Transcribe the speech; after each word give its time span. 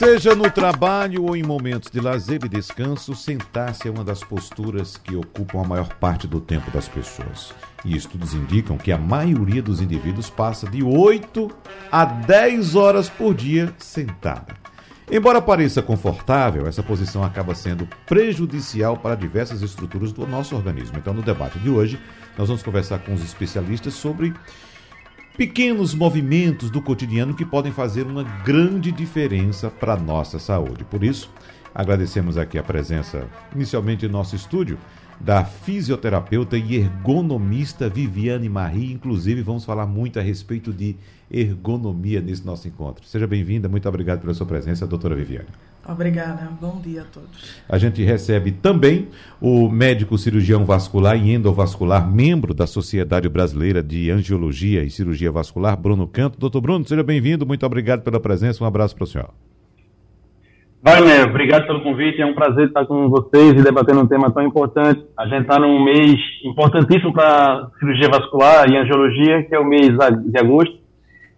Seja 0.00 0.34
no 0.34 0.50
trabalho 0.50 1.24
ou 1.24 1.36
em 1.36 1.42
momentos 1.42 1.90
de 1.90 2.00
lazer 2.00 2.42
e 2.42 2.48
descanso, 2.48 3.14
sentar-se 3.14 3.86
é 3.86 3.90
uma 3.90 4.02
das 4.02 4.24
posturas 4.24 4.96
que 4.96 5.14
ocupam 5.14 5.60
a 5.60 5.68
maior 5.68 5.88
parte 5.96 6.26
do 6.26 6.40
tempo 6.40 6.70
das 6.70 6.88
pessoas. 6.88 7.52
E 7.84 7.94
estudos 7.94 8.32
indicam 8.32 8.78
que 8.78 8.92
a 8.92 8.96
maioria 8.96 9.60
dos 9.60 9.78
indivíduos 9.82 10.30
passa 10.30 10.66
de 10.66 10.82
8 10.82 11.50
a 11.92 12.06
10 12.06 12.76
horas 12.76 13.10
por 13.10 13.34
dia 13.34 13.74
sentada. 13.76 14.56
Embora 15.12 15.42
pareça 15.42 15.82
confortável, 15.82 16.66
essa 16.66 16.82
posição 16.82 17.22
acaba 17.22 17.54
sendo 17.54 17.86
prejudicial 18.06 18.96
para 18.96 19.14
diversas 19.14 19.60
estruturas 19.60 20.12
do 20.12 20.26
nosso 20.26 20.56
organismo. 20.56 20.96
Então, 20.96 21.12
no 21.12 21.20
debate 21.20 21.58
de 21.58 21.68
hoje, 21.68 22.00
nós 22.38 22.48
vamos 22.48 22.62
conversar 22.62 23.00
com 23.00 23.12
os 23.12 23.22
especialistas 23.22 23.92
sobre 23.92 24.32
pequenos 25.40 25.94
movimentos 25.94 26.70
do 26.70 26.82
cotidiano 26.82 27.32
que 27.32 27.46
podem 27.46 27.72
fazer 27.72 28.06
uma 28.06 28.22
grande 28.44 28.92
diferença 28.92 29.70
para 29.70 29.94
a 29.94 29.96
nossa 29.96 30.38
saúde. 30.38 30.84
Por 30.84 31.02
isso, 31.02 31.30
agradecemos 31.74 32.36
aqui 32.36 32.58
a 32.58 32.62
presença, 32.62 33.26
inicialmente 33.56 34.04
em 34.04 34.08
nosso 34.10 34.36
estúdio, 34.36 34.76
da 35.18 35.42
fisioterapeuta 35.42 36.58
e 36.58 36.74
ergonomista 36.74 37.88
Viviane 37.88 38.50
Marie. 38.50 38.92
Inclusive, 38.92 39.40
vamos 39.40 39.64
falar 39.64 39.86
muito 39.86 40.18
a 40.18 40.22
respeito 40.22 40.74
de 40.74 40.94
ergonomia 41.30 42.20
nesse 42.20 42.44
nosso 42.44 42.68
encontro. 42.68 43.06
Seja 43.06 43.26
bem-vinda, 43.26 43.66
muito 43.66 43.88
obrigado 43.88 44.20
pela 44.20 44.34
sua 44.34 44.44
presença, 44.44 44.86
doutora 44.86 45.16
Viviane. 45.16 45.48
Obrigada, 45.88 46.48
bom 46.60 46.80
dia 46.80 47.02
a 47.02 47.04
todos. 47.04 47.62
A 47.68 47.78
gente 47.78 48.02
recebe 48.04 48.52
também 48.52 49.08
o 49.40 49.68
médico 49.68 50.16
cirurgião 50.18 50.64
vascular 50.64 51.16
e 51.16 51.32
endovascular, 51.32 52.08
membro 52.08 52.54
da 52.54 52.66
Sociedade 52.66 53.28
Brasileira 53.28 53.82
de 53.82 54.10
Angiologia 54.10 54.84
e 54.84 54.90
Cirurgia 54.90 55.32
Vascular, 55.32 55.76
Bruno 55.76 56.06
Canto. 56.06 56.38
Doutor 56.38 56.60
Bruno, 56.60 56.86
seja 56.86 57.02
bem-vindo, 57.02 57.46
muito 57.46 57.64
obrigado 57.64 58.02
pela 58.02 58.20
presença, 58.20 58.62
um 58.62 58.66
abraço 58.66 58.94
para 58.94 59.04
o 59.04 59.06
senhor. 59.06 59.30
Wagner, 60.82 61.28
obrigado 61.28 61.66
pelo 61.66 61.82
convite, 61.82 62.22
é 62.22 62.26
um 62.26 62.34
prazer 62.34 62.68
estar 62.68 62.86
com 62.86 63.08
vocês 63.10 63.52
e 63.52 63.62
debatendo 63.62 64.00
um 64.00 64.06
tema 64.06 64.30
tão 64.30 64.42
importante. 64.42 65.04
A 65.14 65.26
gente 65.26 65.42
está 65.42 65.58
num 65.58 65.84
mês 65.84 66.18
importantíssimo 66.42 67.12
para 67.12 67.68
cirurgia 67.78 68.08
vascular 68.08 68.70
e 68.70 68.78
angiologia, 68.78 69.42
que 69.42 69.54
é 69.54 69.58
o 69.58 69.64
mês 69.64 69.90
de 69.90 70.38
agosto. 70.38 70.80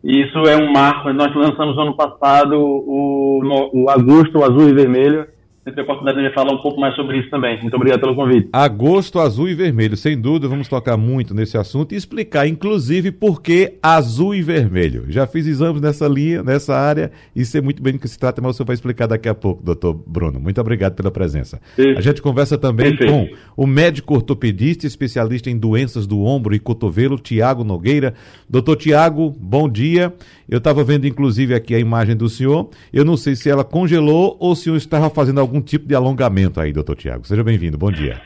Isso 0.03 0.39
é 0.39 0.57
um 0.57 0.73
marco. 0.73 1.13
Nós 1.13 1.35
lançamos 1.35 1.77
no 1.77 1.83
ano 1.83 1.97
passado 1.97 2.59
o, 2.59 3.41
o 3.73 3.91
Azul 4.43 4.69
e 4.69 4.75
Vermelho. 4.75 5.27
Você 5.65 5.71
tem 5.71 5.81
a 5.81 5.85
oportunidade 5.85 6.29
de 6.29 6.35
falar 6.35 6.53
um 6.53 6.61
pouco 6.61 6.81
mais 6.81 6.93
sobre 6.97 7.21
isso 7.21 7.31
também. 7.31 7.61
Muito 7.61 7.77
obrigado 7.77 8.01
pelo 8.01 8.17
convite. 8.17 8.49
Agosto 8.53 9.21
azul 9.21 9.49
e 9.49 9.55
vermelho. 9.55 9.97
Sem 9.97 10.21
dúvida, 10.21 10.49
vamos 10.49 10.67
tocar 10.67 10.97
muito 10.97 11.33
nesse 11.35 11.57
assunto 11.57 11.93
e 11.93 11.97
explicar, 11.97 12.49
inclusive, 12.49 13.13
por 13.13 13.41
que 13.41 13.75
azul 13.81 14.35
e 14.35 14.43
vermelho. 14.43 15.05
Já 15.09 15.25
fiz 15.25 15.47
exames 15.47 15.81
nessa 15.81 16.09
linha, 16.09 16.43
nessa 16.43 16.75
área, 16.75 17.13
e 17.37 17.45
sei 17.45 17.61
muito 17.61 17.81
bem 17.81 17.93
do 17.93 18.01
que 18.01 18.09
se 18.09 18.19
trata, 18.19 18.43
mas 18.43 18.57
você 18.57 18.65
vai 18.65 18.75
explicar 18.75 19.07
daqui 19.07 19.29
a 19.29 19.37
pouco, 19.37 19.63
doutor 19.63 19.95
Bruno. 19.95 20.41
Muito 20.41 20.61
obrigado 20.61 20.97
pela 20.97 21.13
presença. 21.13 21.61
Isso. 21.79 21.97
A 21.97 22.01
gente 22.01 22.21
conversa 22.21 22.59
também 22.59 22.97
Perfeito. 22.97 23.13
com 23.13 23.63
o 23.63 23.65
médico 23.65 24.15
ortopedista, 24.15 24.85
especialista 24.85 25.49
em 25.49 25.57
doenças 25.57 26.09
do 26.09 26.25
ombro 26.25 26.57
e 26.57 26.59
cotovelo, 26.59 27.17
Tiago 27.17 27.63
Nogueira. 27.63 28.15
Doutor 28.51 28.75
Tiago, 28.75 29.33
bom 29.39 29.69
dia. 29.69 30.13
Eu 30.49 30.59
estava 30.59 30.83
vendo, 30.83 31.07
inclusive, 31.07 31.55
aqui 31.55 31.73
a 31.73 31.79
imagem 31.79 32.17
do 32.17 32.29
senhor. 32.29 32.69
Eu 32.93 33.05
não 33.05 33.17
sei 33.17 33.37
se 33.37 33.49
ela 33.49 33.63
congelou 33.63 34.37
ou 34.41 34.57
se 34.57 34.63
o 34.63 34.65
senhor 34.65 34.77
estava 34.77 35.09
fazendo 35.09 35.41
algum 35.53 35.61
tipo 35.61 35.87
de 35.87 35.95
alongamento 35.95 36.59
aí, 36.59 36.73
doutor 36.73 36.97
Tiago. 36.97 37.27
Seja 37.27 37.45
bem-vindo, 37.45 37.77
bom 37.77 37.93
dia. 37.93 38.19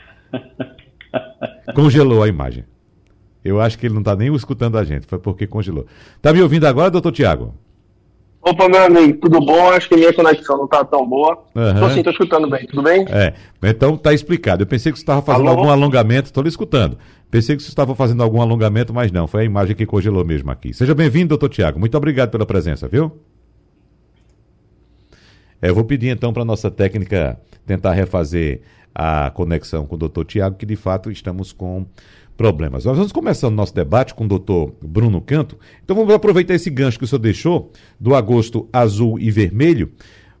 Congelou 1.75 2.23
a 2.23 2.27
imagem. 2.29 2.63
Eu 3.43 3.59
acho 3.59 3.77
que 3.77 3.85
ele 3.85 3.93
não 3.93 4.01
está 4.01 4.15
nem 4.15 4.33
escutando 4.33 4.77
a 4.77 4.83
gente, 4.83 5.05
foi 5.05 5.19
porque 5.19 5.45
congelou. 5.45 5.85
Está 6.15 6.31
me 6.31 6.41
ouvindo 6.41 6.65
agora, 6.65 6.89
doutor 6.89 7.11
Tiago? 7.11 7.53
Opa, 8.41 8.69
meu 8.69 8.85
amigo, 8.85 9.19
tudo 9.19 9.41
bom? 9.41 9.69
Acho 9.71 9.89
que 9.89 9.95
minha 9.97 10.13
conexão 10.13 10.57
não 10.57 10.65
está 10.65 10.85
tão 10.85 11.05
boa. 11.05 11.43
Estou 11.47 11.63
uhum. 11.63 11.89
sim, 11.89 11.97
estou 11.97 12.13
escutando 12.13 12.49
bem, 12.49 12.65
tudo 12.65 12.81
bem? 12.81 13.05
É, 13.09 13.33
então 13.61 13.95
está 13.95 14.13
explicado. 14.13 14.63
Eu 14.63 14.67
pensei 14.67 14.91
que 14.91 14.97
você 14.97 15.03
estava 15.03 15.21
fazendo 15.21 15.49
Alô? 15.49 15.59
algum 15.59 15.69
alongamento, 15.69 16.27
estou 16.27 16.41
lhe 16.41 16.49
escutando. 16.49 16.97
Pensei 17.29 17.57
que 17.57 17.63
você 17.63 17.69
estava 17.69 17.93
fazendo 17.93 18.23
algum 18.23 18.41
alongamento, 18.41 18.93
mas 18.93 19.11
não, 19.11 19.27
foi 19.27 19.41
a 19.41 19.43
imagem 19.43 19.75
que 19.75 19.85
congelou 19.85 20.23
mesmo 20.23 20.49
aqui. 20.49 20.73
Seja 20.73 20.95
bem-vindo, 20.95 21.29
doutor 21.29 21.49
Tiago. 21.49 21.77
Muito 21.77 21.97
obrigado 21.97 22.29
pela 22.29 22.45
presença, 22.45 22.87
viu? 22.87 23.11
É, 25.61 25.69
eu 25.69 25.75
vou 25.75 25.83
pedir 25.83 26.09
então 26.09 26.31
para 26.31 26.43
a 26.43 26.45
nossa 26.45 26.69
técnica 26.69 27.39
tentar 27.65 27.93
refazer 27.93 28.61
a 28.93 29.29
conexão 29.31 29.85
com 29.85 29.95
o 29.95 29.97
doutor 29.97 30.25
Tiago, 30.25 30.55
que 30.55 30.65
de 30.65 30.75
fato 30.75 31.11
estamos 31.11 31.51
com 31.51 31.85
problemas. 32.35 32.85
Nós 32.85 32.95
vamos 32.95 33.11
começar 33.11 33.47
o 33.47 33.51
nosso 33.51 33.73
debate 33.73 34.13
com 34.13 34.25
o 34.25 34.27
doutor 34.27 34.73
Bruno 34.81 35.19
Canto. 35.19 35.57
Então 35.83 35.95
vamos 35.95 36.13
aproveitar 36.13 36.53
esse 36.53 36.69
gancho 36.69 36.97
que 36.97 37.03
o 37.03 37.07
senhor 37.07 37.19
deixou, 37.19 37.71
do 37.99 38.15
agosto 38.15 38.69
azul 38.71 39.19
e 39.19 39.31
vermelho, 39.31 39.91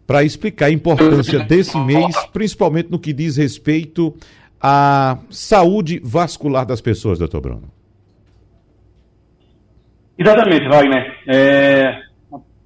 para 0.05 0.23
explicar 0.23 0.67
a 0.67 0.71
importância 0.71 1.39
desse 1.43 1.77
mês, 1.79 2.15
principalmente 2.31 2.89
no 2.89 2.99
que 2.99 3.11
diz 3.11 3.35
respeito 3.35 4.15
à 4.61 5.17
saúde 5.29 5.99
vascular 6.03 6.65
das 6.65 6.79
pessoas, 6.81 7.19
doutor 7.19 7.41
Bruno. 7.41 7.63
Exatamente, 10.17 10.67
Wagner. 10.67 11.15
É, 11.27 12.06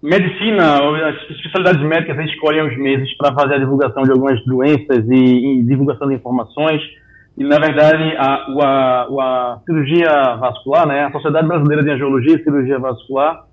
medicina, 0.02 0.80
as 1.10 1.30
especialidades 1.30 1.82
médicas 1.82 2.18
escolhem 2.30 2.68
os 2.68 2.78
meses 2.78 3.16
para 3.18 3.34
fazer 3.34 3.56
a 3.56 3.60
divulgação 3.60 4.04
de 4.04 4.12
algumas 4.12 4.44
doenças 4.46 5.08
e, 5.10 5.60
e 5.60 5.64
divulgação 5.64 6.08
de 6.08 6.16
informações. 6.16 6.82
E, 7.38 7.44
na 7.44 7.60
verdade, 7.60 8.16
a, 8.18 8.46
a, 8.62 9.02
a, 9.04 9.60
cirurgia 9.66 10.36
vascular, 10.38 10.88
né, 10.88 11.06
a 11.06 11.12
Sociedade 11.12 11.48
Brasileira 11.48 11.84
de 11.84 11.92
Angiologia 11.92 12.36
e 12.36 12.44
Cirurgia 12.44 12.80
Vascular, 12.80 13.46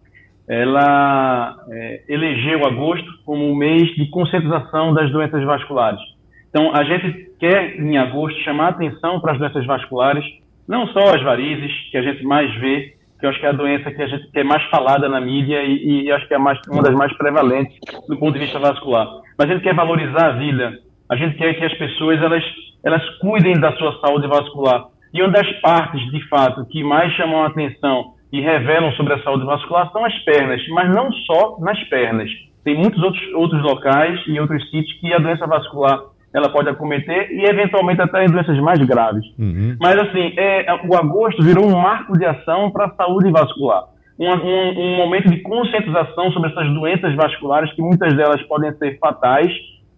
ela 0.48 1.54
é, 1.70 2.02
elegeu 2.08 2.66
agosto 2.66 3.06
como 3.24 3.50
o 3.50 3.54
mês 3.54 3.88
de 3.94 4.06
conscientização 4.06 4.94
das 4.94 5.10
doenças 5.12 5.44
vasculares. 5.44 6.00
Então, 6.48 6.74
a 6.74 6.82
gente 6.82 7.30
quer, 7.38 7.78
em 7.78 7.98
agosto, 7.98 8.40
chamar 8.40 8.68
atenção 8.68 9.20
para 9.20 9.32
as 9.32 9.38
doenças 9.38 9.66
vasculares, 9.66 10.24
não 10.66 10.86
só 10.88 11.14
as 11.14 11.22
varizes, 11.22 11.70
que 11.90 11.98
a 11.98 12.02
gente 12.02 12.24
mais 12.24 12.52
vê, 12.56 12.94
que 13.18 13.26
eu 13.26 13.30
acho 13.30 13.40
que 13.40 13.46
é 13.46 13.48
a 13.48 13.52
doença 13.52 13.90
que 13.90 14.02
a 14.02 14.06
gente 14.06 14.28
é 14.34 14.44
mais 14.44 14.62
falada 14.64 15.08
na 15.08 15.20
mídia 15.20 15.62
e, 15.62 16.04
e 16.04 16.12
acho 16.12 16.26
que 16.28 16.34
é 16.34 16.38
mais, 16.38 16.58
uma 16.68 16.82
das 16.82 16.94
mais 16.94 17.12
prevalentes 17.16 17.76
do 18.08 18.16
ponto 18.16 18.34
de 18.34 18.40
vista 18.40 18.58
vascular. 18.58 19.06
Mas 19.36 19.50
a 19.50 19.52
gente 19.52 19.62
quer 19.62 19.74
valorizar 19.74 20.26
a 20.26 20.32
vida. 20.32 20.78
A 21.10 21.16
gente 21.16 21.36
quer 21.36 21.54
que 21.54 21.64
as 21.64 21.74
pessoas 21.74 22.22
elas 22.22 22.44
elas 22.84 23.02
cuidem 23.18 23.58
da 23.58 23.72
sua 23.72 23.98
saúde 24.00 24.26
vascular. 24.28 24.86
E 25.12 25.20
uma 25.22 25.30
das 25.30 25.50
partes, 25.60 26.00
de 26.10 26.28
fato, 26.28 26.64
que 26.66 26.82
mais 26.84 27.12
chamam 27.14 27.42
a 27.42 27.46
atenção 27.46 28.14
e 28.32 28.40
revelam 28.40 28.92
sobre 28.92 29.14
a 29.14 29.22
saúde 29.22 29.44
vascular 29.44 29.90
são 29.90 30.04
as 30.04 30.16
pernas, 30.20 30.62
mas 30.68 30.94
não 30.94 31.10
só 31.12 31.58
nas 31.60 31.82
pernas. 31.84 32.30
Tem 32.62 32.76
muitos 32.76 33.02
outros, 33.02 33.22
outros 33.34 33.62
locais 33.62 34.20
e 34.26 34.38
outros 34.38 34.62
sítios 34.70 34.92
que 35.00 35.12
a 35.12 35.18
doença 35.18 35.46
vascular 35.46 36.00
ela 36.32 36.48
pode 36.50 36.68
acometer 36.68 37.30
e 37.30 37.44
eventualmente 37.44 38.00
até 38.00 38.24
em 38.24 38.28
doenças 38.28 38.58
mais 38.60 38.78
graves. 38.80 39.24
Uhum. 39.38 39.76
Mas 39.80 39.98
assim, 39.98 40.34
é, 40.36 40.66
o 40.86 40.96
agosto 40.96 41.42
virou 41.42 41.66
um 41.66 41.76
marco 41.80 42.16
de 42.18 42.24
ação 42.24 42.70
para 42.70 42.86
a 42.86 42.90
saúde 42.90 43.30
vascular. 43.30 43.84
Um, 44.18 44.30
um, 44.30 44.80
um, 44.80 44.96
momento 44.96 45.30
de 45.30 45.40
conscientização 45.40 46.32
sobre 46.32 46.50
essas 46.50 46.68
doenças 46.74 47.14
vasculares, 47.14 47.72
que 47.72 47.80
muitas 47.80 48.14
delas 48.14 48.42
podem 48.42 48.72
ser 48.72 48.98
fatais, 48.98 49.52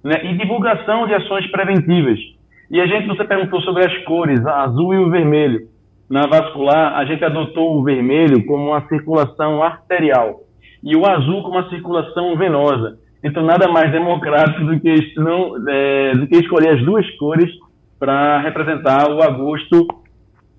né, 0.04 0.20
e 0.24 0.36
divulgação 0.36 1.06
de 1.06 1.14
ações 1.14 1.50
preventivas. 1.50 2.18
E 2.70 2.80
a 2.80 2.86
gente, 2.86 3.08
você 3.08 3.24
perguntou 3.24 3.60
sobre 3.62 3.84
as 3.84 4.04
cores, 4.04 4.44
a 4.46 4.64
azul 4.64 4.94
e 4.94 4.98
o 4.98 5.10
vermelho. 5.10 5.68
Na 6.08 6.26
vascular, 6.26 6.98
a 6.98 7.04
gente 7.04 7.24
adotou 7.24 7.76
o 7.76 7.82
vermelho 7.82 8.44
como 8.44 8.68
uma 8.68 8.86
circulação 8.88 9.62
arterial 9.62 10.40
e 10.82 10.96
o 10.96 11.06
azul 11.06 11.42
como 11.42 11.56
uma 11.56 11.68
circulação 11.68 12.36
venosa. 12.36 12.98
Então, 13.22 13.44
nada 13.44 13.68
mais 13.68 13.92
democrático 13.92 14.64
do 14.64 14.80
que, 14.80 15.14
não, 15.16 15.56
é, 15.68 16.14
do 16.14 16.26
que 16.26 16.36
escolher 16.36 16.70
as 16.70 16.84
duas 16.84 17.08
cores 17.18 17.50
para 17.98 18.40
representar 18.40 19.10
o 19.10 19.22
agosto 19.22 19.86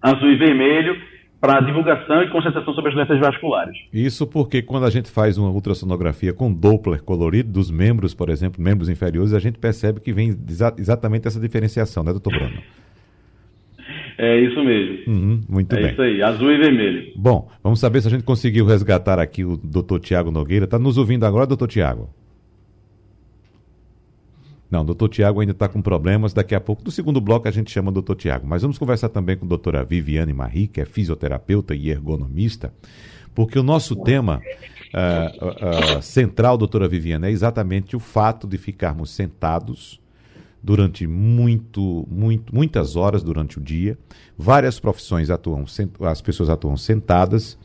azul 0.01 0.29
e 0.29 0.37
vermelho 0.37 0.95
para 1.41 1.59
divulgação 1.59 2.21
e 2.21 2.29
concentração 2.29 2.71
sobre 2.75 2.91
as 2.91 2.95
doenças 2.95 3.19
vasculares. 3.19 3.75
Isso 3.91 4.27
porque 4.27 4.61
quando 4.61 4.85
a 4.85 4.91
gente 4.91 5.09
faz 5.09 5.39
uma 5.39 5.49
ultrassonografia 5.49 6.31
com 6.31 6.53
Doppler 6.53 7.01
colorido 7.01 7.51
dos 7.51 7.71
membros, 7.71 8.13
por 8.13 8.29
exemplo, 8.29 8.61
membros 8.61 8.89
inferiores, 8.89 9.33
a 9.33 9.39
gente 9.39 9.57
percebe 9.57 9.99
que 9.99 10.13
vem 10.13 10.29
exa 10.47 10.71
exatamente 10.77 11.27
essa 11.27 11.39
diferenciação, 11.39 12.03
né, 12.03 12.11
doutor 12.11 12.31
Bruno? 12.31 12.61
É 14.19 14.39
isso 14.39 14.63
mesmo. 14.63 15.11
Uhum, 15.11 15.41
muito 15.49 15.73
é 15.73 15.77
bem. 15.77 15.85
É 15.87 15.91
isso 15.93 16.01
aí, 16.03 16.21
azul 16.21 16.51
e 16.51 16.57
vermelho. 16.59 17.11
Bom, 17.15 17.49
vamos 17.63 17.79
saber 17.79 18.01
se 18.01 18.07
a 18.07 18.11
gente 18.11 18.23
conseguiu 18.23 18.63
resgatar 18.63 19.17
aqui 19.17 19.43
o 19.43 19.57
doutor 19.57 19.99
Tiago 19.99 20.29
Nogueira. 20.29 20.65
Está 20.65 20.77
nos 20.77 20.99
ouvindo 20.99 21.25
agora, 21.25 21.47
doutor 21.47 21.67
Tiago? 21.67 22.20
Não, 24.71 24.81
o 24.81 24.85
doutor 24.85 25.09
Tiago 25.09 25.41
ainda 25.41 25.51
está 25.51 25.67
com 25.67 25.81
problemas. 25.81 26.31
Daqui 26.31 26.55
a 26.55 26.61
pouco, 26.61 26.81
no 26.85 26.89
segundo 26.89 27.19
bloco, 27.19 27.45
a 27.45 27.51
gente 27.51 27.69
chama 27.69 27.89
o 27.89 27.93
doutor 27.93 28.15
Tiago. 28.15 28.47
Mas 28.47 28.61
vamos 28.61 28.77
conversar 28.77 29.09
também 29.09 29.35
com 29.35 29.45
a 29.45 29.49
doutora 29.49 29.83
Viviane 29.83 30.31
Marie, 30.31 30.67
que 30.67 30.79
é 30.79 30.85
fisioterapeuta 30.85 31.75
e 31.75 31.89
ergonomista, 31.89 32.73
porque 33.35 33.59
o 33.59 33.63
nosso 33.63 33.97
tema 33.97 34.41
uh, 34.93 35.97
uh, 35.97 36.01
central, 36.01 36.57
doutora 36.57 36.87
Viviana, 36.87 37.27
é 37.27 37.31
exatamente 37.31 37.97
o 37.97 37.99
fato 37.99 38.47
de 38.47 38.57
ficarmos 38.57 39.11
sentados 39.11 39.99
durante 40.63 41.05
muito, 41.05 42.07
muito, 42.09 42.55
muitas 42.55 42.95
horas 42.95 43.21
durante 43.21 43.57
o 43.57 43.61
dia. 43.61 43.97
Várias 44.37 44.79
profissões 44.79 45.29
atuam, 45.29 45.65
as 46.01 46.21
pessoas 46.21 46.49
atuam 46.49 46.77
sentadas 46.77 47.57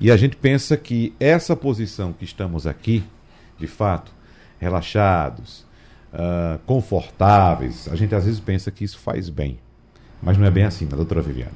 e 0.00 0.10
a 0.10 0.16
gente 0.16 0.36
pensa 0.36 0.76
que 0.76 1.12
essa 1.20 1.54
posição 1.54 2.14
que 2.14 2.24
estamos 2.24 2.66
aqui, 2.66 3.02
de 3.58 3.66
fato, 3.66 4.12
relaxados, 4.58 5.66
uh, 6.16 6.58
confortáveis, 6.66 7.88
a 7.90 7.94
gente 7.94 8.14
às 8.14 8.24
vezes 8.24 8.40
pensa 8.40 8.70
que 8.70 8.84
isso 8.84 8.98
faz 8.98 9.28
bem. 9.28 9.58
Mas 10.22 10.38
não 10.38 10.46
é 10.46 10.50
bem 10.50 10.64
assim, 10.64 10.86
né, 10.86 10.96
doutora 10.96 11.20
Viviane? 11.20 11.52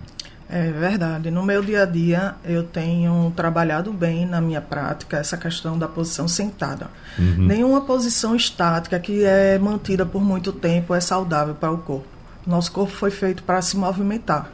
É 0.49 0.71
verdade. 0.71 1.31
No 1.31 1.45
meu 1.45 1.63
dia 1.63 1.85
a 1.85 1.87
dia, 1.87 2.35
eu 2.45 2.65
tenho 2.65 3.33
trabalhado 3.37 3.93
bem 3.93 4.27
na 4.27 4.41
minha 4.41 4.61
prática 4.61 5.17
essa 5.17 5.37
questão 5.37 5.79
da 5.79 5.87
posição 5.87 6.27
sentada. 6.27 6.89
Uhum. 7.17 7.47
Nenhuma 7.47 7.83
posição 7.83 8.35
estática 8.35 8.99
que 8.99 9.25
é 9.25 9.59
mantida 9.59 10.05
por 10.05 10.21
muito 10.21 10.53
tempo 10.53 10.93
é 10.93 11.01
saudável 11.01 11.55
para 11.55 11.71
o 11.71 11.79
corpo. 11.79 12.07
Nosso 12.45 12.73
corpo 12.73 12.93
foi 12.93 13.13
feito 13.13 13.45
para 13.45 13.63
se 13.63 13.77
movimentar. 13.77 14.51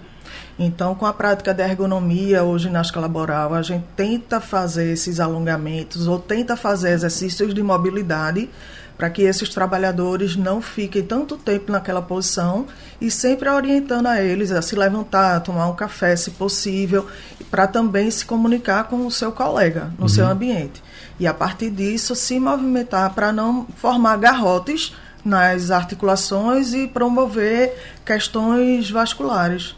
Então, 0.58 0.94
com 0.94 1.06
a 1.06 1.12
prática 1.12 1.54
de 1.54 1.62
ergonomia 1.62 2.42
ou 2.42 2.58
ginástica 2.58 3.00
laboral, 3.00 3.54
a 3.54 3.62
gente 3.62 3.84
tenta 3.94 4.38
fazer 4.38 4.92
esses 4.92 5.18
alongamentos 5.18 6.06
ou 6.06 6.18
tenta 6.18 6.56
fazer 6.56 6.90
exercícios 6.90 7.54
de 7.54 7.62
mobilidade 7.62 8.50
para 8.96 9.10
que 9.10 9.22
esses 9.22 9.48
trabalhadores 9.48 10.36
não 10.36 10.62
fiquem 10.62 11.02
tanto 11.02 11.36
tempo 11.36 11.70
naquela 11.70 12.00
posição 12.00 12.66
e 13.00 13.10
sempre 13.10 13.48
orientando 13.48 14.06
a 14.06 14.22
eles 14.22 14.50
a 14.50 14.62
se 14.62 14.74
levantar, 14.74 15.36
a 15.36 15.40
tomar 15.40 15.68
um 15.68 15.76
café, 15.76 16.16
se 16.16 16.30
possível, 16.32 17.06
para 17.50 17.66
também 17.66 18.10
se 18.10 18.24
comunicar 18.24 18.84
com 18.84 19.06
o 19.06 19.10
seu 19.10 19.30
colega 19.32 19.92
no 19.98 20.02
uhum. 20.02 20.08
seu 20.08 20.26
ambiente. 20.26 20.82
E 21.20 21.26
a 21.26 21.34
partir 21.34 21.70
disso, 21.70 22.14
se 22.14 22.40
movimentar 22.40 23.14
para 23.14 23.32
não 23.32 23.66
formar 23.76 24.16
garrotes 24.16 24.94
nas 25.24 25.70
articulações 25.70 26.72
e 26.72 26.86
promover 26.86 27.76
questões 28.04 28.90
vasculares 28.90 29.74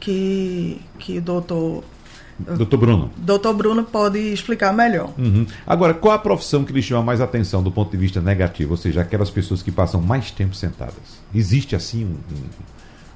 que, 0.00 0.80
que 0.98 1.18
o 1.18 1.22
doutor 1.22 1.84
Doutor 2.38 2.76
Bruno. 2.76 3.10
Doutor 3.16 3.54
Bruno 3.54 3.82
pode 3.82 4.18
explicar 4.18 4.72
melhor. 4.72 5.10
Uhum. 5.18 5.46
Agora, 5.66 5.92
qual 5.92 6.14
a 6.14 6.18
profissão 6.18 6.64
que 6.64 6.72
lhe 6.72 6.82
chama 6.82 7.02
mais 7.02 7.20
atenção 7.20 7.62
do 7.62 7.70
ponto 7.70 7.90
de 7.90 7.96
vista 7.96 8.20
negativo? 8.20 8.72
Ou 8.72 8.76
seja, 8.76 9.00
aquelas 9.00 9.30
pessoas 9.30 9.62
que 9.62 9.72
passam 9.72 10.00
mais 10.00 10.30
tempo 10.30 10.54
sentadas. 10.54 10.94
Existe, 11.34 11.74
assim, 11.74 12.04
um, 12.04 12.34
um, 12.34 12.42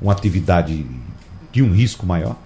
uma 0.03 0.13
atividade 0.13 0.85
de 1.53 1.63
um 1.63 1.73
risco 1.73 2.05
maior? 2.05 2.37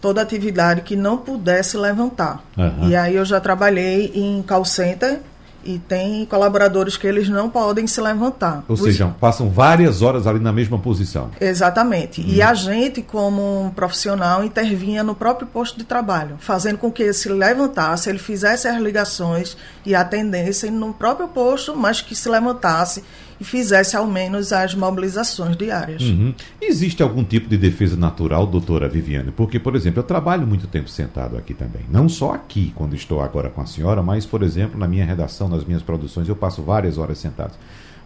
Toda 0.00 0.20
atividade 0.20 0.82
que 0.82 0.94
não 0.94 1.16
pudesse 1.16 1.76
levantar. 1.78 2.44
Uhum. 2.56 2.90
E 2.90 2.96
aí 2.96 3.16
eu 3.16 3.24
já 3.24 3.40
trabalhei 3.40 4.12
em 4.14 4.42
call 4.42 4.64
center 4.64 5.20
e 5.66 5.78
tem 5.78 6.24
colaboradores 6.24 6.96
que 6.96 7.06
eles 7.06 7.28
não 7.28 7.50
podem 7.50 7.86
se 7.86 8.00
levantar. 8.00 8.64
Ou 8.68 8.76
seja, 8.76 9.14
passam 9.20 9.50
várias 9.50 10.00
horas 10.00 10.26
ali 10.26 10.38
na 10.38 10.52
mesma 10.52 10.78
posição. 10.78 11.30
Exatamente. 11.40 12.20
Hum. 12.20 12.24
E 12.28 12.40
a 12.40 12.54
gente, 12.54 13.02
como 13.02 13.64
um 13.64 13.70
profissional, 13.70 14.44
intervinha 14.44 15.02
no 15.02 15.14
próprio 15.14 15.46
posto 15.46 15.78
de 15.78 15.84
trabalho, 15.84 16.36
fazendo 16.38 16.78
com 16.78 16.90
que 16.90 17.02
ele 17.02 17.12
se 17.12 17.28
levantasse, 17.28 18.08
ele 18.08 18.18
fizesse 18.18 18.68
as 18.68 18.80
ligações 18.80 19.56
e 19.84 19.94
atendesse 19.94 20.70
no 20.70 20.94
próprio 20.94 21.28
posto, 21.28 21.76
mas 21.76 22.00
que 22.00 22.14
se 22.14 22.28
levantasse 22.28 23.02
e 23.40 23.44
fizesse 23.44 23.96
ao 23.96 24.06
menos 24.06 24.52
as 24.52 24.74
mobilizações 24.74 25.56
diárias. 25.56 26.02
Uhum. 26.02 26.34
Existe 26.60 27.02
algum 27.02 27.22
tipo 27.22 27.48
de 27.48 27.56
defesa 27.56 27.96
natural, 27.96 28.46
doutora 28.46 28.88
Viviane? 28.88 29.30
Porque, 29.30 29.58
por 29.58 29.76
exemplo, 29.76 30.00
eu 30.00 30.04
trabalho 30.04 30.46
muito 30.46 30.66
tempo 30.66 30.88
sentado 30.88 31.36
aqui 31.36 31.54
também. 31.54 31.82
Não 31.90 32.08
só 32.08 32.32
aqui, 32.32 32.72
quando 32.74 32.94
estou 32.94 33.20
agora 33.20 33.50
com 33.50 33.60
a 33.60 33.66
senhora, 33.66 34.02
mas, 34.02 34.24
por 34.24 34.42
exemplo, 34.42 34.78
na 34.78 34.88
minha 34.88 35.04
redação, 35.04 35.48
nas 35.48 35.64
minhas 35.64 35.82
produções, 35.82 36.28
eu 36.28 36.36
passo 36.36 36.62
várias 36.62 36.98
horas 36.98 37.18
sentado. 37.18 37.54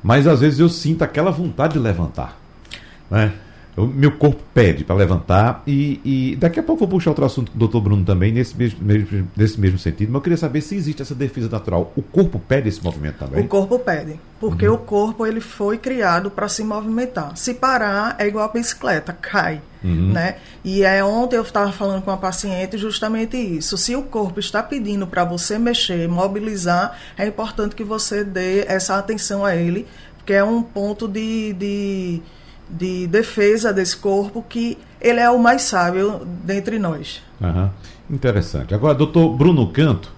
Mas 0.02 0.26
às 0.26 0.40
vezes 0.40 0.58
eu 0.58 0.68
sinto 0.68 1.02
aquela 1.02 1.30
vontade 1.30 1.74
de 1.74 1.78
levantar. 1.78 2.38
Né? 3.10 3.32
O 3.76 3.86
meu 3.86 4.12
corpo 4.12 4.42
pede 4.52 4.84
para 4.84 4.96
levantar 4.96 5.62
e, 5.66 6.00
e, 6.04 6.36
daqui 6.36 6.58
a 6.58 6.62
pouco 6.62 6.80
vou 6.80 6.88
puxar 6.88 7.10
outro 7.10 7.24
assunto 7.24 7.50
com 7.50 7.56
o 7.56 7.58
doutor 7.58 7.80
Bruno 7.80 8.04
também, 8.04 8.32
nesse 8.32 8.56
mesmo, 8.56 8.82
mesmo, 8.82 9.28
nesse 9.36 9.60
mesmo 9.60 9.78
sentido, 9.78 10.08
mas 10.08 10.16
eu 10.16 10.22
queria 10.22 10.36
saber 10.36 10.60
se 10.60 10.74
existe 10.74 11.02
essa 11.02 11.14
defesa 11.14 11.48
natural. 11.48 11.92
O 11.96 12.02
corpo 12.02 12.38
pede 12.38 12.68
esse 12.68 12.82
movimento 12.82 13.18
também? 13.18 13.44
O 13.44 13.48
corpo 13.48 13.78
pede, 13.78 14.18
porque 14.38 14.66
uhum. 14.66 14.74
o 14.74 14.78
corpo 14.78 15.26
ele 15.26 15.40
foi 15.40 15.78
criado 15.78 16.30
para 16.30 16.48
se 16.48 16.64
movimentar. 16.64 17.36
Se 17.36 17.54
parar, 17.54 18.16
é 18.18 18.26
igual 18.26 18.44
a 18.44 18.48
bicicleta, 18.48 19.12
cai. 19.12 19.60
Uhum. 19.82 20.12
Né? 20.12 20.36
E 20.62 20.82
é 20.82 21.02
ontem 21.02 21.36
eu 21.36 21.42
estava 21.42 21.72
falando 21.72 22.02
com 22.02 22.10
a 22.10 22.16
paciente 22.16 22.76
justamente 22.76 23.36
isso. 23.36 23.78
Se 23.78 23.96
o 23.96 24.02
corpo 24.02 24.38
está 24.38 24.62
pedindo 24.62 25.06
para 25.06 25.24
você 25.24 25.58
mexer, 25.58 26.06
mobilizar, 26.08 26.98
é 27.16 27.26
importante 27.26 27.74
que 27.74 27.84
você 27.84 28.22
dê 28.22 28.66
essa 28.66 28.98
atenção 28.98 29.44
a 29.44 29.56
ele, 29.56 29.86
porque 30.18 30.34
é 30.34 30.44
um 30.44 30.62
ponto 30.62 31.08
de, 31.08 31.54
de 31.54 32.22
de 32.70 33.06
defesa 33.06 33.72
desse 33.72 33.96
corpo 33.96 34.44
que 34.48 34.78
ele 35.00 35.20
é 35.20 35.30
o 35.30 35.38
mais 35.38 35.62
sábio 35.62 36.20
dentre 36.44 36.78
nós. 36.78 37.22
Uhum. 37.40 37.70
Interessante. 38.10 38.74
Agora, 38.74 38.94
doutor 38.94 39.36
Bruno 39.36 39.66
Canto, 39.68 40.12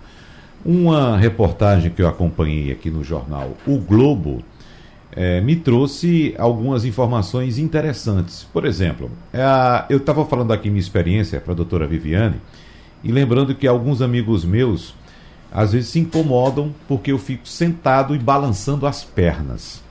uma 0.65 1.17
reportagem 1.17 1.91
que 1.91 2.03
eu 2.03 2.09
acompanhei 2.09 2.71
aqui 2.71 2.89
no 2.89 3.03
jornal 3.03 3.57
O 3.67 3.79
Globo 3.79 4.43
é, 5.15 5.41
me 5.41 5.57
trouxe 5.57 6.35
algumas 6.39 6.85
informações 6.85 7.59
interessantes. 7.59 8.47
Por 8.53 8.65
exemplo, 8.65 9.11
é, 9.33 9.43
eu 9.91 9.99
estava 9.99 10.25
falando 10.25 10.53
aqui 10.53 10.71
minha 10.71 10.81
experiência 10.81 11.41
para 11.41 11.53
a 11.53 11.57
doutora 11.57 11.87
Viviane 11.87 12.41
e 13.05 13.13
lembrando 13.13 13.55
que 13.55 13.67
alguns 13.67 14.01
amigos 14.01 14.45
meus 14.45 14.95
às 15.53 15.73
vezes 15.73 15.91
se 15.91 15.99
incomodam 15.99 16.75
porque 16.89 17.13
eu 17.13 17.19
fico 17.19 17.47
sentado 17.47 18.15
e 18.15 18.19
balançando 18.19 18.87
as 18.87 19.05
pernas. 19.05 19.82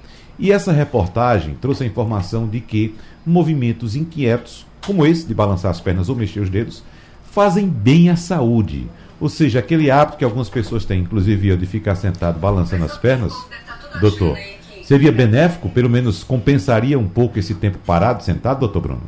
E 0.41 0.51
essa 0.51 0.71
reportagem 0.71 1.53
trouxe 1.61 1.83
a 1.83 1.85
informação 1.85 2.47
de 2.47 2.59
que 2.59 2.95
movimentos 3.23 3.95
inquietos, 3.95 4.65
como 4.83 5.05
esse 5.05 5.27
de 5.27 5.35
balançar 5.35 5.69
as 5.69 5.79
pernas 5.79 6.09
ou 6.09 6.15
mexer 6.15 6.39
os 6.39 6.49
dedos, 6.49 6.83
fazem 7.31 7.69
bem 7.69 8.09
à 8.09 8.15
saúde. 8.15 8.88
Ou 9.19 9.29
seja, 9.29 9.59
aquele 9.59 9.91
hábito 9.91 10.17
que 10.17 10.25
algumas 10.25 10.49
pessoas 10.49 10.83
têm, 10.83 11.01
inclusive 11.01 11.49
eu, 11.49 11.55
de 11.55 11.67
ficar 11.67 11.93
sentado 11.93 12.39
balançando 12.39 12.83
as 12.83 12.97
pernas, 12.97 13.31
doutor, 14.01 14.35
seria 14.81 15.11
benéfico? 15.11 15.69
Pelo 15.69 15.88
menos 15.88 16.23
compensaria 16.23 16.97
um 16.97 17.07
pouco 17.07 17.38
esse 17.38 17.53
tempo 17.53 17.77
parado, 17.85 18.23
sentado, 18.23 18.61
doutor 18.61 18.81
Bruno? 18.81 19.03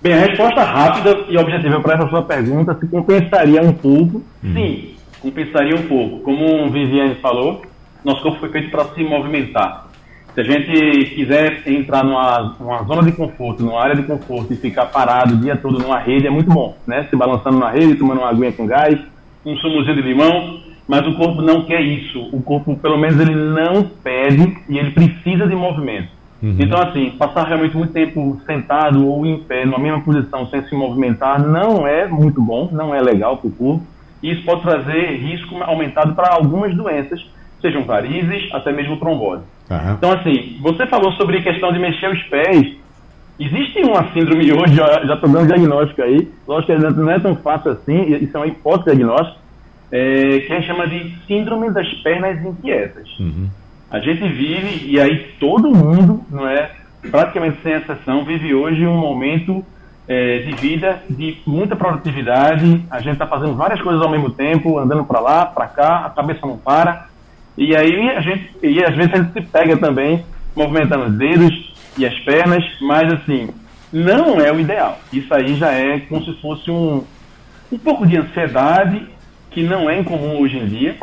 Bem, 0.00 0.14
a 0.14 0.20
resposta 0.20 0.64
rápida 0.64 1.26
e 1.28 1.36
objetiva 1.36 1.80
para 1.82 1.96
essa 1.96 2.08
sua 2.08 2.22
pergunta 2.22 2.74
se 2.80 2.86
compensaria 2.86 3.60
um 3.60 3.74
pouco. 3.74 4.22
Uhum. 4.42 4.54
Sim, 4.54 4.94
compensaria 5.20 5.76
um 5.76 5.86
pouco. 5.86 6.20
Como 6.20 6.64
o 6.64 6.70
Viviane 6.70 7.16
falou, 7.16 7.62
nosso 8.04 8.22
corpo 8.22 8.40
foi 8.40 8.50
feito 8.50 8.70
para 8.70 8.84
se 8.86 9.02
movimentar. 9.02 9.88
Se 10.34 10.40
a 10.40 10.44
gente 10.44 11.14
quiser 11.14 11.62
entrar 11.66 12.02
numa, 12.02 12.56
numa, 12.58 12.82
zona 12.82 13.04
de 13.04 13.12
conforto, 13.12 13.62
numa 13.62 13.80
área 13.80 13.94
de 13.94 14.02
conforto 14.02 14.52
e 14.52 14.56
ficar 14.56 14.86
parado 14.86 15.34
o 15.34 15.36
dia 15.36 15.56
todo 15.56 15.78
numa 15.78 15.98
rede, 15.98 16.26
é 16.26 16.30
muito 16.30 16.50
bom, 16.50 16.76
né? 16.86 17.06
Se 17.08 17.14
balançando 17.14 17.58
na 17.58 17.70
rede, 17.70 17.94
tomando 17.94 18.18
uma 18.18 18.30
aguinha 18.30 18.50
com 18.52 18.66
gás, 18.66 18.98
um 19.46 19.56
sumuzinho 19.58 19.94
de 19.94 20.02
limão, 20.02 20.58
mas 20.88 21.06
o 21.06 21.14
corpo 21.14 21.40
não 21.40 21.64
quer 21.64 21.80
isso. 21.80 22.28
O 22.32 22.42
corpo, 22.42 22.76
pelo 22.76 22.98
menos, 22.98 23.20
ele 23.20 23.34
não 23.34 23.84
pede 24.02 24.58
e 24.68 24.76
ele 24.76 24.90
precisa 24.90 25.46
de 25.46 25.54
movimento. 25.54 26.08
Uhum. 26.42 26.56
Então, 26.58 26.78
assim, 26.78 27.10
passar 27.12 27.46
realmente 27.46 27.76
muito 27.76 27.92
tempo 27.92 28.38
sentado 28.44 29.06
ou 29.06 29.24
em 29.24 29.38
pé, 29.38 29.64
numa 29.64 29.78
mesma 29.78 30.00
posição, 30.00 30.46
sem 30.48 30.62
se 30.64 30.74
movimentar, 30.74 31.40
não 31.40 31.86
é 31.86 32.06
muito 32.06 32.42
bom, 32.42 32.68
não 32.72 32.94
é 32.94 33.00
legal 33.00 33.38
para 33.38 33.48
o 33.48 33.52
corpo. 33.52 33.86
E 34.22 34.32
isso 34.32 34.44
pode 34.44 34.62
trazer 34.62 35.16
risco 35.16 35.62
aumentado 35.62 36.14
para 36.14 36.34
algumas 36.34 36.74
doenças, 36.74 37.24
sejam 37.64 37.82
varizes, 37.84 38.52
até 38.52 38.70
mesmo 38.70 38.98
trombose. 38.98 39.42
Uhum. 39.70 39.92
Então, 39.94 40.12
assim, 40.12 40.58
você 40.60 40.86
falou 40.86 41.10
sobre 41.12 41.38
a 41.38 41.42
questão 41.42 41.72
de 41.72 41.78
mexer 41.78 42.10
os 42.10 42.22
pés. 42.24 42.76
Existe 43.40 43.80
uma 43.80 44.12
síndrome 44.12 44.52
hoje, 44.52 44.76
já 44.76 45.14
estou 45.14 45.28
dando 45.28 45.46
diagnóstico 45.46 46.02
aí, 46.02 46.28
lógico 46.46 46.72
que 46.72 46.78
não 46.78 47.10
é 47.10 47.18
tão 47.18 47.34
fácil 47.36 47.72
assim, 47.72 48.14
isso 48.22 48.36
é 48.36 48.40
uma 48.40 48.46
hipótese 48.46 48.96
diagnóstica, 48.96 49.38
é, 49.90 50.40
que 50.40 50.52
a 50.52 50.56
gente 50.56 50.66
chama 50.66 50.86
de 50.86 51.16
síndrome 51.26 51.70
das 51.72 51.88
pernas 51.94 52.44
inquietas. 52.44 53.08
Uhum. 53.18 53.48
A 53.90 53.98
gente 53.98 54.22
vive, 54.28 54.88
e 54.88 55.00
aí 55.00 55.18
todo 55.40 55.74
mundo, 55.74 56.20
não 56.30 56.46
é, 56.46 56.70
praticamente 57.10 57.58
sem 57.62 57.72
exceção, 57.72 58.24
vive 58.24 58.54
hoje 58.54 58.86
um 58.86 58.96
momento 58.96 59.64
é, 60.06 60.38
de 60.40 60.52
vida 60.52 61.02
de 61.08 61.38
muita 61.46 61.74
produtividade, 61.74 62.84
a 62.90 63.00
gente 63.00 63.14
está 63.14 63.26
fazendo 63.26 63.54
várias 63.54 63.80
coisas 63.80 64.00
ao 64.00 64.10
mesmo 64.10 64.30
tempo, 64.30 64.78
andando 64.78 65.04
para 65.04 65.18
lá, 65.18 65.46
para 65.46 65.66
cá, 65.66 66.06
a 66.06 66.10
cabeça 66.10 66.46
não 66.46 66.56
para, 66.56 67.08
e 67.56 67.74
aí 67.76 68.10
a 68.10 68.20
gente, 68.20 68.50
e 68.62 68.82
às 68.82 68.94
vezes 68.94 69.12
a 69.12 69.16
gente 69.18 69.32
se 69.32 69.40
pega 69.42 69.76
também 69.76 70.24
movimentando 70.56 71.06
os 71.06 71.14
dedos 71.14 71.74
e 71.96 72.06
as 72.06 72.18
pernas, 72.20 72.64
mas 72.80 73.12
assim, 73.12 73.50
não 73.92 74.40
é 74.40 74.52
o 74.52 74.58
ideal. 74.58 74.98
Isso 75.12 75.32
aí 75.32 75.54
já 75.54 75.72
é 75.72 76.00
como 76.00 76.24
se 76.24 76.32
fosse 76.40 76.70
um, 76.70 77.04
um 77.70 77.78
pouco 77.78 78.06
de 78.06 78.18
ansiedade, 78.18 79.06
que 79.50 79.62
não 79.62 79.88
é 79.88 80.00
incomum 80.00 80.40
hoje 80.40 80.58
em 80.58 80.66
dia. 80.66 80.96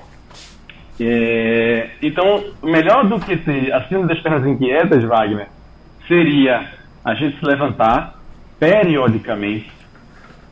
É, 0.99 1.89
então, 2.01 2.43
melhor 2.61 3.07
do 3.07 3.19
que 3.19 3.37
ser 3.37 3.73
acima 3.73 4.05
das 4.05 4.19
pernas 4.19 4.45
inquietas, 4.45 5.03
Wagner, 5.03 5.47
seria 6.07 6.69
a 7.03 7.13
gente 7.15 7.39
se 7.39 7.45
levantar 7.45 8.19
periodicamente, 8.59 9.71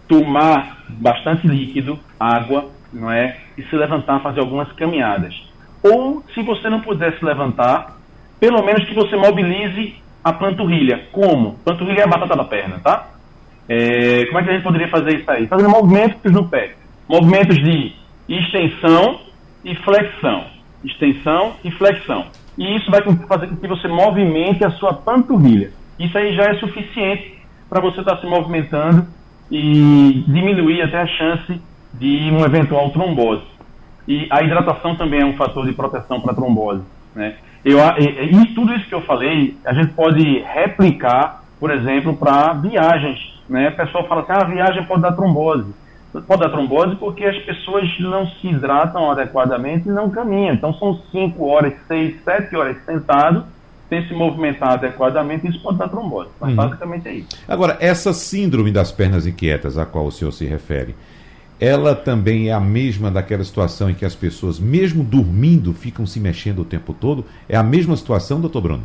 tomar 0.08 0.84
bastante 0.88 1.46
líquido, 1.46 2.00
água, 2.20 2.72
não 2.92 3.12
é? 3.12 3.38
E 3.58 3.64
se 3.64 3.76
levantar, 3.76 4.22
fazer 4.22 4.40
algumas 4.40 4.72
caminhadas. 4.72 5.49
Ou, 5.84 6.24
se 6.34 6.42
você 6.42 6.70
não 6.70 6.82
puder 6.82 7.18
se 7.18 7.24
levantar, 7.24 7.98
pelo 8.40 8.64
menos 8.64 8.86
que 8.86 8.94
você 8.94 9.16
mobilize 9.16 9.96
a 10.24 10.34
panturrilha. 10.34 11.08
Como? 11.12 11.54
Panturrilha 11.66 12.02
é 12.02 12.04
a 12.04 12.08
batata 12.08 12.36
da 12.36 12.44
perna, 12.44 12.80
tá? 12.84 13.08
É, 13.68 14.26
como 14.26 14.40
é 14.40 14.44
que 14.44 14.50
a 14.50 14.54
gente 14.54 14.64
poderia 14.64 14.88
fazer 14.88 15.20
isso 15.20 15.30
aí? 15.30 15.48
Fazendo 15.48 15.70
movimentos 15.70 16.32
no 16.32 16.48
pé. 16.48 16.76
Movimentos 17.08 17.56
de 17.58 17.94
extensão 18.28 19.22
e 19.64 19.76
flexão. 19.76 20.46
Extensão 20.84 21.54
e 21.64 21.72
flexão. 21.72 22.26
E 22.58 22.76
isso 22.76 22.90
vai 22.92 23.02
fazer 23.02 23.48
com 23.48 23.56
que 23.56 23.68
você 23.68 23.88
movimente 23.88 24.66
a 24.66 24.72
sua 24.72 24.94
panturrilha. 24.94 25.72
Isso 25.98 26.18
aí 26.18 26.36
já 26.36 26.46
é 26.46 26.56
suficiente 26.56 27.40
para 27.70 27.82
você 27.82 28.00
estar 28.00 28.16
tá 28.16 28.22
se 28.22 28.28
movimentando 28.28 29.08
e 29.52 30.24
diminuir 30.28 30.82
até 30.82 31.02
a 31.02 31.08
chance 31.08 31.62
de 31.94 32.30
uma 32.32 32.46
eventual 32.46 32.90
trombose. 32.92 33.44
E 34.10 34.28
a 34.32 34.42
hidratação 34.42 34.96
também 34.96 35.22
é 35.22 35.26
um 35.26 35.38
fator 35.38 35.64
de 35.68 35.72
proteção 35.72 36.20
para 36.20 36.34
trombose. 36.34 36.82
Né? 37.14 37.36
Eu, 37.64 37.78
e, 38.00 38.56
tudo 38.56 38.74
isso 38.74 38.88
que 38.88 38.96
eu 38.96 39.02
falei, 39.02 39.56
a 39.64 39.72
gente 39.72 39.94
pode 39.94 40.40
replicar, 40.40 41.44
por 41.60 41.70
exemplo, 41.70 42.18
para 42.18 42.54
viagens. 42.54 43.20
Né? 43.48 43.70
O 43.70 43.76
pessoal 43.76 44.08
fala 44.08 44.22
assim, 44.22 44.32
ah, 44.32 44.42
a 44.42 44.46
viagem 44.46 44.84
pode 44.86 45.04
dar 45.04 45.12
trombose. 45.12 45.72
Pode 46.26 46.42
dar 46.42 46.50
trombose 46.50 46.96
porque 46.96 47.24
as 47.24 47.38
pessoas 47.44 47.88
não 48.00 48.26
se 48.26 48.48
hidratam 48.48 49.12
adequadamente 49.12 49.88
e 49.88 49.92
não 49.92 50.10
caminham. 50.10 50.56
Então 50.56 50.74
são 50.74 51.00
5 51.12 51.46
horas, 51.46 51.74
6, 51.88 52.24
7 52.24 52.56
horas 52.56 52.78
sentado, 52.86 53.46
sem 53.90 54.08
se 54.08 54.14
movimentar 54.16 54.72
adequadamente, 54.72 55.48
isso 55.48 55.62
pode 55.62 55.78
dar 55.78 55.88
trombose. 55.88 56.30
Mas 56.42 56.50
uhum. 56.50 56.56
basicamente 56.56 57.08
é 57.08 57.14
isso. 57.14 57.30
Agora, 57.48 57.78
essa 57.80 58.12
síndrome 58.12 58.72
das 58.72 58.92
pernas 58.92 59.28
inquietas 59.28 59.78
a 59.78 59.86
qual 59.86 60.08
o 60.08 60.12
senhor 60.12 60.32
se 60.32 60.46
refere, 60.46 60.96
ela 61.60 61.96
também 61.96 62.50
é 62.50 62.54
a 62.54 62.60
mesma 62.60 63.12
daquela 63.12 63.44
situação 63.44 63.90
em 63.90 63.94
que 63.94 64.06
as 64.06 64.16
pessoas, 64.16 64.60
mesmo 64.60 65.04
dormindo, 65.04 65.74
ficam 65.74 66.06
se 66.06 66.20
mexendo 66.20 66.60
o 66.60 66.66
tempo 66.66 66.94
todo? 66.94 67.26
É 67.48 67.58
a 67.58 67.64
mesma 67.64 67.96
situação, 67.96 68.40
doutor 68.40 68.62
Bruno? 68.62 68.84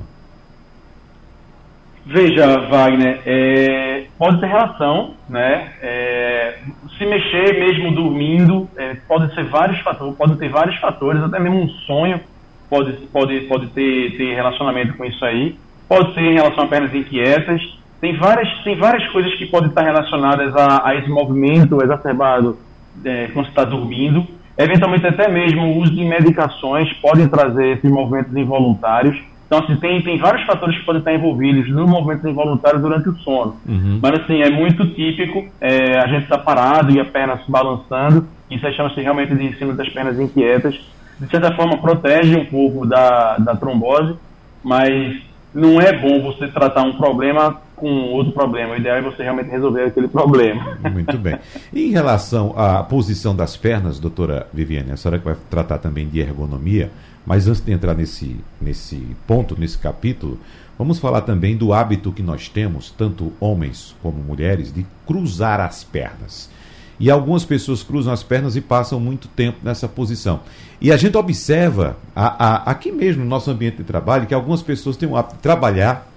Veja, 2.06 2.58
Wagner, 2.68 3.22
é, 3.24 4.04
pode 4.18 4.40
ter 4.40 4.46
relação, 4.46 5.14
né? 5.28 5.72
É, 5.80 6.58
se 6.98 7.06
mexer 7.06 7.58
mesmo 7.58 7.94
dormindo, 7.94 8.68
é, 8.76 8.94
pode 9.08 9.34
ser 9.34 9.44
vários 9.44 9.80
fatores, 9.80 10.16
pode 10.16 10.36
ter 10.36 10.48
vários 10.50 10.76
fatores, 10.80 11.22
até 11.22 11.38
mesmo 11.38 11.62
um 11.62 11.68
sonho 11.86 12.20
pode, 12.68 12.92
pode, 13.12 13.40
pode 13.42 13.66
ter, 13.68 14.16
ter 14.16 14.34
relacionamento 14.34 14.94
com 14.94 15.04
isso 15.04 15.24
aí. 15.24 15.56
Pode 15.88 16.14
ser 16.14 16.22
em 16.22 16.34
relação 16.34 16.64
a 16.64 16.66
pernas 16.66 16.94
inquietas, 16.94 17.62
tem 18.04 18.14
várias, 18.18 18.48
tem 18.62 18.76
várias 18.76 19.08
coisas 19.08 19.32
que 19.36 19.46
podem 19.46 19.70
estar 19.70 19.80
relacionadas 19.80 20.54
a, 20.54 20.86
a 20.90 20.94
esse 20.94 21.08
movimento 21.08 21.82
exacerbado 21.82 22.58
é, 23.02 23.28
quando 23.32 23.46
você 23.46 23.50
está 23.50 23.64
dormindo. 23.64 24.26
Eventualmente, 24.58 25.06
até 25.06 25.26
mesmo 25.26 25.62
o 25.62 25.78
uso 25.78 25.94
de 25.94 26.04
medicações 26.04 26.92
podem 27.00 27.26
trazer 27.26 27.78
esses 27.78 27.90
movimentos 27.90 28.36
involuntários. 28.36 29.18
Então, 29.46 29.60
assim, 29.60 29.76
tem, 29.76 30.02
tem 30.02 30.18
vários 30.18 30.44
fatores 30.44 30.76
que 30.76 30.84
podem 30.84 30.98
estar 30.98 31.14
envolvidos 31.14 31.66
no 31.70 31.88
movimento 31.88 32.28
involuntário 32.28 32.78
durante 32.78 33.08
o 33.08 33.16
sono. 33.16 33.56
Uhum. 33.66 34.00
Mas, 34.02 34.20
assim, 34.20 34.42
é 34.42 34.50
muito 34.50 34.86
típico 34.88 35.46
é, 35.58 35.98
a 35.98 36.06
gente 36.06 36.24
estar 36.24 36.36
tá 36.36 36.44
parado 36.44 36.92
e 36.92 37.00
a 37.00 37.06
perna 37.06 37.38
se 37.38 37.50
balançando. 37.50 38.28
Isso 38.50 38.70
chama-se 38.74 39.00
realmente 39.00 39.34
de 39.34 39.56
cima 39.56 39.72
das 39.72 39.88
pernas 39.88 40.20
inquietas. 40.20 40.78
De 41.18 41.26
certa 41.30 41.52
forma, 41.52 41.78
protege 41.78 42.36
um 42.36 42.44
pouco 42.44 42.84
da, 42.84 43.38
da 43.38 43.56
trombose, 43.56 44.14
mas 44.62 45.22
não 45.54 45.80
é 45.80 45.92
bom 45.92 46.20
você 46.20 46.48
tratar 46.48 46.82
um 46.82 46.92
problema 46.92 47.62
com 47.84 48.12
outro 48.12 48.32
problema. 48.32 48.72
O 48.72 48.76
ideal 48.78 48.96
é 48.96 49.02
você 49.02 49.22
realmente 49.22 49.50
resolver 49.50 49.82
aquele 49.82 50.08
problema. 50.08 50.78
Muito 50.90 51.18
bem. 51.18 51.38
E 51.70 51.88
em 51.88 51.90
relação 51.90 52.54
à 52.56 52.82
posição 52.82 53.36
das 53.36 53.58
pernas, 53.58 53.98
doutora 53.98 54.46
Viviane, 54.54 54.90
a 54.90 54.96
senhora 54.96 55.18
que 55.18 55.24
vai 55.26 55.36
tratar 55.50 55.76
também 55.76 56.08
de 56.08 56.18
ergonomia, 56.18 56.90
mas 57.26 57.46
antes 57.46 57.60
de 57.60 57.70
entrar 57.70 57.94
nesse, 57.94 58.40
nesse 58.58 58.96
ponto, 59.26 59.54
nesse 59.60 59.76
capítulo, 59.76 60.40
vamos 60.78 60.98
falar 60.98 61.20
também 61.20 61.58
do 61.58 61.74
hábito 61.74 62.10
que 62.10 62.22
nós 62.22 62.48
temos, 62.48 62.90
tanto 62.90 63.34
homens 63.38 63.94
como 64.02 64.16
mulheres, 64.16 64.72
de 64.72 64.86
cruzar 65.06 65.60
as 65.60 65.84
pernas. 65.84 66.48
E 66.98 67.10
algumas 67.10 67.44
pessoas 67.44 67.82
cruzam 67.82 68.14
as 68.14 68.22
pernas 68.22 68.56
e 68.56 68.62
passam 68.62 68.98
muito 68.98 69.28
tempo 69.28 69.58
nessa 69.62 69.86
posição. 69.86 70.40
E 70.80 70.90
a 70.90 70.96
gente 70.96 71.18
observa 71.18 71.98
a, 72.16 72.46
a, 72.46 72.70
aqui 72.70 72.90
mesmo 72.90 73.24
no 73.24 73.28
nosso 73.28 73.50
ambiente 73.50 73.76
de 73.78 73.84
trabalho 73.84 74.26
que 74.26 74.32
algumas 74.32 74.62
pessoas 74.62 74.96
têm 74.96 75.06
o 75.06 75.16
hábito 75.16 75.34
de 75.34 75.42
trabalhar 75.42 76.13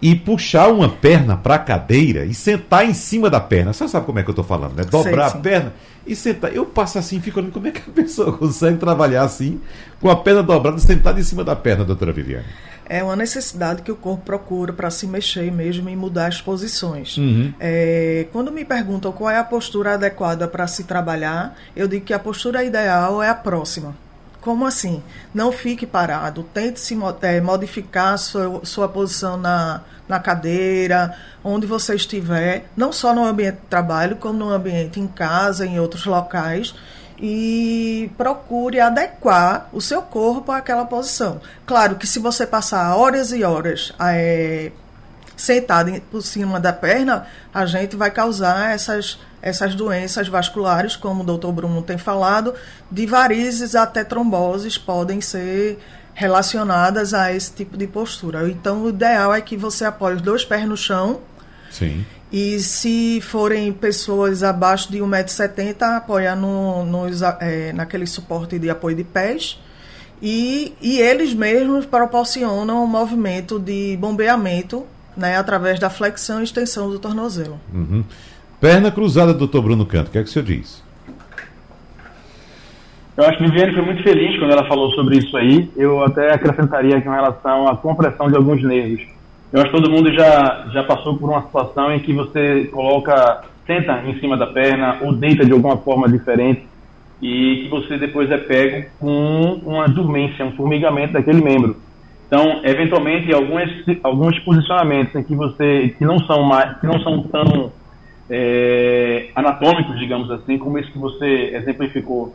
e 0.00 0.14
puxar 0.14 0.68
uma 0.68 0.88
perna 0.88 1.36
para 1.36 1.56
a 1.56 1.58
cadeira 1.58 2.24
e 2.24 2.32
sentar 2.32 2.88
em 2.88 2.94
cima 2.94 3.28
da 3.28 3.40
perna. 3.40 3.72
Você 3.72 3.86
sabe 3.86 4.06
como 4.06 4.18
é 4.18 4.22
que 4.22 4.30
eu 4.30 4.32
estou 4.32 4.44
falando, 4.44 4.74
né? 4.74 4.84
Dobrar 4.84 5.30
Sei, 5.30 5.38
a 5.38 5.42
perna 5.42 5.72
e 6.06 6.16
sentar. 6.16 6.54
Eu 6.54 6.66
passo 6.66 6.98
assim, 6.98 7.20
fico 7.20 7.38
olhando 7.38 7.52
como 7.52 7.66
é 7.66 7.70
que 7.70 7.80
a 7.80 7.92
pessoa 7.92 8.32
consegue 8.32 8.78
trabalhar 8.78 9.22
assim, 9.22 9.60
com 10.00 10.08
a 10.08 10.16
perna 10.16 10.42
dobrada, 10.42 10.78
sentada 10.78 11.20
em 11.20 11.24
cima 11.24 11.44
da 11.44 11.54
perna, 11.54 11.84
doutora 11.84 12.12
Viviane 12.12 12.46
é 12.90 13.04
uma 13.04 13.14
necessidade 13.14 13.82
que 13.82 13.92
o 13.92 13.94
corpo 13.94 14.24
procura 14.24 14.72
para 14.72 14.90
se 14.90 15.06
mexer 15.06 15.50
mesmo 15.52 15.88
e 15.88 15.94
mudar 15.94 16.26
as 16.26 16.42
posições. 16.42 17.16
Uhum. 17.16 17.54
É, 17.60 18.26
quando 18.32 18.50
me 18.50 18.64
perguntam 18.64 19.12
qual 19.12 19.30
é 19.30 19.38
a 19.38 19.44
postura 19.44 19.94
adequada 19.94 20.48
para 20.48 20.66
se 20.66 20.82
trabalhar, 20.82 21.56
eu 21.76 21.86
digo 21.86 22.04
que 22.04 22.12
a 22.12 22.18
postura 22.18 22.64
ideal 22.64 23.22
é 23.22 23.28
a 23.28 23.34
próxima. 23.34 23.94
Como 24.40 24.66
assim? 24.66 25.02
Não 25.34 25.52
fique 25.52 25.86
parado, 25.86 26.42
tente 26.42 26.80
se 26.80 26.98
é, 27.22 27.40
modificar 27.40 28.18
sua, 28.18 28.64
sua 28.64 28.88
posição 28.88 29.36
na, 29.36 29.82
na 30.08 30.18
cadeira, 30.18 31.16
onde 31.44 31.66
você 31.66 31.94
estiver, 31.94 32.66
não 32.76 32.92
só 32.92 33.14
no 33.14 33.24
ambiente 33.24 33.56
de 33.56 33.66
trabalho, 33.68 34.16
como 34.16 34.38
no 34.38 34.50
ambiente 34.50 34.98
em 34.98 35.06
casa, 35.06 35.66
em 35.66 35.78
outros 35.78 36.06
locais 36.06 36.74
e 37.22 38.10
procure 38.16 38.80
adequar 38.80 39.68
o 39.72 39.80
seu 39.80 40.00
corpo 40.00 40.50
àquela 40.50 40.86
posição. 40.86 41.40
Claro 41.66 41.96
que 41.96 42.06
se 42.06 42.18
você 42.18 42.46
passar 42.46 42.96
horas 42.96 43.30
e 43.30 43.44
horas 43.44 43.92
é, 44.00 44.72
sentado 45.36 46.00
por 46.10 46.22
cima 46.22 46.58
da 46.58 46.72
perna, 46.72 47.26
a 47.52 47.66
gente 47.66 47.94
vai 47.94 48.10
causar 48.10 48.72
essas, 48.72 49.18
essas 49.42 49.74
doenças 49.74 50.28
vasculares, 50.28 50.96
como 50.96 51.22
o 51.22 51.26
doutor 51.26 51.52
Bruno 51.52 51.82
tem 51.82 51.98
falado, 51.98 52.54
de 52.90 53.06
varizes 53.06 53.74
até 53.74 54.04
tromboses 54.04 54.76
podem 54.76 55.20
ser 55.20 55.78
relacionadas 56.14 57.14
a 57.14 57.32
esse 57.32 57.52
tipo 57.52 57.76
de 57.76 57.86
postura. 57.86 58.48
Então, 58.48 58.82
o 58.82 58.88
ideal 58.90 59.32
é 59.32 59.40
que 59.40 59.56
você 59.56 59.84
apoie 59.84 60.14
os 60.14 60.22
dois 60.22 60.44
pés 60.44 60.66
no 60.66 60.76
chão. 60.76 61.20
Sim 61.70 62.04
e 62.32 62.60
se 62.60 63.20
forem 63.20 63.72
pessoas 63.72 64.42
abaixo 64.42 64.90
de 64.90 64.98
1,70m, 64.98 65.96
apoiar 65.96 66.36
no, 66.36 66.84
no, 66.84 67.06
é, 67.40 67.72
naquele 67.72 68.06
suporte 68.06 68.58
de 68.58 68.70
apoio 68.70 68.96
de 68.96 69.02
pés. 69.04 69.58
E, 70.22 70.74
e 70.80 71.00
eles 71.00 71.34
mesmos 71.34 71.86
proporcionam 71.86 72.82
o 72.82 72.84
um 72.84 72.86
movimento 72.86 73.58
de 73.58 73.96
bombeamento 73.98 74.86
né, 75.16 75.36
através 75.36 75.80
da 75.80 75.90
flexão 75.90 76.40
e 76.40 76.44
extensão 76.44 76.88
do 76.88 76.98
tornozelo. 76.98 77.58
Uhum. 77.72 78.04
Perna 78.60 78.90
cruzada, 78.90 79.32
doutor 79.32 79.62
Bruno 79.62 79.86
Canto, 79.86 80.08
o 80.08 80.10
que 80.10 80.18
é 80.18 80.22
que 80.22 80.28
o 80.28 80.30
senhor 80.30 80.44
diz? 80.44 80.84
Eu 83.16 83.24
acho 83.24 83.38
que 83.38 83.44
Viviane 83.44 83.72
foi 83.72 83.82
muito 83.82 84.02
feliz 84.02 84.38
quando 84.38 84.52
ela 84.52 84.66
falou 84.66 84.90
sobre 84.92 85.16
isso 85.16 85.34
aí. 85.34 85.70
Eu 85.74 86.04
até 86.04 86.34
acrescentaria 86.34 86.98
aqui 86.98 87.08
em 87.08 87.10
relação 87.10 87.66
à 87.66 87.74
compressão 87.74 88.30
de 88.30 88.36
alguns 88.36 88.62
nervos. 88.62 89.02
Eu 89.50 89.62
acho 89.62 89.70
que 89.70 89.76
todo 89.76 89.90
mundo 89.90 90.12
já, 90.12 90.66
já 90.72 90.84
passou 90.84 91.16
por 91.16 91.30
uma 91.30 91.42
situação 91.42 91.90
em 91.90 92.00
que 92.00 92.12
você 92.12 92.64
coloca, 92.66 93.44
senta 93.66 94.02
em 94.06 94.20
cima 94.20 94.36
da 94.36 94.46
perna 94.46 94.98
ou 95.00 95.14
deita 95.14 95.44
de 95.44 95.52
alguma 95.52 95.78
forma 95.78 96.06
diferente 96.06 96.62
e 97.22 97.62
que 97.62 97.68
você 97.68 97.96
depois 97.96 98.30
é 98.30 98.36
pego 98.36 98.90
com 98.98 99.60
uma 99.64 99.88
dormência, 99.88 100.44
um 100.44 100.52
formigamento 100.52 101.14
daquele 101.14 101.42
membro. 101.42 101.76
Então, 102.26 102.60
eventualmente, 102.62 103.32
alguns, 103.32 103.70
alguns 104.02 104.38
posicionamentos 104.40 105.14
em 105.14 105.22
que 105.22 105.34
você 105.34 105.94
que 105.96 106.04
não 106.04 106.18
são 106.20 106.42
mais, 106.42 106.78
que 106.78 106.86
não 106.86 107.00
são 107.00 107.22
tão 107.22 107.72
é, 108.30 109.28
anatômicos, 109.34 109.98
digamos 109.98 110.30
assim, 110.30 110.56
como 110.56 110.78
esse 110.78 110.90
que 110.90 110.98
você 110.98 111.50
exemplificou, 111.54 112.34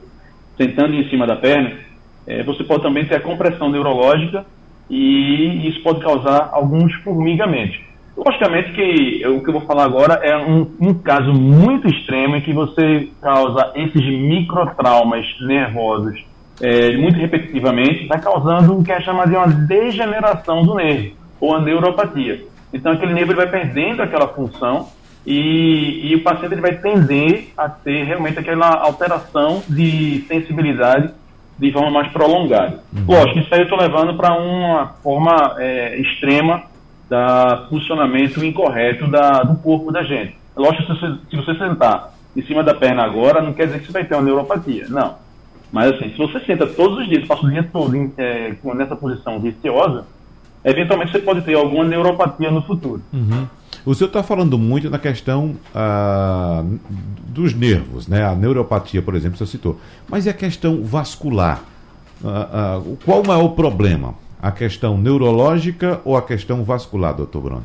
sentando 0.57 0.93
em 0.93 1.09
cima 1.09 1.25
da 1.25 1.35
perna, 1.35 1.73
é, 2.27 2.43
você 2.43 2.63
pode 2.63 2.83
também 2.83 3.05
ter 3.05 3.15
a 3.15 3.21
compressão 3.21 3.69
neurológica 3.69 4.45
e 4.89 5.67
isso 5.67 5.81
pode 5.81 6.01
causar 6.01 6.49
alguns 6.51 6.93
formigamentos. 6.95 7.79
Logicamente 8.17 8.71
que 8.71 9.27
o 9.27 9.41
que 9.41 9.49
eu 9.49 9.53
vou 9.53 9.61
falar 9.63 9.83
agora 9.83 10.15
é 10.23 10.37
um, 10.37 10.71
um 10.79 10.93
caso 10.93 11.33
muito 11.33 11.87
extremo 11.87 12.35
em 12.35 12.41
que 12.41 12.53
você 12.53 13.09
causa 13.21 13.71
esses 13.75 14.05
microtraumas 14.05 15.25
nervosos 15.41 16.23
é, 16.61 16.95
muito 16.95 17.19
repetitivamente, 17.19 18.03
está 18.03 18.17
causando 18.17 18.77
o 18.77 18.83
que 18.83 18.91
é 18.91 19.01
chamado 19.01 19.29
de 19.29 19.35
uma 19.35 19.47
degeneração 19.47 20.63
do 20.63 20.75
nervo, 20.75 21.11
ou 21.39 21.53
a 21.53 21.61
neuropatia. 21.61 22.45
Então 22.73 22.93
aquele 22.93 23.13
nervo 23.13 23.35
vai 23.35 23.49
perdendo 23.49 24.01
aquela 24.01 24.27
função 24.29 24.87
e, 25.25 26.11
e 26.11 26.15
o 26.15 26.23
paciente 26.23 26.53
ele 26.53 26.61
vai 26.61 26.75
tender 26.75 27.49
a 27.57 27.67
ter 27.67 28.03
realmente 28.03 28.37
aquela 28.37 28.67
alteração 28.67 29.63
de 29.67 30.23
sensibilidade 30.27 31.11
de 31.57 31.71
forma 31.71 31.89
mais 31.89 32.11
prolongada. 32.11 32.81
Uhum. 32.93 33.05
Lógico, 33.07 33.39
isso 33.39 33.53
aí 33.53 33.61
eu 33.61 33.63
estou 33.63 33.79
levando 33.79 34.15
para 34.15 34.33
uma 34.33 34.93
forma 35.01 35.55
é, 35.57 35.97
extrema 35.99 36.63
da 37.09 37.65
funcionamento 37.69 38.43
incorreto 38.43 39.07
da, 39.07 39.43
do 39.43 39.55
corpo 39.55 39.91
da 39.91 40.03
gente. 40.03 40.35
Lógico, 40.55 40.83
se 40.83 40.99
você, 40.99 41.19
se 41.29 41.35
você 41.35 41.55
sentar 41.55 42.13
em 42.35 42.41
cima 42.43 42.63
da 42.63 42.73
perna 42.73 43.03
agora, 43.03 43.41
não 43.41 43.53
quer 43.53 43.67
dizer 43.67 43.79
que 43.79 43.87
você 43.87 43.93
vai 43.93 44.05
ter 44.05 44.15
uma 44.15 44.23
neuropatia. 44.23 44.87
Não. 44.89 45.15
Mas 45.71 45.93
assim, 45.93 46.09
se 46.09 46.17
você 46.17 46.39
senta 46.41 46.67
todos 46.67 46.99
os 46.99 47.07
dias, 47.07 47.27
passa 47.27 47.45
o 47.45 47.49
dia 47.49 47.63
todo 47.63 47.95
em, 47.95 48.11
é, 48.17 48.53
nessa 48.75 48.95
posição 48.95 49.39
viciosa, 49.39 50.05
eventualmente 50.63 51.11
você 51.11 51.19
pode 51.19 51.41
ter 51.41 51.55
alguma 51.55 51.83
neuropatia 51.83 52.51
no 52.51 52.61
futuro. 52.61 53.01
Uhum. 53.13 53.47
O 53.85 53.93
senhor 53.93 54.07
está 54.07 54.23
falando 54.23 54.57
muito 54.57 54.89
na 54.89 54.97
questão 54.97 55.55
ah, 55.73 56.63
dos 57.27 57.53
nervos, 57.53 58.07
né? 58.07 58.25
A 58.25 58.33
neuropatia, 58.33 59.01
por 59.01 59.13
exemplo, 59.13 59.37
você 59.37 59.45
citou. 59.45 59.79
Mas 60.09 60.25
e 60.25 60.29
a 60.29 60.33
questão 60.33 60.83
vascular? 60.83 61.61
Ah, 62.23 62.49
ah, 62.51 62.81
qual 63.05 63.21
o 63.21 63.27
maior 63.27 63.49
problema? 63.49 64.15
A 64.41 64.51
questão 64.51 64.97
neurológica 64.97 66.01
ou 66.03 66.17
a 66.17 66.21
questão 66.21 66.63
vascular, 66.63 67.13
doutor 67.13 67.41
Bruno? 67.41 67.63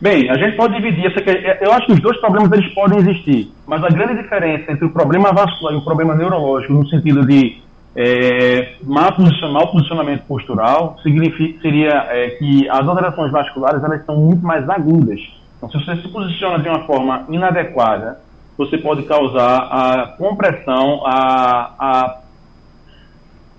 Bem, 0.00 0.28
a 0.28 0.36
gente 0.36 0.56
pode 0.56 0.74
dividir 0.74 1.06
essa. 1.06 1.20
Eu 1.64 1.72
acho 1.72 1.86
que 1.86 1.92
os 1.92 2.00
dois 2.00 2.18
problemas 2.18 2.50
eles 2.50 2.74
podem 2.74 2.98
existir, 2.98 3.52
mas 3.66 3.84
a 3.84 3.88
grande 3.88 4.20
diferença 4.20 4.72
entre 4.72 4.84
o 4.84 4.90
problema 4.90 5.32
vascular 5.32 5.74
e 5.74 5.76
o 5.76 5.84
problema 5.84 6.14
neurológico, 6.14 6.72
no 6.72 6.88
sentido 6.88 7.24
de 7.24 7.61
é, 7.94 8.74
mau, 8.82 9.12
posicionamento 9.70 10.22
postural 10.22 10.96
significa, 11.02 11.60
seria 11.60 11.90
é, 12.08 12.30
que 12.30 12.68
as 12.68 12.86
alterações 12.88 13.30
vasculares 13.30 13.84
elas 13.84 14.04
são 14.06 14.16
muito 14.16 14.44
mais 14.44 14.68
agudas. 14.68 15.20
Então, 15.56 15.70
se 15.70 15.78
você 15.84 15.96
se 15.96 16.08
posiciona 16.08 16.58
de 16.58 16.68
uma 16.68 16.84
forma 16.86 17.26
inadequada, 17.28 18.18
você 18.56 18.78
pode 18.78 19.02
causar 19.04 19.58
a 19.58 20.06
compressão, 20.18 21.02
a, 21.06 21.74
a 21.78 22.18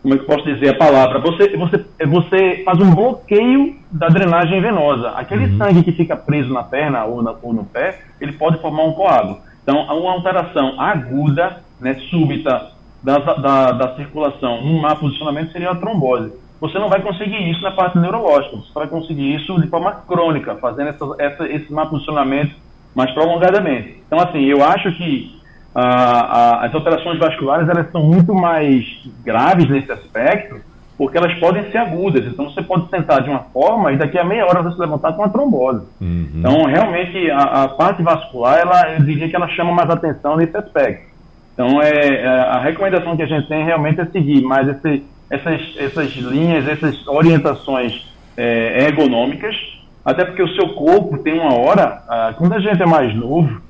como 0.02 0.16
é 0.16 0.18
que 0.18 0.24
eu 0.24 0.28
posso 0.28 0.44
dizer 0.44 0.70
a 0.70 0.78
palavra? 0.78 1.20
Você, 1.20 1.56
você, 1.56 1.86
você 2.06 2.62
faz 2.66 2.78
um 2.82 2.94
bloqueio 2.94 3.78
da 3.90 4.10
drenagem 4.10 4.60
venosa. 4.60 5.12
Aquele 5.12 5.46
uhum. 5.46 5.58
sangue 5.58 5.82
que 5.82 5.94
fica 5.94 6.14
preso 6.14 6.52
na 6.52 6.62
perna 6.62 7.06
ou, 7.06 7.22
na, 7.22 7.34
ou 7.42 7.54
no 7.54 7.64
pé, 7.64 8.02
ele 8.20 8.34
pode 8.34 8.60
formar 8.60 8.84
um 8.84 8.92
coágulo. 8.92 9.40
Então, 9.64 9.78
uma 9.78 10.12
alteração 10.12 10.78
aguda, 10.78 11.62
né, 11.80 11.94
súbita, 12.10 12.73
da, 13.04 13.18
da, 13.18 13.72
da 13.74 13.96
circulação 13.96 14.62
num 14.62 14.80
má 14.80 14.96
posicionamento 14.96 15.52
seria 15.52 15.72
a 15.72 15.76
trombose. 15.76 16.32
Você 16.62 16.80
não 16.80 16.88
vai 16.88 17.02
conseguir 17.02 17.52
isso 17.52 17.62
na 17.62 17.72
parte 17.72 17.98
neurológica, 17.98 18.56
você 18.56 18.74
vai 18.74 18.88
conseguir 18.88 19.36
isso 19.36 19.60
de 19.62 19.68
forma 19.68 19.92
crônica, 20.08 20.56
fazendo 20.56 20.90
essa, 20.90 21.06
essa, 21.20 21.48
esse 21.48 21.74
má 21.74 21.86
posicionamento 21.86 22.56
mais 22.96 23.12
prolongadamente. 23.12 24.02
Então, 24.08 24.18
assim, 24.20 24.40
eu 24.46 24.64
acho 24.64 24.90
que 24.94 25.42
ah, 25.76 26.64
as 26.64 26.74
alterações 26.74 27.20
vasculares 27.20 27.68
elas 27.68 27.92
são 27.92 28.04
muito 28.04 28.34
mais 28.34 28.86
graves 29.26 29.68
nesse 29.68 29.92
aspecto, 29.92 30.62
porque 30.98 31.18
elas 31.18 31.34
podem 31.40 31.70
ser 31.70 31.80
agudas. 31.80 32.26
Então, 32.26 32.50
você 32.50 32.62
pode 32.62 32.90
sentar 32.90 33.22
de 33.24 33.30
uma 33.30 33.40
forma 33.40 33.92
e 33.92 33.98
daqui 33.98 34.18
a 34.18 34.24
meia 34.24 34.46
hora 34.46 34.62
você 34.62 34.80
levantar 34.80 35.12
com 35.14 35.24
uma 35.24 35.30
trombose. 35.30 35.86
Uhum. 36.00 36.30
Então, 36.36 36.64
realmente, 36.64 37.30
a, 37.32 37.64
a, 37.64 37.68
parte 37.68 38.02
vascular, 38.02 38.60
ela, 38.60 38.94
eu 38.94 39.04
diria 39.04 39.28
que 39.28 39.36
ela 39.36 39.50
chama 39.50 39.74
mais 39.74 39.90
atenção 39.90 40.38
nesse 40.38 40.56
aspecto. 40.56 41.13
Então, 41.54 41.82
é, 41.82 41.90
é, 41.90 42.28
a 42.28 42.60
recomendação 42.60 43.16
que 43.16 43.24
a 43.24 43.28
gente 43.28 43.48
tem 43.48 43.64
realmente 43.64 44.02
é 44.02 44.06
seguir 44.06 44.42
mais 44.42 44.68
esse, 44.68 45.04
essas, 45.30 45.62
essas 45.78 46.12
linhas, 46.16 46.68
essas 46.68 47.08
orientações 47.08 48.06
é, 48.36 48.86
ergonômicas, 48.86 49.56
até 50.04 50.26
porque 50.26 50.42
o 50.42 50.54
seu 50.56 50.70
corpo 50.70 51.18
tem 51.20 51.40
uma 51.40 51.54
hora, 51.54 52.04
ah, 52.10 52.34
quando 52.38 52.54
a 52.54 52.60
gente 52.60 52.82
é 52.82 52.86
mais 52.86 53.16
novo, 53.16 53.62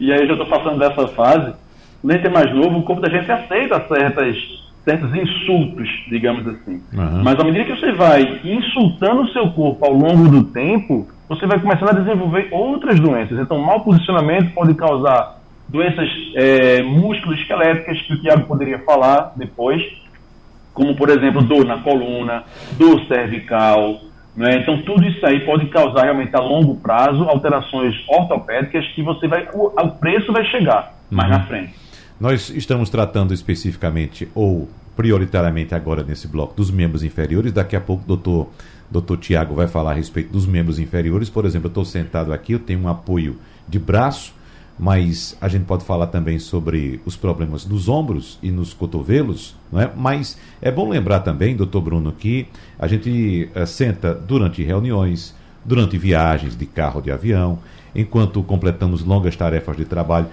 e 0.00 0.12
aí 0.12 0.20
eu 0.20 0.26
já 0.26 0.32
estou 0.32 0.46
passando 0.46 0.78
dessa 0.78 1.06
fase, 1.08 1.52
quando 2.00 2.12
a 2.12 2.16
gente 2.16 2.26
é 2.26 2.30
mais 2.30 2.54
novo, 2.54 2.78
o 2.78 2.82
corpo 2.82 3.02
da 3.02 3.10
gente 3.10 3.30
aceita 3.30 3.86
certas, 3.86 4.36
certos 4.84 5.14
insultos, 5.14 5.88
digamos 6.08 6.46
assim. 6.48 6.82
Uhum. 6.92 7.22
Mas 7.22 7.38
à 7.38 7.44
medida 7.44 7.64
que 7.64 7.78
você 7.78 7.92
vai 7.92 8.40
insultando 8.42 9.22
o 9.22 9.28
seu 9.28 9.50
corpo 9.50 9.84
ao 9.84 9.92
longo 9.92 10.28
do 10.28 10.44
tempo, 10.44 11.06
você 11.28 11.46
vai 11.46 11.60
começando 11.60 11.90
a 11.90 12.00
desenvolver 12.00 12.48
outras 12.50 12.98
doenças. 12.98 13.38
Então, 13.38 13.58
mau 13.58 13.80
posicionamento 13.80 14.52
pode 14.52 14.74
causar 14.74 15.39
doenças 15.70 16.08
é, 16.34 16.82
musculoesqueléticas, 16.82 18.00
que 18.02 18.14
o 18.14 18.20
Tiago 18.20 18.46
poderia 18.46 18.80
falar 18.80 19.32
depois, 19.36 19.82
como, 20.74 20.96
por 20.96 21.08
exemplo, 21.08 21.42
dor 21.42 21.64
na 21.64 21.78
coluna, 21.78 22.44
dor 22.72 23.06
cervical. 23.06 24.00
Né? 24.36 24.58
Então, 24.58 24.82
tudo 24.82 25.04
isso 25.06 25.24
aí 25.24 25.40
pode 25.40 25.66
causar 25.66 26.04
realmente 26.04 26.34
a 26.34 26.40
longo 26.40 26.76
prazo 26.76 27.22
alterações 27.24 27.94
ortopédicas 28.08 28.86
que 28.88 29.02
você 29.02 29.28
vai. 29.28 29.48
O, 29.52 29.66
o 29.66 29.88
preço 29.92 30.32
vai 30.32 30.44
chegar 30.46 30.94
mais 31.08 31.30
uhum. 31.30 31.38
na 31.38 31.46
frente. 31.46 31.74
Nós 32.20 32.50
estamos 32.50 32.90
tratando 32.90 33.32
especificamente 33.32 34.28
ou 34.34 34.68
prioritariamente 34.96 35.74
agora 35.74 36.02
nesse 36.02 36.28
bloco 36.28 36.54
dos 36.54 36.70
membros 36.70 37.02
inferiores. 37.02 37.52
Daqui 37.52 37.74
a 37.74 37.80
pouco 37.80 38.02
o 38.04 38.06
doutor, 38.06 38.50
doutor 38.90 39.16
Tiago 39.16 39.54
vai 39.54 39.66
falar 39.66 39.92
a 39.92 39.94
respeito 39.94 40.30
dos 40.32 40.46
membros 40.46 40.78
inferiores. 40.78 41.30
Por 41.30 41.44
exemplo, 41.44 41.66
eu 41.66 41.70
estou 41.70 41.84
sentado 41.84 42.32
aqui, 42.32 42.52
eu 42.52 42.58
tenho 42.58 42.80
um 42.80 42.88
apoio 42.88 43.38
de 43.66 43.78
braço 43.78 44.34
mas 44.80 45.36
a 45.42 45.46
gente 45.46 45.66
pode 45.66 45.84
falar 45.84 46.06
também 46.06 46.38
sobre 46.38 47.02
os 47.04 47.14
problemas 47.14 47.66
nos 47.66 47.86
ombros 47.86 48.38
e 48.42 48.50
nos 48.50 48.72
cotovelos, 48.72 49.54
não 49.70 49.78
é? 49.78 49.90
Mas 49.94 50.38
é 50.62 50.72
bom 50.72 50.88
lembrar 50.88 51.20
também, 51.20 51.54
doutor 51.54 51.82
Bruno, 51.82 52.10
que 52.12 52.48
a 52.78 52.86
gente 52.86 53.50
uh, 53.54 53.66
senta 53.66 54.14
durante 54.14 54.62
reuniões, 54.62 55.34
durante 55.62 55.98
viagens 55.98 56.56
de 56.56 56.64
carro 56.64 57.02
de 57.02 57.12
avião, 57.12 57.58
enquanto 57.94 58.42
completamos 58.42 59.04
longas 59.04 59.36
tarefas 59.36 59.76
de 59.76 59.84
trabalho. 59.84 60.28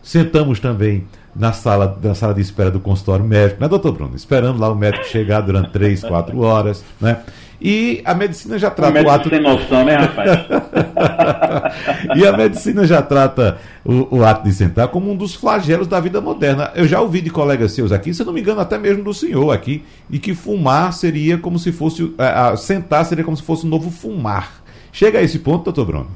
Sentamos 0.00 0.60
também 0.60 1.04
na 1.34 1.52
sala, 1.52 1.98
na 2.00 2.14
sala 2.14 2.32
de 2.32 2.42
espera 2.42 2.70
do 2.70 2.78
consultório 2.78 3.24
médico, 3.24 3.60
né, 3.60 3.66
doutor 3.66 3.90
Bruno? 3.90 4.14
Esperando 4.14 4.60
lá 4.60 4.70
o 4.70 4.74
médico 4.76 5.04
chegar 5.04 5.40
durante 5.40 5.70
três, 5.70 6.00
quatro 6.04 6.38
horas, 6.38 6.84
né? 7.00 7.24
E 7.60 8.00
a 8.06 8.14
medicina 8.14 8.58
já 8.58 8.70
trata 8.70 9.02
o, 9.02 9.04
o 9.04 9.10
ato. 9.10 9.28
Sem 9.28 9.40
noção, 9.40 9.84
né, 9.84 9.96
rapaz? 9.96 10.30
e 12.16 12.26
a 12.26 12.34
medicina 12.34 12.86
já 12.86 13.02
trata 13.02 13.58
o, 13.84 14.16
o, 14.18 14.24
ato 14.24 14.44
de 14.44 14.52
sentar 14.52 14.88
como 14.88 15.10
um 15.10 15.16
dos 15.16 15.34
flagelos 15.34 15.86
da 15.86 16.00
vida 16.00 16.22
moderna. 16.22 16.70
Eu 16.74 16.88
já 16.88 17.00
ouvi 17.00 17.20
de 17.20 17.28
colegas 17.28 17.72
seus 17.72 17.92
aqui, 17.92 18.14
se 18.14 18.24
não 18.24 18.32
me 18.32 18.40
engano, 18.40 18.60
até 18.60 18.78
mesmo 18.78 19.04
do 19.04 19.12
senhor 19.12 19.52
aqui, 19.52 19.84
e 20.08 20.18
que 20.18 20.34
fumar 20.34 20.94
seria 20.94 21.36
como 21.36 21.58
se 21.58 21.70
fosse. 21.70 22.14
A, 22.16 22.48
a, 22.48 22.56
sentar 22.56 23.04
seria 23.04 23.24
como 23.24 23.36
se 23.36 23.42
fosse 23.42 23.66
um 23.66 23.68
novo 23.68 23.90
fumar. 23.90 24.62
Chega 24.90 25.18
a 25.18 25.22
esse 25.22 25.38
ponto, 25.38 25.64
doutor 25.64 25.84
Bruno? 25.84 26.08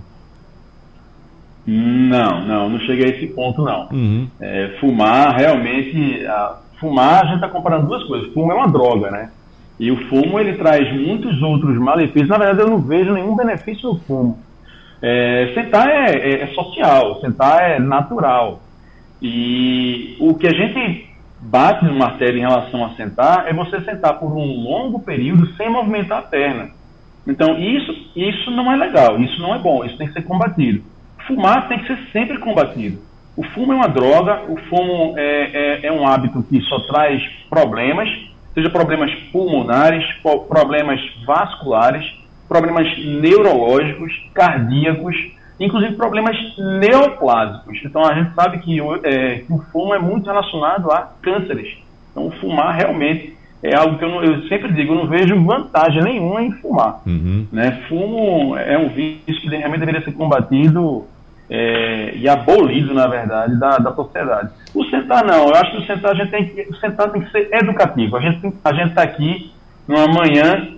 Não, 1.66 2.46
não, 2.46 2.68
não 2.70 2.78
cheguei 2.80 3.06
a 3.06 3.08
esse 3.16 3.26
ponto, 3.26 3.62
não. 3.62 3.88
Uhum. 3.92 4.26
É, 4.40 4.76
fumar, 4.80 5.36
realmente. 5.36 6.26
A, 6.26 6.56
fumar, 6.80 7.22
a 7.22 7.26
gente 7.26 7.36
está 7.36 7.48
comparando 7.48 7.86
duas 7.86 8.02
coisas. 8.04 8.32
Fumo 8.32 8.50
é 8.50 8.54
uma 8.54 8.68
droga, 8.68 9.10
né? 9.10 9.30
E 9.78 9.90
o 9.90 10.08
fumo 10.08 10.38
ele 10.38 10.54
traz 10.54 10.92
muitos 10.92 11.42
outros 11.42 11.76
malefícios. 11.78 12.28
Na 12.28 12.38
verdade, 12.38 12.60
eu 12.60 12.70
não 12.70 12.78
vejo 12.78 13.12
nenhum 13.12 13.34
benefício 13.34 13.88
no 13.88 13.98
fumo. 14.00 14.38
É, 15.02 15.52
sentar 15.54 15.88
é, 15.88 16.16
é, 16.16 16.42
é, 16.42 16.46
social, 16.48 17.20
sentar 17.20 17.70
é 17.70 17.78
natural. 17.78 18.62
E 19.20 20.16
o 20.20 20.34
que 20.34 20.46
a 20.46 20.52
gente 20.52 21.10
bate 21.40 21.84
no 21.84 21.94
martelo 21.94 22.38
em 22.38 22.40
relação 22.40 22.84
a 22.84 22.90
sentar 22.90 23.48
é 23.48 23.52
você 23.52 23.80
sentar 23.80 24.18
por 24.18 24.32
um 24.32 24.62
longo 24.62 25.00
período 25.00 25.46
sem 25.56 25.68
movimentar 25.68 26.18
a 26.18 26.22
perna. 26.22 26.70
Então, 27.26 27.58
isso, 27.58 27.92
isso 28.14 28.50
não 28.50 28.70
é 28.70 28.76
legal, 28.76 29.20
isso 29.20 29.40
não 29.40 29.54
é 29.54 29.58
bom, 29.58 29.84
isso 29.84 29.96
tem 29.96 30.06
que 30.06 30.12
ser 30.12 30.22
combatido. 30.22 30.82
Fumar 31.26 31.68
tem 31.68 31.78
que 31.78 31.86
ser 31.86 31.98
sempre 32.12 32.38
combatido. 32.38 32.98
O 33.36 33.42
fumo 33.42 33.72
é 33.72 33.76
uma 33.76 33.88
droga, 33.88 34.42
o 34.48 34.56
fumo 34.68 35.14
é, 35.16 35.80
é, 35.82 35.86
é 35.86 35.92
um 35.92 36.06
hábito 36.06 36.42
que 36.42 36.60
só 36.62 36.80
traz 36.80 37.22
problemas 37.48 38.08
seja 38.54 38.70
problemas 38.70 39.12
pulmonares, 39.32 40.04
problemas 40.48 41.00
vasculares, 41.26 42.04
problemas 42.48 42.86
neurológicos, 42.98 44.12
cardíacos, 44.32 45.16
inclusive 45.58 45.94
problemas 45.94 46.36
neoplásicos. 46.56 47.80
Então 47.84 48.04
a 48.04 48.14
gente 48.14 48.34
sabe 48.34 48.58
que, 48.58 48.78
é, 49.02 49.38
que 49.38 49.52
o 49.52 49.58
fumo 49.72 49.94
é 49.94 49.98
muito 49.98 50.26
relacionado 50.26 50.90
a 50.90 51.12
cânceres. 51.20 51.76
Então 52.10 52.30
fumar 52.40 52.74
realmente 52.74 53.34
é 53.62 53.74
algo 53.74 53.96
que 53.98 54.04
eu, 54.04 54.10
não, 54.10 54.22
eu, 54.22 54.46
sempre 54.46 54.72
digo, 54.72 54.92
eu 54.92 54.98
não 54.98 55.06
vejo 55.06 55.42
vantagem 55.42 56.02
nenhuma 56.02 56.42
em 56.42 56.52
fumar. 56.52 57.00
Uhum. 57.06 57.46
Né? 57.50 57.82
Fumo 57.88 58.56
é 58.56 58.76
um 58.76 58.90
vício 58.90 59.40
que 59.40 59.48
realmente 59.48 59.80
deveria 59.80 60.04
ser 60.04 60.12
combatido 60.12 61.06
é, 61.48 62.14
e 62.16 62.28
abolido, 62.28 62.94
na 62.94 63.06
verdade, 63.06 63.58
da, 63.58 63.78
da 63.78 63.94
sociedade. 63.94 64.50
O 64.74 64.84
sentar 64.84 65.24
não, 65.24 65.48
eu 65.48 65.54
acho 65.54 65.72
que 65.72 65.78
o 65.78 65.86
sentar 65.86 66.12
a 66.12 66.14
gente 66.14 66.30
tem 66.30 66.44
que, 66.46 66.62
o 66.62 66.76
sentar 66.76 67.10
tem 67.10 67.22
que 67.22 67.30
ser 67.30 67.48
educativo. 67.52 68.16
A 68.16 68.20
gente 68.20 68.52
a 68.64 68.72
gente 68.72 68.88
está 68.88 69.02
aqui 69.02 69.52
numa 69.86 70.08
manhã 70.08 70.68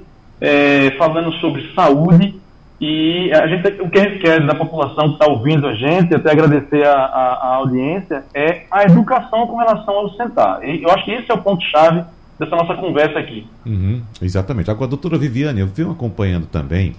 é, 0.40 0.90
falando 0.98 1.32
sobre 1.34 1.72
saúde 1.74 2.34
e 2.80 3.32
a 3.32 3.46
gente, 3.46 3.80
o 3.80 3.88
que 3.88 3.98
a 3.98 4.02
gente 4.02 4.18
quer 4.18 4.44
da 4.44 4.54
população 4.54 5.08
que 5.08 5.14
está 5.14 5.26
ouvindo 5.26 5.66
a 5.66 5.74
gente, 5.74 6.14
até 6.14 6.30
agradecer 6.30 6.86
a, 6.86 6.92
a, 6.92 7.32
a, 7.32 7.54
audiência, 7.56 8.24
é 8.34 8.64
a 8.70 8.84
educação 8.84 9.46
com 9.46 9.56
relação 9.56 9.94
ao 9.94 10.10
sentar. 10.14 10.62
E 10.62 10.82
eu 10.82 10.90
acho 10.90 11.04
que 11.04 11.12
esse 11.12 11.30
é 11.30 11.34
o 11.34 11.38
ponto-chave 11.38 12.04
dessa 12.38 12.54
nossa 12.54 12.74
conversa 12.74 13.18
aqui. 13.18 13.46
Uhum, 13.64 14.02
exatamente. 14.20 14.70
Agora, 14.70 14.90
doutora 14.90 15.16
Viviane, 15.16 15.60
eu 15.60 15.66
venho 15.66 15.90
acompanhando 15.90 16.46
também 16.46 16.94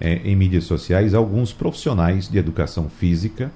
é, 0.00 0.20
em 0.24 0.34
mídias 0.36 0.64
sociais 0.64 1.14
alguns 1.14 1.52
profissionais 1.52 2.28
de 2.28 2.38
educação 2.38 2.88
física 2.88 3.50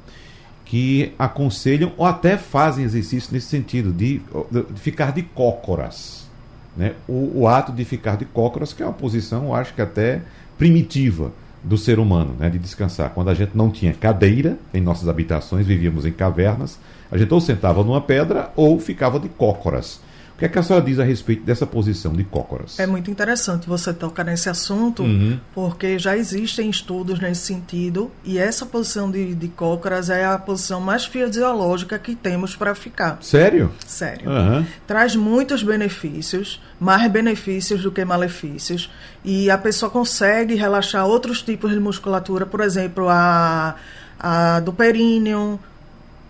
que 0.65 1.13
aconselham 1.19 1.93
ou 1.97 2.05
até 2.05 2.37
fazem 2.37 2.85
exercício 2.85 3.33
nesse 3.33 3.47
sentido, 3.47 3.91
de, 3.91 4.21
de 4.51 4.81
ficar 4.81 5.13
de 5.13 5.23
cócoras. 5.23 6.29
Né? 6.77 6.93
O, 7.09 7.41
o, 7.41 7.49
ato 7.49 7.73
de 7.73 7.85
ficar 7.85 8.17
de 8.17 8.27
cócoras, 8.27 8.73
que 8.73 8.83
é 8.83 8.87
uma 8.87 8.93
posição, 8.93 9.47
eu 9.47 9.55
acho 9.55 9.75
que 9.75 9.81
até 9.81 10.21
primitiva. 10.59 11.33
do 11.65 11.77
ser 11.77 11.99
humano, 11.99 12.37
né, 12.39 12.49
de 12.49 12.59
descansar. 12.59 13.11
Quando 13.11 13.31
a 13.31 13.35
gente 13.35 13.57
não 13.57 13.69
tinha 13.69 13.93
cadeira 13.93 14.57
em 14.73 14.81
nossas 14.81 15.09
habitações, 15.09 15.67
vivíamos 15.67 16.07
em 16.07 16.13
cavernas, 16.13 16.79
a 17.11 17.19
gente 17.19 17.35
ou 17.35 17.41
sentava 17.41 17.83
numa 17.83 18.01
pedra 18.01 18.53
ou 18.55 18.79
ficava 18.79 19.19
de 19.19 19.29
cócoras. 19.29 20.01
O 20.39 20.41
que, 20.41 20.45
é 20.45 20.49
que 20.49 20.57
a 20.57 20.63
senhora 20.63 20.85
diz 20.85 21.01
a 21.01 21.03
respeito 21.03 21.43
dessa 21.43 21.67
posição 21.67 22.13
de 22.13 22.23
cócoras? 22.23 22.79
É 22.79 22.87
muito 22.87 23.11
interessante 23.11 23.69
você 23.69 23.93
tocar 23.93 24.23
nesse 24.23 24.49
assunto, 24.49 25.03
uhum. 25.03 25.37
porque 25.53 25.99
já 25.99 26.17
existem 26.17 26.71
estudos 26.71 27.19
nesse 27.19 27.41
sentido, 27.41 28.09
e 28.23 28.39
essa 28.39 28.65
posição 28.65 29.11
de, 29.11 29.35
de 29.35 29.49
cócoras 29.49 30.09
é 30.09 30.25
a 30.25 30.39
posição 30.39 30.81
mais 30.81 31.05
fisiológica 31.05 31.99
que 31.99 32.15
temos 32.15 32.55
para 32.55 32.73
ficar. 32.77 33.19
Sério? 33.21 33.73
Sério. 33.85 34.31
Uhum. 34.31 34.65
Traz 34.87 35.17
muitos 35.17 35.65
benefícios, 35.65 36.63
mais 36.79 37.11
benefícios 37.11 37.83
do 37.83 37.91
que 37.91 38.05
malefícios, 38.05 38.89
e 39.25 39.51
a 39.51 39.59
pessoa 39.59 39.91
consegue 39.91 40.55
relaxar 40.55 41.05
outros 41.05 41.43
tipos 41.43 41.73
de 41.73 41.81
musculatura, 41.81 42.47
por 42.47 42.61
exemplo, 42.61 43.09
a, 43.09 43.75
a 44.21 44.61
do 44.61 44.73
períneo, 44.73 45.59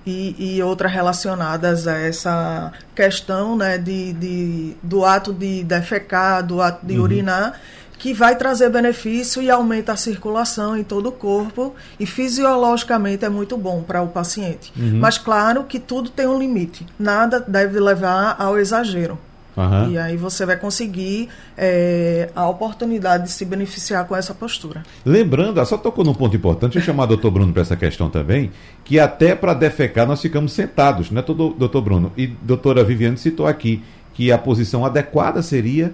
e, 0.09 0.57
e 0.57 0.63
outras 0.63 0.91
relacionadas 0.91 1.87
a 1.87 1.99
essa 1.99 2.73
questão 2.95 3.57
né, 3.57 3.77
de, 3.77 4.15
de, 4.15 4.77
do 4.83 5.05
ato 5.05 5.33
de 5.33 5.63
defecar, 5.63 6.43
do 6.43 6.63
ato 6.63 6.87
de 6.87 6.97
uhum. 6.97 7.03
urinar, 7.03 7.61
que 7.99 8.15
vai 8.15 8.37
trazer 8.37 8.71
benefício 8.71 9.43
e 9.43 9.51
aumenta 9.51 9.93
a 9.93 9.97
circulação 9.97 10.77
em 10.77 10.85
todo 10.85 11.09
o 11.11 11.13
corpo 11.13 11.75
e 12.01 12.07
fisiologicamente 12.07 13.25
é 13.25 13.29
muito 13.29 13.57
bom 13.57 13.83
para 13.83 14.01
o 14.01 14.09
paciente. 14.09 14.73
Uhum. 14.77 14.99
Mas 14.99 15.19
claro 15.19 15.65
que 15.65 15.79
tudo 15.79 16.09
tem 16.09 16.27
um 16.27 16.39
limite, 16.39 16.87
nada 16.99 17.45
deve 17.47 17.79
levar 17.79 18.37
ao 18.39 18.59
exagero. 18.59 19.19
Uhum. 19.59 19.91
E 19.91 19.99
aí 19.99 20.17
você 20.17 20.47
vai 20.47 20.57
conseguir 20.57 21.29
é, 21.57 22.31
a 22.37 22.49
oportunidade 22.49 23.25
de 23.25 23.31
se 23.31 23.45
beneficiar 23.45 24.07
com 24.07 24.15
essa 24.15 24.33
postura. 24.33 24.85
Lembrando, 25.05 25.65
só 25.67 25.77
tocou 25.77 26.05
num 26.05 26.15
ponto 26.15 26.37
importante, 26.37 26.77
eu 26.77 26.83
chamar 26.83 27.05
o 27.05 27.07
doutor 27.09 27.33
Bruno 27.33 27.53
para 27.53 27.63
essa 27.63 27.77
questão 27.77 28.09
também, 28.09 28.53
que 28.85 29.01
até 29.01 29.35
para 29.35 29.55
defecar 29.55 30.07
nós 30.07 30.23
ficamos 30.23 30.53
sentados, 30.53 31.11
né, 31.11 31.25
doutor 31.27 31.83
Bruno? 31.83 32.13
E 32.17 32.29
doutora 32.29 32.85
Viviane 32.85 33.17
citou 33.17 33.49
aqui 33.49 33.83
que 34.15 34.31
a 34.31 34.39
posição 34.39 34.85
adequada 34.85 35.43
seria, 35.43 35.93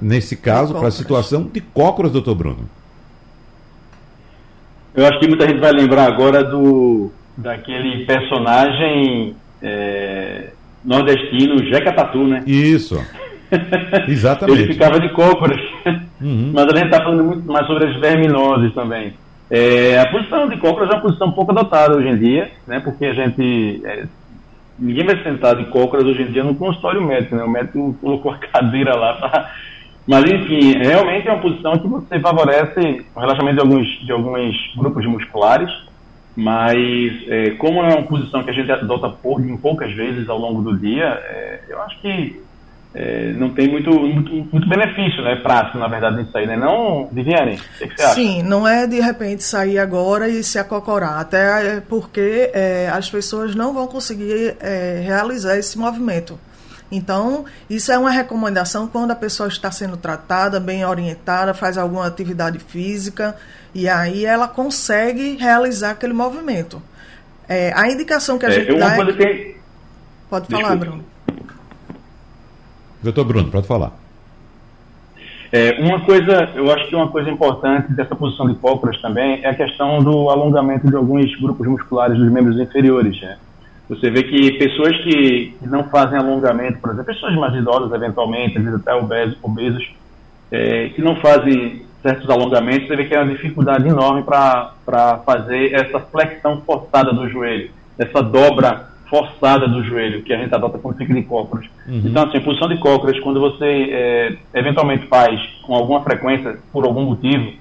nesse 0.00 0.36
caso, 0.36 0.74
para 0.74 0.88
a 0.88 0.90
situação 0.90 1.44
de 1.44 1.62
cócoras, 1.62 2.12
doutor 2.12 2.34
Bruno. 2.34 2.68
Eu 4.94 5.06
acho 5.06 5.18
que 5.18 5.28
muita 5.28 5.46
gente 5.46 5.60
vai 5.60 5.72
lembrar 5.72 6.06
agora 6.06 6.44
do 6.44 7.10
daquele 7.36 8.04
personagem 8.04 9.36
é, 9.62 10.50
nordestino, 10.84 11.58
Jeca 11.66 11.92
Tatu, 11.92 12.26
né? 12.26 12.42
Isso. 12.46 13.00
Exatamente. 14.08 14.62
Ele 14.62 14.72
ficava 14.72 15.00
de 15.00 15.08
cócoras. 15.10 15.60
Uhum. 16.20 16.52
Mas 16.52 16.66
a 16.66 16.76
gente 16.76 16.86
está 16.86 17.02
falando 17.02 17.24
muito 17.24 17.50
mais 17.50 17.66
sobre 17.66 17.86
as 17.86 17.96
verminoses 17.96 18.74
também. 18.74 19.14
É, 19.50 19.98
a 19.98 20.10
posição 20.10 20.48
de 20.48 20.56
cócoras 20.58 20.90
é 20.90 20.94
uma 20.94 21.00
posição 21.00 21.32
pouco 21.32 21.52
adotada 21.52 21.96
hoje 21.96 22.08
em 22.08 22.18
dia, 22.18 22.50
né? 22.66 22.80
Porque 22.80 23.06
a 23.06 23.14
gente. 23.14 23.80
É, 23.84 24.04
ninguém 24.78 25.06
vai 25.06 25.22
sentar 25.22 25.56
de 25.56 25.64
cócoras 25.66 26.04
hoje 26.04 26.22
em 26.22 26.32
dia 26.32 26.44
no 26.44 26.54
consultório 26.54 27.02
médico, 27.02 27.34
né? 27.34 27.42
O 27.42 27.48
médico 27.48 27.96
colocou 28.00 28.32
a 28.32 28.38
cadeira 28.38 28.94
lá 28.94 29.14
pra... 29.14 29.50
Mas, 30.06 30.24
enfim, 30.24 30.78
realmente 30.78 31.28
é 31.28 31.32
uma 31.32 31.42
posição 31.42 31.78
que 31.78 31.86
você 31.86 32.18
favorece 32.18 33.04
o 33.14 33.20
relaxamento 33.20 33.56
de 33.56 33.60
alguns, 33.60 33.86
de 34.06 34.12
alguns 34.12 34.56
grupos 34.74 35.04
musculares 35.04 35.70
mas, 36.38 37.20
é, 37.26 37.50
como 37.58 37.82
é 37.82 37.88
uma 37.88 38.04
posição 38.04 38.44
que 38.44 38.50
a 38.50 38.52
gente 38.52 38.70
adota 38.70 39.08
por, 39.08 39.42
poucas 39.60 39.92
vezes 39.92 40.28
ao 40.28 40.38
longo 40.38 40.62
do 40.62 40.78
dia, 40.78 41.04
é, 41.04 41.62
eu 41.68 41.82
acho 41.82 42.00
que 42.00 42.40
é, 42.94 43.32
não 43.36 43.50
tem 43.50 43.66
muito, 43.66 43.90
muito, 43.90 44.32
muito, 44.32 44.68
benefício, 44.68 45.20
né, 45.24 45.34
prático, 45.34 45.78
na 45.78 45.88
verdade, 45.88 46.18
nisso 46.18 46.38
aí, 46.38 46.46
né? 46.46 46.56
Não, 46.56 47.08
Viviane, 47.10 47.56
o 47.56 47.88
que, 47.88 47.96
você 47.96 48.02
acha? 48.04 48.14
Sim, 48.14 48.44
não 48.44 48.68
é 48.68 48.86
de 48.86 49.00
repente 49.00 49.42
sair 49.42 49.80
agora 49.80 50.28
e 50.28 50.44
se 50.44 50.60
acocorar, 50.60 51.18
até 51.18 51.80
porque 51.80 52.52
é, 52.54 52.88
as 52.88 53.10
pessoas 53.10 53.56
não 53.56 53.74
vão 53.74 53.88
conseguir 53.88 54.56
é, 54.60 55.02
realizar 55.04 55.56
esse 55.58 55.76
movimento. 55.76 56.38
Então, 56.90 57.44
isso 57.68 57.92
é 57.92 57.98
uma 57.98 58.10
recomendação 58.10 58.86
quando 58.86 59.10
a 59.10 59.14
pessoa 59.14 59.48
está 59.48 59.70
sendo 59.70 59.96
tratada, 59.96 60.58
bem 60.58 60.84
orientada, 60.84 61.52
faz 61.52 61.76
alguma 61.76 62.06
atividade 62.06 62.58
física, 62.58 63.36
e 63.74 63.88
aí 63.88 64.24
ela 64.24 64.48
consegue 64.48 65.36
realizar 65.36 65.90
aquele 65.90 66.14
movimento. 66.14 66.82
É, 67.48 67.72
a 67.74 67.90
indicação 67.90 68.38
que 68.38 68.46
a 68.46 68.48
é, 68.48 68.52
gente 68.52 68.74
dá. 68.78 68.96
É... 68.96 69.12
Que... 69.12 69.56
Pode 70.30 70.46
falar, 70.48 70.76
Bruno. 70.76 71.04
Doutor 73.02 73.24
Bruno, 73.24 73.50
pode 73.50 73.66
falar. 73.66 73.92
É, 75.50 75.80
uma 75.80 76.00
coisa, 76.04 76.50
eu 76.54 76.70
acho 76.70 76.88
que 76.88 76.94
uma 76.94 77.08
coisa 77.08 77.30
importante 77.30 77.92
dessa 77.92 78.14
posição 78.14 78.46
de 78.46 78.54
cócoras 78.56 79.00
também 79.00 79.42
é 79.42 79.48
a 79.48 79.54
questão 79.54 80.02
do 80.02 80.28
alongamento 80.28 80.86
de 80.86 80.94
alguns 80.94 81.34
grupos 81.36 81.66
musculares 81.66 82.18
dos 82.18 82.30
membros 82.30 82.58
inferiores. 82.58 83.18
Né? 83.20 83.38
Você 83.88 84.10
vê 84.10 84.22
que 84.22 84.52
pessoas 84.58 84.96
que, 84.98 85.56
que, 85.58 85.66
não 85.66 85.84
fazem 85.84 86.18
alongamento, 86.18 86.78
por 86.78 86.90
exemplo, 86.90 87.06
pessoas 87.06 87.34
mais 87.36 87.54
idosas, 87.54 87.90
eventualmente, 87.92 88.58
às 88.58 88.64
vezes 88.64 88.80
até 88.80 88.94
obesos, 88.94 89.38
obesos 89.42 89.90
é, 90.52 90.90
que 90.90 91.00
não 91.00 91.16
fazem 91.16 91.82
certos 92.02 92.28
alongamentos, 92.28 92.86
você 92.86 92.96
vê 92.96 93.06
que 93.06 93.14
é 93.14 93.20
uma 93.20 93.32
dificuldade 93.32 93.88
enorme 93.88 94.22
para 94.22 95.22
fazer 95.24 95.72
essa 95.72 95.98
flexão 96.00 96.60
forçada 96.60 97.12
do 97.12 97.28
joelho, 97.28 97.70
essa 97.98 98.22
dobra 98.22 98.88
forçada 99.08 99.66
do 99.66 99.82
joelho, 99.82 100.22
que 100.22 100.32
a 100.32 100.36
gente 100.36 100.54
adota 100.54 100.78
quando 100.78 100.98
fica 100.98 101.14
de 101.14 101.22
cócoras. 101.22 101.64
Uhum. 101.86 102.02
Então, 102.04 102.24
assim, 102.24 102.38
a 102.38 102.40
posição 102.42 102.68
de 102.68 102.76
cócoras, 102.76 103.18
quando 103.20 103.40
você 103.40 103.88
é, 103.90 104.36
eventualmente 104.54 105.06
faz 105.06 105.40
com 105.62 105.74
alguma 105.74 106.02
frequência, 106.02 106.58
por 106.70 106.84
algum 106.84 107.04
motivo, 107.04 107.52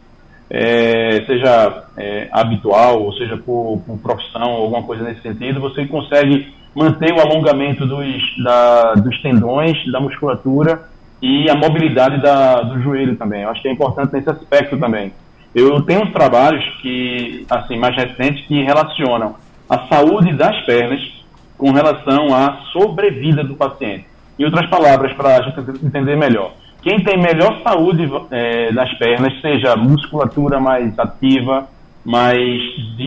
é, 0.49 1.23
seja 1.25 1.83
é, 1.97 2.29
habitual, 2.31 3.03
ou 3.03 3.13
seja 3.13 3.38
por, 3.38 3.81
por 3.86 3.97
profissão, 3.99 4.43
alguma 4.43 4.83
coisa 4.83 5.03
nesse 5.03 5.21
sentido, 5.21 5.60
você 5.60 5.86
consegue 5.86 6.53
manter 6.75 7.12
o 7.13 7.19
alongamento 7.19 7.86
dos, 7.86 8.43
da, 8.43 8.93
dos 8.93 9.19
tendões, 9.21 9.91
da 9.91 9.99
musculatura 9.99 10.88
e 11.21 11.49
a 11.49 11.55
mobilidade 11.55 12.21
da, 12.21 12.62
do 12.62 12.81
joelho 12.81 13.15
também. 13.15 13.41
Eu 13.41 13.49
acho 13.49 13.62
que 13.62 13.67
é 13.67 13.71
importante 13.71 14.13
nesse 14.13 14.29
aspecto 14.29 14.77
também. 14.77 15.12
Eu 15.55 15.81
tenho 15.81 16.03
uns 16.03 16.12
trabalhos 16.12 16.63
que, 16.81 17.45
assim, 17.49 17.77
mais 17.77 17.95
recentes 17.95 18.45
que 18.45 18.62
relacionam 18.62 19.36
a 19.69 19.88
saúde 19.88 20.33
das 20.33 20.55
pernas 20.65 21.01
com 21.57 21.71
relação 21.71 22.33
à 22.33 22.60
sobrevida 22.71 23.43
do 23.43 23.55
paciente. 23.55 24.05
Em 24.38 24.45
outras 24.45 24.69
palavras, 24.69 25.12
para 25.13 25.38
a 25.38 25.41
gente 25.41 25.83
entender 25.83 26.15
melhor, 26.15 26.53
quem 26.81 27.03
tem 27.03 27.17
melhor 27.17 27.61
saúde 27.63 28.09
é, 28.31 28.71
das 28.71 28.93
pernas, 28.95 29.39
seja 29.41 29.75
musculatura 29.75 30.59
mais 30.59 30.97
ativa, 30.97 31.67
mais 32.05 32.61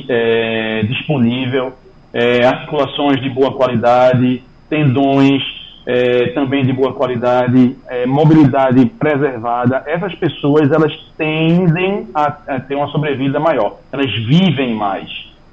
é, 0.09 0.83
disponível, 0.83 1.73
é, 2.13 2.45
articulações 2.45 3.21
de 3.23 3.31
boa 3.31 3.53
qualidade, 3.53 4.43
tendões 4.69 5.43
é, 5.87 6.29
também 6.29 6.65
de 6.65 6.73
boa 6.73 6.93
qualidade, 6.93 7.77
é, 7.89 8.07
mobilidade 8.07 8.85
preservada, 8.87 9.83
essas 9.87 10.15
pessoas 10.15 10.71
elas 10.71 10.93
tendem 11.17 12.09
a, 12.15 12.27
a, 12.27 12.61
ter 12.61 12.75
uma 12.75 12.89
sobrevida 12.89 13.41
maior, 13.41 13.79
elas 13.91 14.13
vivem 14.13 14.75
mais. 14.75 15.09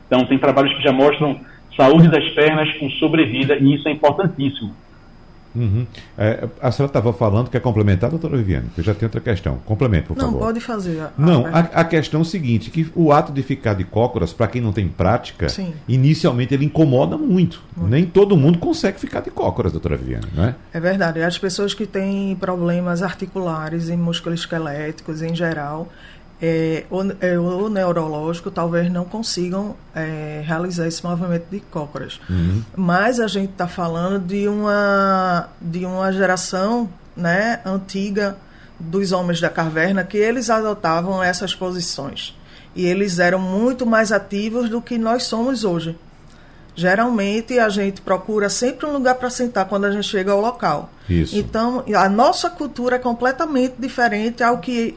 Então 0.06 0.26
tem 0.26 0.38
trabalhos 0.38 0.74
que 0.74 0.84
já 0.84 0.92
mostram 0.92 1.40
saúde 1.76 2.08
das 2.10 2.28
pernas 2.30 2.72
com 2.78 2.90
sobrevida 2.92 3.56
e 3.56 3.76
isso 3.76 3.88
é 3.88 3.92
importantíssimo. 3.92 4.72
Uhum. 5.56 5.86
É, 6.18 6.48
a 6.62 6.72
senhora 6.72 6.90
estava 6.90 7.12
falando, 7.14 7.50
quer 7.50 7.60
complementar, 7.60 8.10
doutora 8.10 8.38
Viviane? 8.38 8.68
Eu 8.78 8.84
já 8.84 8.94
tenho 8.94 9.08
outra 9.08 9.22
questão. 9.22 9.58
Complemento, 9.66 10.08
por 10.08 10.18
não, 10.18 10.26
favor. 10.26 10.40
Não, 10.40 10.48
pode 10.48 10.60
fazer. 10.60 11.00
A, 11.00 11.12
não, 11.18 11.46
a, 11.48 11.60
a, 11.60 11.84
questão 11.84 12.20
é 12.20 12.24
o 12.24 12.26
seguinte, 12.26 12.70
que 12.70 12.90
o 12.96 13.12
ato 13.12 13.32
de 13.32 13.42
ficar 13.42 13.74
de 13.74 13.84
cócoras, 13.84 14.34
para 14.34 14.48
quem 14.48 14.62
não 14.62 14.72
tem 14.72 14.88
prática, 14.88 15.50
Sim. 15.50 15.74
inicialmente 15.88 16.54
ele 16.54 16.66
incomoda 16.66 17.18
muito. 17.18 17.62
muito. 17.76 17.90
Nem 17.90 18.06
todo 18.06 18.38
mundo 18.38 18.58
consegue 18.60 19.00
ficar 19.00 19.22
de 19.22 19.32
cócoras, 19.32 19.72
doutora 19.72 19.98
Viviane, 19.98 20.28
não 20.34 20.46
é? 20.46 20.56
É 20.74 20.80
verdade. 20.80 21.22
As 21.22 21.38
pessoas 21.38 21.74
que 21.74 21.86
têm 21.86 22.36
problemas 22.36 23.02
articulares 23.02 23.90
e 23.90 23.98
musculoesqueléticos 23.98 25.22
em 25.22 25.36
geral, 25.36 25.90
é, 26.42 26.86
o, 26.90 27.02
é, 27.20 27.40
o, 27.40 27.68
neurológico 27.68 28.52
talvez 28.52 28.92
não 28.92 29.06
consigam 29.06 29.76
é, 29.96 30.44
realizar 30.46 30.88
esse 30.88 31.04
movimento 31.04 31.46
de 31.50 31.60
cócoras. 31.60 32.20
Uhum. 32.30 32.64
Mas 32.76 33.20
a 33.20 33.28
gente 33.28 33.52
está 33.52 33.68
falando 33.68 34.20
de 34.26 34.48
uma, 34.48 35.50
de 35.60 35.86
uma 35.86 36.12
geração 36.12 36.90
né, 37.16 37.60
antiga 37.66 38.38
dos 38.80 39.12
homens 39.12 39.42
da 39.42 39.50
caverna 39.50 40.04
que 40.04 40.18
eles 40.18 40.50
adotavam 40.50 41.24
essas 41.24 41.56
posições. 41.56 42.38
E 42.76 42.86
eles 42.86 43.18
eram 43.18 43.40
muito 43.40 43.86
mais 43.88 44.12
ativos 44.12 44.70
do 44.70 44.80
que 44.80 45.00
nós 45.00 45.24
somos 45.24 45.64
hoje. 45.64 45.98
Geralmente 46.76 47.58
a 47.58 47.70
gente 47.70 48.02
procura 48.02 48.50
sempre 48.50 48.86
um 48.86 48.94
lugar 48.94 49.16
para 49.16 49.32
sentar 49.32 49.66
quando 49.66 49.86
a 49.86 49.92
gente 49.92 50.08
chega 50.08 50.32
ao 50.32 50.40
local. 50.40 50.92
Isso. 51.10 51.36
Então, 51.36 51.84
a 51.96 52.08
nossa 52.08 52.52
cultura 52.52 52.98
é 52.98 53.00
completamente 53.00 53.74
diferente 53.80 54.44
ao 54.44 54.60
que 54.60 54.96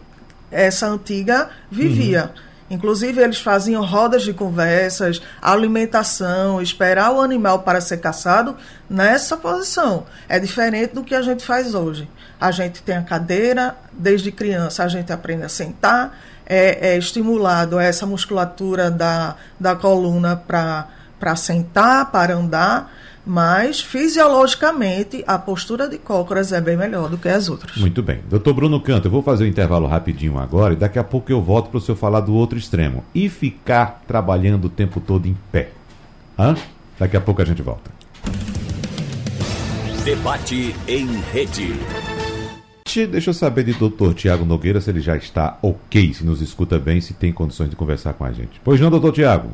essa 0.51 0.87
antiga 0.87 1.51
vivia. 1.71 2.33
Uhum. 2.35 2.51
Inclusive, 2.71 3.21
eles 3.21 3.41
faziam 3.41 3.85
rodas 3.85 4.23
de 4.23 4.33
conversas, 4.33 5.21
alimentação, 5.43 6.63
esperar 6.63 7.11
o 7.11 7.21
animal 7.21 7.61
para 7.61 7.81
ser 7.81 7.99
caçado 7.99 8.57
nessa 8.89 9.37
posição. 9.37 10.07
É 10.29 10.39
diferente 10.39 10.95
do 10.95 11.03
que 11.03 11.15
a 11.15 11.21
gente 11.21 11.45
faz 11.45 11.75
hoje. 11.75 12.09
A 12.41 12.53
gente 12.53 12.81
tem 12.83 12.97
a 12.97 13.03
cadeira, 13.03 13.77
desde 13.93 14.31
criança 14.31 14.85
a 14.85 14.89
gente 14.89 15.13
aprende 15.13 15.43
a 15.43 15.49
sentar, 15.49 16.17
é, 16.47 16.93
é 16.93 16.99
estimulado 16.99 17.79
essa 17.79 18.07
musculatura 18.07 18.89
da, 18.89 19.35
da 19.59 19.75
coluna 19.75 20.37
para 20.37 21.37
sentar, 21.37 22.11
para 22.13 22.35
andar 22.35 23.00
mas 23.27 23.81
fisiologicamente 23.81 25.23
a 25.27 25.39
postura 25.39 25.89
de 25.89 25.99
cócoras 25.99 26.53
é 26.53 26.61
bem 26.61 26.77
melhor 26.77 27.09
do 27.09 27.19
que 27.19 27.29
as 27.29 27.49
outras. 27.49 27.77
Muito 27.77 28.03
bem. 28.03 28.21
Doutor 28.29 28.55
Bruno 28.55 28.81
Canto, 28.81 29.09
eu 29.09 29.11
vou 29.11 29.23
fazer 29.23 29.45
um 29.45 29.49
intervalo 29.49 29.87
rapidinho 29.87 30.39
agora 30.39 30.75
e 30.75 30.77
daqui 30.77 30.99
a 30.99 31.05
pouco 31.05 31.31
eu 31.31 31.41
volto 31.41 31.71
para 31.71 31.79
o 31.79 31.81
senhor 31.81 31.97
falar 31.97 32.21
do 32.21 32.35
outro 32.35 32.59
extremo. 32.59 33.05
E 33.15 33.29
ficar 33.29 34.03
trabalhando 34.07 34.67
o 34.67 34.71
tempo 34.71 35.01
todo 35.01 35.27
em 35.27 35.37
pé? 35.53 35.71
Hã? 36.39 36.57
Daqui 36.99 37.17
a 37.17 37.21
pouco 37.21 37.43
a 37.43 37.45
gente 37.45 37.63
volta. 37.63 37.91
Debate 40.05 40.75
em 40.89 41.07
rede. 41.33 41.75
Deixa 43.09 43.31
eu 43.31 43.35
saber 43.35 43.65
de 43.65 43.73
doutor 43.75 44.15
Tiago 44.15 44.45
Nogueira 44.45 44.81
se 44.81 44.91
ele 44.91 45.01
já 45.01 45.17
está 45.17 45.59
ok, 45.63 46.13
se 46.13 46.25
nos 46.25 46.41
escuta 46.41 46.77
bem, 46.77 47.01
se 47.01 47.15
tem 47.15 47.33
condições 47.33 47.71
de 47.71 47.77
conversar 47.77 48.15
com 48.15 48.25
a 48.25 48.33
gente. 48.33 48.61
Pois 48.65 48.81
não, 48.81 48.91
doutor 48.91 49.13
Tiago? 49.13 49.51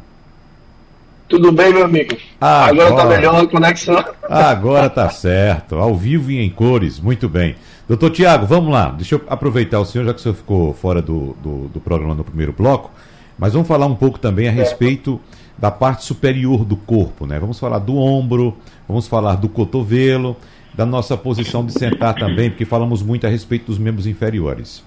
Tudo 1.29 1.51
bem, 1.51 1.73
meu 1.73 1.85
amigo? 1.85 2.17
Agora, 2.41 2.89
agora 2.89 2.95
tá 2.95 3.05
melhor 3.05 3.43
a 3.43 3.47
conexão. 3.49 4.05
Agora 4.29 4.89
tá 4.89 5.11
certo. 5.11 5.75
Ao 5.75 5.95
vivo 5.97 6.31
e 6.31 6.39
em 6.39 6.49
cores. 6.49 7.01
Muito 7.01 7.29
bem. 7.29 7.57
Doutor 7.89 8.11
Tiago, 8.11 8.47
vamos 8.47 8.73
lá. 8.73 8.91
Deixa 8.91 9.17
eu 9.17 9.23
aproveitar 9.29 9.81
o 9.81 9.85
senhor, 9.85 10.05
já 10.05 10.15
que 10.15 10.21
o 10.21 10.23
senhor 10.23 10.35
ficou 10.35 10.73
fora 10.73 11.03
do, 11.03 11.37
do, 11.43 11.69
do 11.69 11.81
programa 11.81 12.15
no 12.15 12.23
primeiro 12.23 12.53
bloco. 12.53 12.93
Mas 13.37 13.53
vamos 13.53 13.67
falar 13.67 13.87
um 13.87 13.95
pouco 13.95 14.19
também 14.21 14.49
a 14.49 14.53
respeito 14.53 15.21
da 15.59 15.71
parte 15.71 16.05
superior 16.05 16.65
do 16.65 16.77
corpo, 16.77 17.27
né? 17.27 17.39
Vamos 17.39 17.59
falar 17.59 17.81
do 17.81 17.97
ombro, 17.97 18.57
vamos 18.87 19.09
falar 19.09 19.35
do 19.35 19.49
cotovelo, 19.49 20.37
da 20.75 20.87
nossa 20.87 21.17
posição 21.17 21.65
de 21.65 21.73
sentar 21.73 22.15
também, 22.15 22.51
porque 22.51 22.65
falamos 22.65 23.03
muito 23.03 23.27
a 23.27 23.31
respeito 23.31 23.67
dos 23.67 23.79
membros 23.79 24.07
inferiores. 24.07 24.83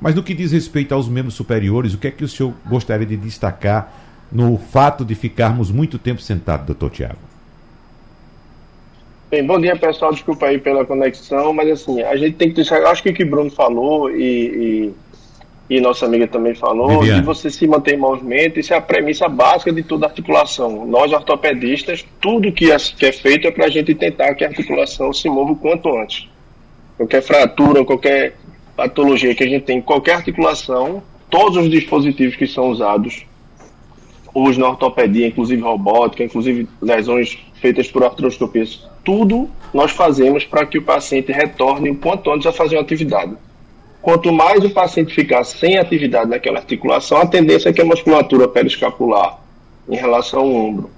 Mas 0.00 0.14
no 0.14 0.22
que 0.22 0.34
diz 0.34 0.50
respeito 0.50 0.92
aos 0.92 1.08
membros 1.08 1.34
superiores, 1.34 1.94
o 1.94 1.98
que 1.98 2.08
é 2.08 2.10
que 2.10 2.24
o 2.24 2.28
senhor 2.28 2.52
gostaria 2.66 3.06
de 3.06 3.16
destacar 3.16 4.03
no 4.34 4.58
fato 4.58 5.04
de 5.04 5.14
ficarmos 5.14 5.70
muito 5.70 5.96
tempo 5.96 6.20
sentados, 6.20 6.66
doutor 6.66 6.90
Tiago? 6.90 7.18
Bem, 9.30 9.46
bom 9.46 9.60
dia 9.60 9.76
pessoal, 9.76 10.12
desculpa 10.12 10.46
aí 10.46 10.58
pela 10.58 10.84
conexão, 10.84 11.52
mas 11.52 11.70
assim, 11.70 12.02
a 12.02 12.16
gente 12.16 12.34
tem 12.34 12.48
que 12.48 12.56
deixar, 12.56 12.84
acho 12.86 13.02
que 13.02 13.10
o 13.10 13.14
que 13.14 13.22
o 13.22 13.30
Bruno 13.30 13.50
falou 13.50 14.10
e, 14.10 14.92
e, 15.70 15.76
e 15.76 15.80
nossa 15.80 16.06
amiga 16.06 16.26
também 16.26 16.54
falou, 16.54 17.00
Viviane. 17.00 17.20
de 17.20 17.26
você 17.26 17.48
se 17.48 17.66
manter 17.66 17.94
em 17.94 17.98
movimento, 17.98 18.58
isso 18.58 18.74
é 18.74 18.76
a 18.76 18.80
premissa 18.80 19.28
básica 19.28 19.72
de 19.72 19.82
toda 19.84 20.06
articulação. 20.06 20.84
Nós 20.84 21.12
ortopedistas, 21.12 22.04
tudo 22.20 22.52
que 22.52 22.70
é, 22.70 22.76
que 22.76 23.06
é 23.06 23.12
feito 23.12 23.46
é 23.46 23.50
para 23.50 23.66
a 23.66 23.70
gente 23.70 23.94
tentar 23.94 24.34
que 24.34 24.44
a 24.44 24.48
articulação 24.48 25.12
se 25.12 25.28
mova 25.28 25.52
o 25.52 25.56
quanto 25.56 25.96
antes. 25.96 26.28
Qualquer 26.96 27.22
fratura, 27.22 27.84
qualquer 27.84 28.36
patologia 28.76 29.34
que 29.34 29.44
a 29.44 29.48
gente 29.48 29.64
tem, 29.64 29.80
qualquer 29.80 30.16
articulação, 30.16 31.02
todos 31.30 31.56
os 31.56 31.70
dispositivos 31.70 32.36
que 32.36 32.46
são 32.46 32.68
usados 32.68 33.24
hoje 34.34 34.58
na 34.58 34.68
ortopedia, 34.68 35.28
inclusive 35.28 35.62
robótica, 35.62 36.24
inclusive 36.24 36.68
lesões 36.82 37.38
feitas 37.54 37.90
por 37.90 38.02
artroscopias, 38.02 38.84
tudo 39.04 39.48
nós 39.72 39.92
fazemos 39.92 40.44
para 40.44 40.66
que 40.66 40.78
o 40.78 40.82
paciente 40.82 41.30
retorne 41.30 41.90
o 41.90 41.96
quanto 41.96 42.30
antes 42.30 42.46
a 42.46 42.52
fazer 42.52 42.76
uma 42.76 42.82
atividade. 42.82 43.36
Quanto 44.02 44.32
mais 44.32 44.62
o 44.62 44.70
paciente 44.70 45.14
ficar 45.14 45.44
sem 45.44 45.78
atividade 45.78 46.28
naquela 46.28 46.58
articulação, 46.58 47.18
a 47.18 47.26
tendência 47.26 47.70
é 47.70 47.72
que 47.72 47.80
a 47.80 47.86
musculatura 47.86 48.48
periescapular 48.48 49.38
em 49.88 49.96
relação 49.96 50.40
ao 50.40 50.52
ombro 50.52 50.90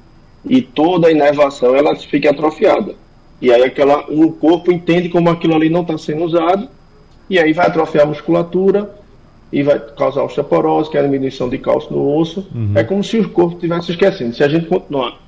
e 0.45 0.63
toda 0.63 1.09
a 1.09 1.11
inervação 1.13 1.75
ela 1.77 1.95
fique 1.95 2.27
atrofiada. 2.27 2.95
E 3.41 3.53
aí 3.53 3.63
aquela, 3.63 4.07
o 4.09 4.33
corpo 4.33 4.73
entende 4.73 5.09
como 5.09 5.29
aquilo 5.29 5.55
ali 5.55 5.69
não 5.69 5.83
está 5.83 5.99
sendo 5.99 6.25
usado 6.25 6.69
e 7.29 7.39
aí 7.39 7.53
vai 7.53 7.67
atrofiar 7.67 8.05
a 8.05 8.09
musculatura, 8.09 8.91
e 9.53 9.63
vai 9.63 9.79
causar 9.79 10.23
osteoporose, 10.23 10.91
que 10.91 10.97
é 10.97 11.01
a 11.01 11.05
diminuição 11.05 11.49
de 11.49 11.59
cálcio 11.59 11.93
no 11.93 12.17
osso. 12.17 12.47
Uhum. 12.55 12.73
É 12.75 12.83
como 12.83 13.03
se 13.03 13.19
o 13.19 13.29
corpo 13.31 13.55
estivesse 13.55 13.93
esquecendo. 13.93 14.35
Se 14.35 14.43
a 14.43 14.49
gente 14.49 14.67
continuar 14.67 15.19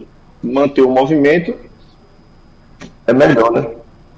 manter 0.43 0.83
o 0.83 0.91
movimento, 0.91 1.55
é 3.07 3.13
melhor, 3.13 3.53
né? 3.53 3.69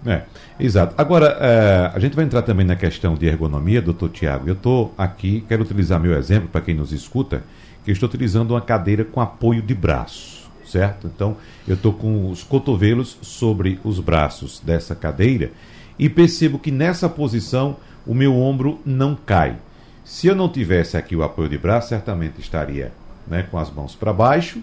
É, 0.07 0.23
exato. 0.59 0.95
Agora, 0.97 1.37
é, 1.41 1.91
a 1.95 1.99
gente 1.99 2.17
vai 2.17 2.25
entrar 2.25 2.43
também 2.43 2.67
na 2.67 2.77
questão 2.77 3.15
de 3.15 3.27
ergonomia, 3.27 3.83
doutor 3.83 4.09
Tiago. 4.11 4.49
Eu 4.49 4.55
estou 4.55 4.95
aqui, 4.97 5.45
quero 5.47 5.63
utilizar 5.63 6.01
meu 6.01 6.15
exemplo 6.15 6.49
para 6.49 6.61
quem 6.61 6.75
nos 6.75 6.93
escuta, 6.93 7.43
que 7.85 7.91
eu 7.91 7.93
estou 7.93 8.09
utilizando 8.09 8.53
uma 8.53 8.61
cadeira 8.61 9.05
com 9.05 9.21
apoio 9.21 9.63
de 9.63 9.75
braço, 9.75 10.51
certo? 10.65 11.07
Então, 11.15 11.37
eu 11.69 11.75
estou 11.75 11.93
com 11.93 12.31
os 12.31 12.43
cotovelos 12.43 13.19
sobre 13.21 13.79
os 13.85 14.01
braços 14.01 14.61
dessa 14.61 14.95
cadeira 14.95 15.51
e 15.99 16.09
percebo 16.09 16.59
que 16.59 16.71
nessa 16.71 17.09
posição 17.09 17.77
o 18.07 18.15
meu 18.15 18.35
ombro 18.35 18.81
não 18.85 19.15
cai. 19.15 19.57
Se 20.11 20.27
eu 20.27 20.35
não 20.35 20.49
tivesse 20.49 20.97
aqui 20.97 21.15
o 21.15 21.23
apoio 21.23 21.49
de 21.49 21.57
braço, 21.57 21.91
certamente 21.91 22.41
estaria 22.41 22.91
né, 23.29 23.47
com 23.49 23.57
as 23.57 23.73
mãos 23.73 23.95
para 23.95 24.13
baixo 24.13 24.61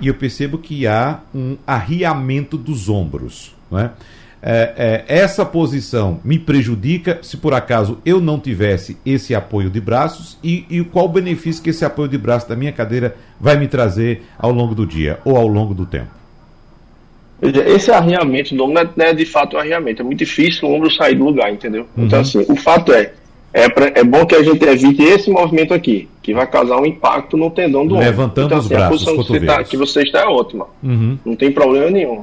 e 0.00 0.08
eu 0.08 0.14
percebo 0.14 0.58
que 0.58 0.88
há 0.88 1.20
um 1.32 1.56
arriamento 1.64 2.58
dos 2.58 2.88
ombros. 2.88 3.54
Né? 3.70 3.92
É, 4.42 5.04
é, 5.06 5.20
essa 5.20 5.46
posição 5.46 6.18
me 6.24 6.36
prejudica 6.36 7.20
se 7.22 7.36
por 7.36 7.54
acaso 7.54 7.98
eu 8.04 8.20
não 8.20 8.40
tivesse 8.40 8.96
esse 9.06 9.36
apoio 9.36 9.70
de 9.70 9.80
braços 9.80 10.36
e, 10.42 10.66
e 10.68 10.82
qual 10.82 11.04
o 11.04 11.08
benefício 11.08 11.62
que 11.62 11.70
esse 11.70 11.84
apoio 11.84 12.08
de 12.08 12.18
braço 12.18 12.48
da 12.48 12.56
minha 12.56 12.72
cadeira 12.72 13.14
vai 13.40 13.56
me 13.56 13.68
trazer 13.68 14.24
ao 14.36 14.50
longo 14.50 14.74
do 14.74 14.84
dia 14.84 15.20
ou 15.24 15.36
ao 15.36 15.46
longo 15.46 15.74
do 15.74 15.86
tempo? 15.86 16.10
Esse 17.40 17.92
arriamento 17.92 18.52
do 18.52 18.64
ombro 18.64 18.90
não 18.96 19.04
é, 19.06 19.14
de 19.14 19.24
fato 19.24 19.54
um 19.54 19.60
arriamento, 19.60 20.02
é 20.02 20.04
muito 20.04 20.18
difícil 20.18 20.68
o 20.68 20.74
ombro 20.74 20.90
sair 20.90 21.14
do 21.14 21.24
lugar, 21.24 21.52
entendeu? 21.52 21.86
Então, 21.96 22.02
uhum. 22.02 22.06
Então, 22.06 22.20
assim, 22.20 22.44
o 22.48 22.56
fato 22.56 22.92
é, 22.92 23.12
é, 23.52 23.68
pra, 23.68 23.90
é 23.94 24.04
bom 24.04 24.26
que 24.26 24.34
a 24.34 24.42
gente 24.42 24.62
evite 24.64 25.02
esse 25.02 25.30
movimento 25.30 25.72
aqui, 25.72 26.08
que 26.22 26.34
vai 26.34 26.46
causar 26.46 26.76
um 26.76 26.86
impacto 26.86 27.36
no 27.36 27.50
tendão 27.50 27.86
do 27.86 27.94
ombro. 27.94 28.06
Levantando 28.06 28.46
então, 28.46 28.58
assim, 28.58 28.66
os 28.66 28.68
braços, 28.68 28.86
a 28.86 28.90
posição 28.90 29.16
que 29.16 29.32
você, 29.32 29.46
tá, 29.46 29.64
que 29.64 29.76
você 29.76 30.02
está 30.02 30.20
é 30.20 30.26
ótima. 30.26 30.66
Uhum. 30.82 31.18
Não 31.24 31.34
tem 31.34 31.50
problema 31.50 31.90
nenhum. 31.90 32.22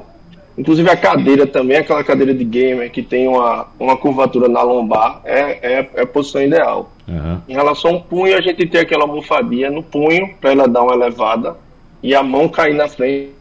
Inclusive 0.56 0.88
a 0.88 0.96
cadeira 0.96 1.46
também, 1.46 1.78
aquela 1.78 2.02
cadeira 2.02 2.32
de 2.32 2.44
gamer 2.44 2.90
que 2.90 3.02
tem 3.02 3.28
uma, 3.28 3.66
uma 3.78 3.96
curvatura 3.96 4.48
na 4.48 4.62
lombar, 4.62 5.20
é, 5.24 5.40
é, 5.40 5.90
é 5.94 6.02
a 6.02 6.06
posição 6.06 6.42
ideal. 6.42 6.92
Uhum. 7.06 7.40
Em 7.48 7.52
relação 7.52 7.94
ao 7.94 8.00
punho, 8.02 8.36
a 8.36 8.40
gente 8.40 8.66
tem 8.66 8.80
aquela 8.80 9.02
almofadinha 9.02 9.70
no 9.70 9.82
punho, 9.82 10.30
para 10.40 10.52
ela 10.52 10.66
dar 10.66 10.82
uma 10.82 10.94
elevada, 10.94 11.56
e 12.02 12.14
a 12.14 12.22
mão 12.22 12.48
cair 12.48 12.74
na 12.74 12.88
frente 12.88 13.32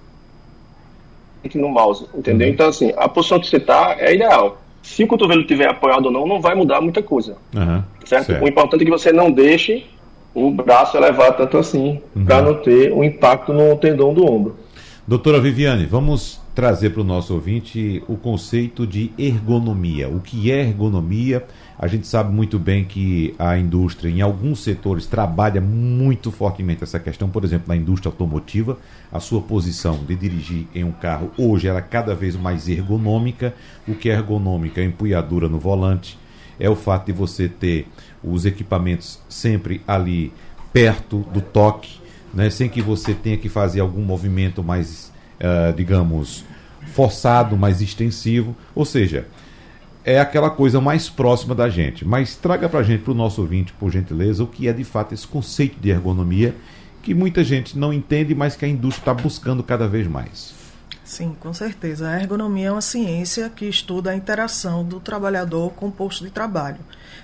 no 1.54 1.70
mouse, 1.70 2.06
entendeu? 2.14 2.48
Uhum. 2.48 2.54
Então, 2.54 2.68
assim, 2.68 2.92
a 2.98 3.08
posição 3.08 3.40
que 3.40 3.48
você 3.48 3.58
está 3.58 3.96
é 4.00 4.16
ideal 4.16 4.58
se 4.86 5.04
o 5.04 5.08
cotovelo 5.08 5.42
estiver 5.42 5.68
apoiado 5.68 6.06
ou 6.06 6.12
não, 6.12 6.28
não 6.28 6.40
vai 6.40 6.54
mudar 6.54 6.80
muita 6.80 7.02
coisa. 7.02 7.36
Uhum, 7.56 7.84
certo? 8.06 8.28
certo? 8.28 8.46
O 8.46 8.48
importante 8.48 8.84
é 8.84 8.86
que 8.86 8.92
você 8.92 9.12
não 9.12 9.32
deixe 9.32 9.84
o 10.34 10.52
braço 10.52 10.96
elevar 10.96 11.36
tanto 11.36 11.58
assim, 11.58 12.00
uhum. 12.16 12.24
para 12.24 12.42
não 12.42 12.54
ter 12.54 12.94
um 12.94 13.04
impacto 13.04 13.52
no 13.52 13.76
tendão 13.78 14.14
do 14.14 14.24
ombro. 14.32 14.56
Doutora 15.08 15.40
Viviane, 15.40 15.86
vamos 15.86 16.40
trazer 16.54 16.92
para 16.92 17.02
o 17.02 17.04
nosso 17.04 17.34
ouvinte 17.34 18.04
o 18.08 18.16
conceito 18.16 18.86
de 18.86 19.12
ergonomia. 19.18 20.08
O 20.08 20.20
que 20.20 20.52
é 20.52 20.62
ergonomia? 20.62 21.44
A 21.78 21.88
gente 21.88 22.08
sabe 22.08 22.34
muito 22.34 22.58
bem 22.58 22.86
que 22.86 23.36
a 23.38 23.58
indústria, 23.58 24.10
em 24.10 24.22
alguns 24.22 24.64
setores, 24.64 25.06
trabalha 25.06 25.60
muito 25.60 26.32
fortemente 26.32 26.84
essa 26.84 27.00
questão. 27.00 27.30
Por 27.30 27.44
exemplo, 27.44 27.68
na 27.68 27.76
indústria 27.76 28.10
automotiva, 28.10 28.78
a 29.12 29.20
sua 29.20 29.42
posição 29.42 29.98
de 30.06 30.16
dirigir 30.16 30.68
em 30.74 30.86
um 30.86 30.92
carro 30.92 31.32
hoje 31.38 31.68
ela 31.68 31.80
é 31.80 31.82
cada 31.82 32.16
vez 32.16 32.36
mais 32.38 32.70
ergonômica. 32.70 33.54
O 33.86 33.94
que 33.94 34.10
é 34.10 34.14
ergonômica? 34.14 34.80
A 34.80 34.86
empunhadura 34.86 35.50
no 35.50 35.60
volante, 35.60 36.18
é 36.60 36.70
o 36.70 36.76
fato 36.76 37.08
de 37.08 37.12
você 37.12 37.48
ter 37.50 37.88
os 38.24 38.46
equipamentos 38.46 39.20
sempre 39.28 39.82
ali 39.88 40.32
perto 40.72 41.20
do 41.34 41.42
toque, 41.42 42.00
né, 42.34 42.50
sem 42.50 42.68
que 42.68 42.82
você 42.82 43.14
tenha 43.14 43.38
que 43.38 43.50
fazer 43.50 43.80
algum 43.80 44.02
movimento 44.02 44.64
mais, 44.64 45.12
uh, 45.40 45.74
digamos, 45.74 46.44
forçado, 46.94 47.58
mais 47.58 47.82
extensivo. 47.82 48.56
Ou 48.74 48.86
seja, 48.86 49.28
é 50.06 50.20
aquela 50.20 50.52
coisa 50.52 50.80
mais 50.80 51.10
próxima 51.10 51.56
da 51.56 51.68
gente. 51.68 52.06
Mas 52.06 52.36
traga 52.36 52.70
para 52.70 52.82
a 52.82 52.84
gente, 52.84 53.02
para 53.02 53.12
o 53.12 53.16
nosso 53.16 53.42
ouvinte, 53.42 53.74
por 53.74 53.92
gentileza, 53.92 54.44
o 54.44 54.48
que 54.48 54.68
é 54.68 54.74
de 54.74 54.84
fato 54.84 55.14
esse 55.14 55.28
conceito 55.28 55.80
de 55.80 55.90
ergonomia 55.90 56.56
que 57.02 57.14
muita 57.14 57.44
gente 57.44 57.78
não 57.78 57.94
entende, 57.94 58.34
mas 58.34 58.56
que 58.56 58.66
a 58.66 58.68
indústria 58.68 59.12
está 59.12 59.14
buscando 59.14 59.62
cada 59.62 59.88
vez 59.88 60.08
mais. 60.08 60.56
Sim, 61.04 61.36
com 61.40 61.54
certeza. 61.54 62.10
A 62.10 62.20
ergonomia 62.20 62.70
é 62.70 62.72
uma 62.72 62.82
ciência 62.82 63.48
que 63.48 63.66
estuda 63.66 64.10
a 64.10 64.16
interação 64.16 64.84
do 64.84 65.00
trabalhador 65.00 65.72
com 65.74 65.88
o 65.88 65.92
posto 65.92 66.24
de 66.24 66.32
trabalho. 66.32 66.80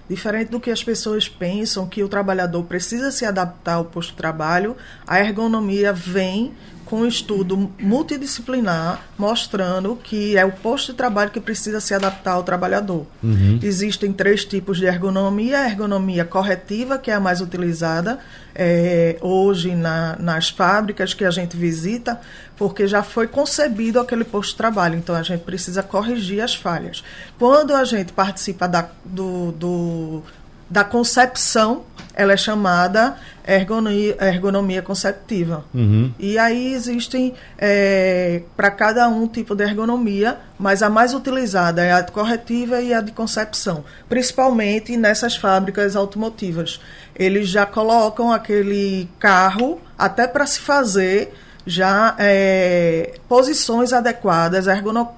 Diferente 0.08 0.50
do 0.50 0.60
que 0.60 0.70
as 0.70 0.84
pessoas 0.84 1.28
pensam 1.28 1.88
que 1.88 2.04
o 2.04 2.08
trabalhador 2.08 2.64
precisa 2.64 3.10
se 3.10 3.26
adaptar 3.26 3.76
ao 3.76 3.86
posto 3.86 4.12
de 4.12 4.18
trabalho, 4.18 4.78
a 5.08 5.20
ergonomia 5.20 5.92
vem 5.92 6.54
com 6.92 6.98
um 6.98 7.08
estudo 7.08 7.72
multidisciplinar 7.80 9.02
mostrando 9.18 9.96
que 9.96 10.36
é 10.36 10.44
o 10.44 10.52
posto 10.52 10.92
de 10.92 10.98
trabalho 10.98 11.32
que 11.32 11.40
precisa 11.40 11.80
se 11.80 11.94
adaptar 11.94 12.34
ao 12.34 12.44
trabalhador. 12.44 13.08
Uhum. 13.24 13.58
Existem 13.64 14.12
três 14.12 14.44
tipos 14.44 14.78
de 14.78 14.84
ergonomia: 14.84 15.60
a 15.60 15.70
ergonomia 15.70 16.26
corretiva, 16.26 16.98
que 16.98 17.10
é 17.10 17.14
a 17.14 17.20
mais 17.20 17.40
utilizada 17.40 18.20
é, 18.54 19.16
hoje 19.22 19.74
na, 19.74 20.18
nas 20.20 20.50
fábricas 20.50 21.14
que 21.14 21.24
a 21.24 21.32
gente 21.32 21.56
visita, 21.56 22.20
porque 22.58 22.86
já 22.86 23.02
foi 23.02 23.26
concebido 23.26 23.98
aquele 23.98 24.26
posto 24.26 24.52
de 24.52 24.58
trabalho, 24.58 24.98
então 24.98 25.16
a 25.16 25.24
gente 25.24 25.46
precisa 25.46 25.82
corrigir 25.82 26.42
as 26.42 26.54
falhas. 26.54 27.02
Quando 27.40 27.74
a 27.74 27.86
gente 27.86 28.12
participa 28.12 28.68
da, 28.68 28.90
do, 29.06 29.54
do 29.54 30.24
da 30.72 30.86
concepção, 30.86 31.84
ela 32.14 32.32
é 32.32 32.38
chamada 32.38 33.18
ergonomia, 33.46 34.16
ergonomia 34.22 34.82
conceptiva. 34.82 35.66
Uhum. 35.74 36.14
E 36.18 36.38
aí 36.38 36.74
existem 36.74 37.34
é, 37.58 38.42
para 38.56 38.72
cada 38.72 39.10
um 39.10 39.28
tipo 39.28 39.54
de 39.54 39.66
ergonomia, 39.66 40.38
mas 40.58 40.82
a 40.82 40.90
mais 40.90 41.14
utilizada 41.14 41.84
é 41.84 41.92
a 41.92 42.02
corretiva 42.04 42.80
e 42.80 42.94
a 42.94 43.02
de 43.02 43.12
concepção, 43.12 43.84
principalmente 44.08 44.96
nessas 44.96 45.36
fábricas 45.36 45.98
automotivas. 45.98 46.80
Eles 47.14 47.50
já 47.50 47.66
colocam 47.66 48.32
aquele 48.32 49.10
carro 49.20 49.82
até 50.00 50.26
para 50.26 50.46
se 50.46 50.62
fazer 50.62 51.34
já 51.66 52.16
é, 52.18 53.20
posições 53.28 53.94
adequadas, 53.94 54.68
ergono, 54.68 55.10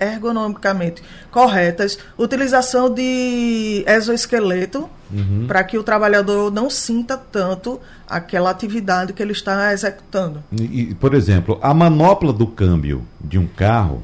ergonomicamente 0.00 1.02
corretas, 1.30 1.98
utilização 2.18 2.92
de 2.92 3.84
exoesqueleto 3.86 4.88
uhum. 5.12 5.46
para 5.46 5.62
que 5.64 5.78
o 5.78 5.82
trabalhador 5.82 6.50
não 6.50 6.70
sinta 6.70 7.16
tanto 7.16 7.80
aquela 8.08 8.50
atividade 8.50 9.12
que 9.12 9.22
ele 9.22 9.32
está 9.32 9.72
executando. 9.72 10.42
E, 10.52 10.94
por 10.94 11.14
exemplo, 11.14 11.58
a 11.62 11.72
manopla 11.72 12.32
do 12.32 12.46
câmbio 12.46 13.06
de 13.20 13.38
um 13.38 13.46
carro 13.46 14.02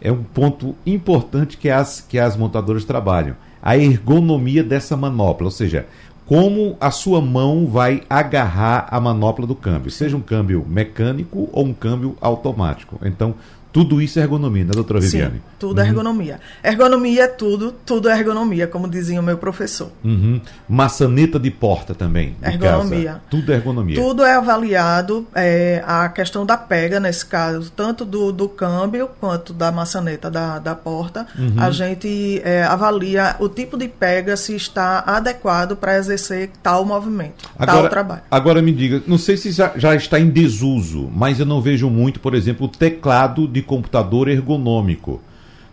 é 0.00 0.12
um 0.12 0.22
ponto 0.22 0.74
importante 0.84 1.56
que 1.56 1.70
as, 1.70 2.00
que 2.00 2.18
as 2.18 2.36
montadoras 2.36 2.84
trabalham. 2.84 3.36
A 3.62 3.76
ergonomia 3.78 4.62
dessa 4.62 4.96
manopla, 4.96 5.46
ou 5.46 5.50
seja, 5.50 5.86
como 6.26 6.76
a 6.80 6.90
sua 6.90 7.20
mão 7.20 7.66
vai 7.66 8.02
agarrar 8.08 8.86
a 8.90 8.98
manopla 8.98 9.46
do 9.46 9.54
câmbio, 9.54 9.90
seja 9.90 10.16
um 10.16 10.22
câmbio 10.22 10.64
mecânico 10.66 11.48
ou 11.52 11.66
um 11.66 11.74
câmbio 11.74 12.16
automático. 12.20 12.98
Então, 13.04 13.34
tudo 13.74 14.00
isso 14.00 14.20
é 14.20 14.22
ergonomia, 14.22 14.64
né, 14.64 14.70
doutora 14.72 15.00
Viviane? 15.00 15.34
Sim, 15.34 15.40
tudo 15.58 15.80
é 15.80 15.82
uhum. 15.82 15.88
ergonomia. 15.88 16.40
Ergonomia 16.62 17.24
é 17.24 17.26
tudo, 17.26 17.74
tudo 17.84 18.08
é 18.08 18.16
ergonomia, 18.16 18.68
como 18.68 18.88
dizia 18.88 19.18
o 19.18 19.22
meu 19.22 19.36
professor. 19.36 19.90
Uhum. 20.04 20.40
Maçaneta 20.68 21.40
de 21.40 21.50
porta 21.50 21.92
também. 21.92 22.36
De 22.40 22.50
ergonomia. 22.50 23.04
Casa. 23.04 23.22
Tudo 23.28 23.52
é 23.52 23.56
ergonomia. 23.56 23.96
Tudo 23.96 24.22
é 24.22 24.32
avaliado, 24.36 25.26
é, 25.34 25.82
a 25.84 26.08
questão 26.08 26.46
da 26.46 26.56
pega, 26.56 27.00
nesse 27.00 27.26
caso, 27.26 27.72
tanto 27.72 28.04
do, 28.04 28.30
do 28.30 28.48
câmbio 28.48 29.10
quanto 29.18 29.52
da 29.52 29.72
maçaneta 29.72 30.30
da, 30.30 30.60
da 30.60 30.76
porta. 30.76 31.26
Uhum. 31.36 31.54
A 31.56 31.72
gente 31.72 32.40
é, 32.44 32.62
avalia 32.62 33.34
o 33.40 33.48
tipo 33.48 33.76
de 33.76 33.88
pega 33.88 34.36
se 34.36 34.54
está 34.54 35.00
adequado 35.00 35.74
para 35.74 35.96
exercer 35.96 36.52
tal 36.62 36.84
movimento, 36.84 37.50
agora, 37.58 37.80
tal 37.80 37.88
trabalho. 37.88 38.22
Agora 38.30 38.62
me 38.62 38.70
diga, 38.70 39.02
não 39.04 39.18
sei 39.18 39.36
se 39.36 39.50
já, 39.50 39.72
já 39.74 39.96
está 39.96 40.20
em 40.20 40.30
desuso, 40.30 41.10
mas 41.12 41.40
eu 41.40 41.46
não 41.46 41.60
vejo 41.60 41.90
muito, 41.90 42.20
por 42.20 42.36
exemplo, 42.36 42.66
o 42.66 42.68
teclado 42.68 43.48
de 43.48 43.63
computador 43.64 44.28
ergonômico. 44.28 45.20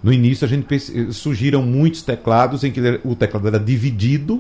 No 0.04 0.12
início 0.12 0.46
a 0.46 0.48
gente 0.48 0.66
surgiram 1.14 1.62
muitos 1.62 2.02
teclados 2.02 2.64
em 2.64 2.72
que 2.72 2.82
o 3.04 3.16
teclado 3.16 3.48
era 3.48 3.60
dividido 3.60 4.36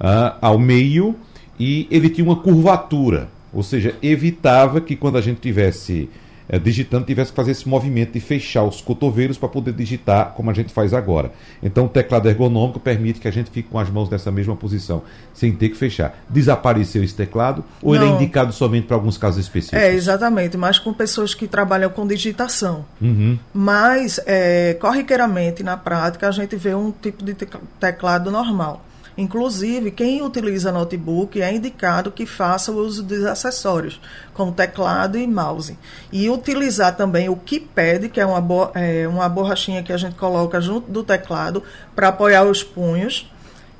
uh, 0.00 0.36
ao 0.40 0.58
meio 0.58 1.16
e 1.58 1.86
ele 1.90 2.08
tinha 2.08 2.24
uma 2.24 2.36
curvatura, 2.36 3.28
ou 3.52 3.62
seja, 3.62 3.94
evitava 4.02 4.80
que 4.80 4.96
quando 4.96 5.18
a 5.18 5.20
gente 5.20 5.40
tivesse 5.40 6.08
é, 6.48 6.58
digitando 6.58 7.06
tivesse 7.06 7.30
que 7.30 7.36
fazer 7.36 7.52
esse 7.52 7.68
movimento 7.68 8.12
de 8.12 8.20
fechar 8.20 8.64
os 8.64 8.80
cotovelos 8.80 9.38
para 9.38 9.48
poder 9.48 9.72
digitar 9.72 10.32
como 10.34 10.50
a 10.50 10.54
gente 10.54 10.72
faz 10.72 10.92
agora. 10.92 11.32
Então 11.62 11.86
o 11.86 11.88
teclado 11.88 12.28
ergonômico 12.28 12.80
permite 12.80 13.20
que 13.20 13.28
a 13.28 13.30
gente 13.30 13.50
fique 13.50 13.68
com 13.68 13.78
as 13.78 13.90
mãos 13.90 14.08
nessa 14.08 14.30
mesma 14.30 14.56
posição, 14.56 15.02
sem 15.32 15.52
ter 15.52 15.68
que 15.68 15.76
fechar. 15.76 16.22
Desapareceu 16.28 17.02
esse 17.02 17.14
teclado 17.14 17.64
ou 17.82 17.94
Não. 17.94 18.02
ele 18.02 18.12
é 18.12 18.14
indicado 18.16 18.52
somente 18.52 18.86
para 18.86 18.96
alguns 18.96 19.18
casos 19.18 19.44
específicos? 19.44 19.82
É, 19.82 19.92
exatamente, 19.94 20.56
mas 20.56 20.78
com 20.78 20.92
pessoas 20.92 21.34
que 21.34 21.46
trabalham 21.46 21.90
com 21.90 22.06
digitação. 22.06 22.84
Uhum. 23.00 23.38
Mas, 23.52 24.20
é, 24.26 24.74
corriqueiramente, 24.74 25.62
na 25.62 25.76
prática, 25.76 26.28
a 26.28 26.32
gente 26.32 26.56
vê 26.56 26.74
um 26.74 26.90
tipo 26.90 27.24
de 27.24 27.34
teclado 27.78 28.30
normal. 28.30 28.84
Inclusive, 29.16 29.90
quem 29.90 30.22
utiliza 30.22 30.72
notebook 30.72 31.40
é 31.40 31.54
indicado 31.54 32.10
que 32.10 32.24
faça 32.24 32.72
o 32.72 32.76
uso 32.76 33.02
dos 33.02 33.24
acessórios, 33.24 34.00
como 34.32 34.52
teclado 34.52 35.18
e 35.18 35.26
mouse. 35.26 35.76
E 36.10 36.30
utilizar 36.30 36.96
também 36.96 37.28
o 37.28 37.36
keypad, 37.36 38.08
que 38.08 38.20
é 38.20 38.26
uma, 38.26 38.40
bo 38.40 38.70
é, 38.74 39.06
uma 39.06 39.28
borrachinha 39.28 39.82
que 39.82 39.92
a 39.92 39.96
gente 39.96 40.16
coloca 40.16 40.60
junto 40.60 40.90
do 40.90 41.04
teclado 41.04 41.62
para 41.94 42.08
apoiar 42.08 42.44
os 42.44 42.62
punhos. 42.62 43.30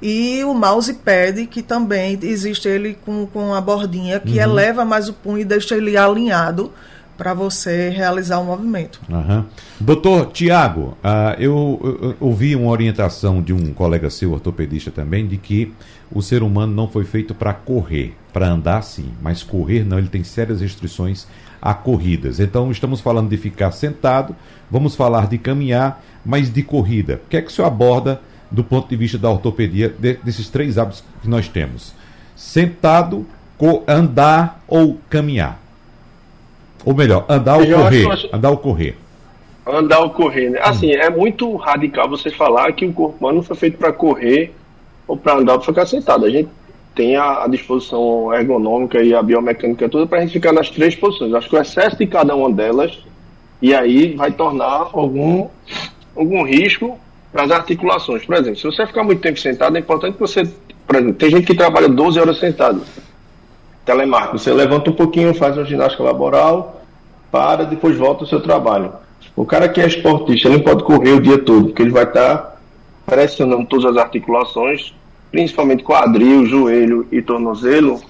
E 0.00 0.42
o 0.44 0.52
mousepad, 0.52 1.46
que 1.46 1.62
também 1.62 2.18
existe 2.22 2.68
ele 2.68 2.98
com, 3.04 3.24
com 3.26 3.54
a 3.54 3.60
bordinha, 3.60 4.18
que 4.18 4.38
uhum. 4.38 4.42
eleva 4.42 4.84
mais 4.84 5.08
o 5.08 5.12
punho 5.12 5.38
e 5.38 5.44
deixa 5.44 5.76
ele 5.76 5.96
alinhado 5.96 6.72
para 7.22 7.34
você 7.34 7.88
realizar 7.88 8.40
o 8.40 8.44
movimento. 8.44 9.00
Uhum. 9.08 9.44
Doutor 9.78 10.32
Tiago, 10.32 10.98
uh, 11.04 11.38
eu, 11.38 11.78
eu, 12.02 12.16
ouvi 12.18 12.56
uma 12.56 12.68
orientação 12.68 13.40
de 13.40 13.52
um 13.52 13.72
colega 13.72 14.10
seu, 14.10 14.32
ortopedista 14.32 14.90
também, 14.90 15.28
de 15.28 15.36
que 15.36 15.72
o 16.10 16.20
ser 16.20 16.42
humano 16.42 16.74
não 16.74 16.88
foi 16.88 17.04
feito 17.04 17.32
para 17.32 17.54
correr, 17.54 18.16
para 18.32 18.48
andar 18.48 18.82
sim, 18.82 19.12
mas 19.22 19.44
correr 19.44 19.84
não, 19.84 20.00
ele 20.00 20.08
tem 20.08 20.24
sérias 20.24 20.60
restrições 20.60 21.28
a 21.60 21.72
corridas. 21.72 22.40
Então 22.40 22.72
estamos 22.72 23.00
falando 23.00 23.30
de 23.30 23.36
ficar 23.36 23.70
sentado, 23.70 24.34
vamos 24.68 24.96
falar 24.96 25.28
de 25.28 25.38
caminhar, 25.38 26.02
mas 26.24 26.52
de 26.52 26.64
corrida. 26.64 27.20
O 27.24 27.28
que 27.28 27.36
é 27.36 27.40
que 27.40 27.52
o 27.52 27.52
senhor 27.52 27.68
aborda 27.68 28.20
do 28.50 28.64
ponto 28.64 28.88
de 28.88 28.96
vista 28.96 29.16
da 29.16 29.30
ortopedia 29.30 29.94
de, 29.96 30.14
desses 30.14 30.48
três 30.48 30.76
hábitos 30.76 31.04
que 31.22 31.28
nós 31.28 31.46
temos? 31.46 31.94
Sentado, 32.34 33.24
andar 33.86 34.60
ou 34.66 34.98
caminhar? 35.08 35.61
Ou 36.84 36.94
melhor, 36.94 37.24
andar 37.28 37.58
ou 37.58 37.66
correr. 37.66 38.10
Acho... 38.10 38.28
Andar 38.32 38.50
ou 38.50 38.56
correr. 38.56 38.96
Andar 39.66 40.00
ou 40.00 40.10
correr, 40.10 40.50
né? 40.50 40.60
Assim, 40.62 40.88
hum. 40.88 41.00
é 41.00 41.10
muito 41.10 41.54
radical 41.56 42.08
você 42.08 42.30
falar 42.30 42.72
que 42.72 42.84
o 42.84 42.92
corpo 42.92 43.16
humano 43.20 43.36
não 43.36 43.42
foi 43.42 43.56
feito 43.56 43.78
para 43.78 43.92
correr 43.92 44.52
ou 45.06 45.16
para 45.16 45.34
andar 45.34 45.54
ou 45.54 45.58
para 45.58 45.66
ficar 45.66 45.86
sentado. 45.86 46.24
A 46.24 46.30
gente 46.30 46.48
tem 46.94 47.16
a, 47.16 47.44
a, 47.44 47.48
disposição 47.48 48.32
ergonômica 48.34 49.02
e 49.02 49.14
a 49.14 49.22
biomecânica 49.22 49.88
toda 49.88 50.06
para 50.06 50.18
a 50.18 50.20
gente 50.22 50.32
ficar 50.32 50.52
nas 50.52 50.68
três 50.68 50.94
posições. 50.94 51.32
Acho 51.32 51.48
que 51.48 51.56
o 51.56 51.60
excesso 51.60 51.96
de 51.96 52.06
cada 52.06 52.34
uma 52.34 52.50
delas 52.52 52.98
e 53.60 53.72
aí 53.74 54.14
vai 54.16 54.32
tornar 54.32 54.90
algum, 54.92 55.48
algum 56.16 56.42
risco 56.42 56.98
para 57.32 57.44
as 57.44 57.50
articulações. 57.50 58.24
Por 58.26 58.34
exemplo, 58.34 58.58
se 58.58 58.64
você 58.64 58.86
ficar 58.86 59.04
muito 59.04 59.22
tempo 59.22 59.38
sentado, 59.38 59.76
é 59.76 59.80
importante 59.80 60.14
que 60.14 60.20
você. 60.20 60.42
Por 60.86 60.96
exemplo, 60.96 61.14
tem 61.14 61.30
gente 61.30 61.46
que 61.46 61.54
trabalha 61.54 61.88
12 61.88 62.18
horas 62.18 62.38
sentado 62.38 62.82
telemarketing. 63.84 64.38
Você 64.38 64.52
levanta 64.52 64.90
um 64.90 64.94
pouquinho, 64.94 65.34
faz 65.34 65.56
uma 65.56 65.64
ginástica 65.64 66.02
laboral, 66.02 66.82
para, 67.30 67.64
depois 67.64 67.96
volta 67.96 68.24
ao 68.24 68.28
seu 68.28 68.40
trabalho. 68.40 68.92
O 69.34 69.44
cara 69.44 69.68
que 69.68 69.80
é 69.80 69.86
esportista, 69.86 70.48
ele 70.48 70.58
não 70.58 70.64
pode 70.64 70.84
correr 70.84 71.12
o 71.12 71.20
dia 71.20 71.38
todo, 71.38 71.68
porque 71.68 71.82
ele 71.82 71.90
vai 71.90 72.04
estar 72.04 72.60
pressionando 73.06 73.66
todas 73.66 73.86
as 73.86 73.96
articulações, 73.96 74.94
principalmente 75.30 75.82
quadril, 75.82 76.44
joelho 76.46 77.06
e 77.10 77.22
tornozelo. 77.22 78.00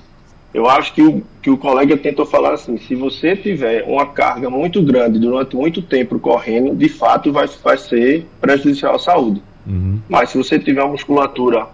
Eu 0.53 0.69
acho 0.69 0.93
que 0.93 1.01
o, 1.01 1.23
que 1.41 1.49
o 1.49 1.57
colega 1.57 1.97
tentou 1.97 2.27
falar 2.27 2.55
assim: 2.55 2.77
se 2.77 2.95
você 2.95 3.37
tiver 3.37 3.85
uma 3.85 4.07
carga 4.07 4.51
muito 4.51 4.83
grande 4.83 5.19
durante 5.19 5.57
muito 5.57 5.81
tempo 5.81 6.19
correndo, 6.19 6.75
de 6.75 6.89
fato 6.89 7.33
vai, 7.33 7.47
vai 7.63 7.79
ser 7.79 8.27
prejudicial 8.41 8.97
à 8.97 8.99
saúde. 8.99 9.43
Uhum. 9.67 10.01
Mas 10.09 10.31
se 10.31 10.39
você 10.39 10.59
tiver 10.59 10.83
uma 10.83 10.93
musculatura 10.93 11.69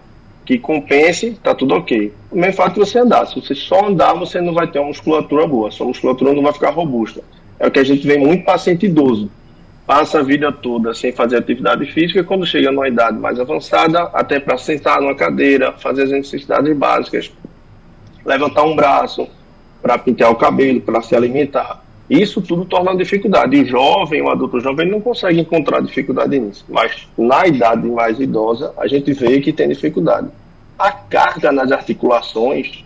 que 0.49 0.59
compense, 0.59 1.39
tá 1.43 1.55
tudo 1.55 1.75
ok. 1.75 2.11
O 2.31 2.39
mesmo 2.39 2.55
fato 2.55 2.73
que 2.73 2.79
você 2.79 2.99
andar. 2.99 3.27
Se 3.27 3.39
você 3.39 3.55
só 3.55 3.87
andar, 3.87 4.15
você 4.15 4.41
não 4.41 4.55
vai 4.55 4.67
ter 4.67 4.79
uma 4.79 4.89
musculatura 4.89 5.47
boa. 5.47 5.71
Sua 5.71 5.87
musculatura 5.87 6.33
não 6.33 6.43
vai 6.43 6.55
ficar 6.55 6.71
robusta. 6.71 7.23
É 7.61 7.67
o 7.67 7.71
que 7.71 7.79
a 7.79 7.85
gente 7.85 8.07
vê 8.07 8.17
muito 8.17 8.47
paciente 8.47 8.87
idoso. 8.87 9.31
Passa 9.87 10.21
a 10.21 10.23
vida 10.23 10.51
toda 10.51 10.95
sem 10.95 11.13
fazer 11.13 11.37
atividade 11.37 11.85
física, 11.93 12.25
quando 12.25 12.47
chega 12.47 12.73
numa 12.73 12.89
idade 12.89 13.19
mais 13.19 13.39
avançada, 13.39 14.05
até 14.15 14.41
para 14.41 14.57
sentar 14.57 15.03
numa 15.03 15.15
cadeira, 15.15 15.73
fazer 15.73 16.05
as 16.05 16.13
necessidades 16.13 16.75
básicas, 16.75 17.31
levantar 18.25 18.63
um 18.63 18.75
braço, 18.75 19.29
para 19.83 19.99
pintar 19.99 20.31
o 20.31 20.37
cabelo, 20.37 20.81
para 20.81 21.03
se 21.03 21.15
alimentar. 21.15 21.85
Isso 22.09 22.41
tudo 22.41 22.65
torna 22.65 22.97
dificuldade. 22.97 23.57
E 23.57 23.63
o 23.63 23.67
jovem, 23.67 24.23
o 24.23 24.31
adulto 24.31 24.61
jovem, 24.61 24.91
não 24.91 25.01
consegue 25.01 25.41
encontrar 25.41 25.83
dificuldade 25.83 26.39
nisso. 26.39 26.65
Mas 26.69 27.07
na 27.17 27.47
idade 27.47 27.87
mais 27.89 28.19
idosa, 28.19 28.73
a 28.79 28.87
gente 28.87 29.13
vê 29.13 29.41
que 29.41 29.53
tem 29.53 29.69
dificuldade. 29.69 30.29
A 30.79 30.91
carga 30.91 31.53
nas 31.53 31.71
articulações 31.71 32.85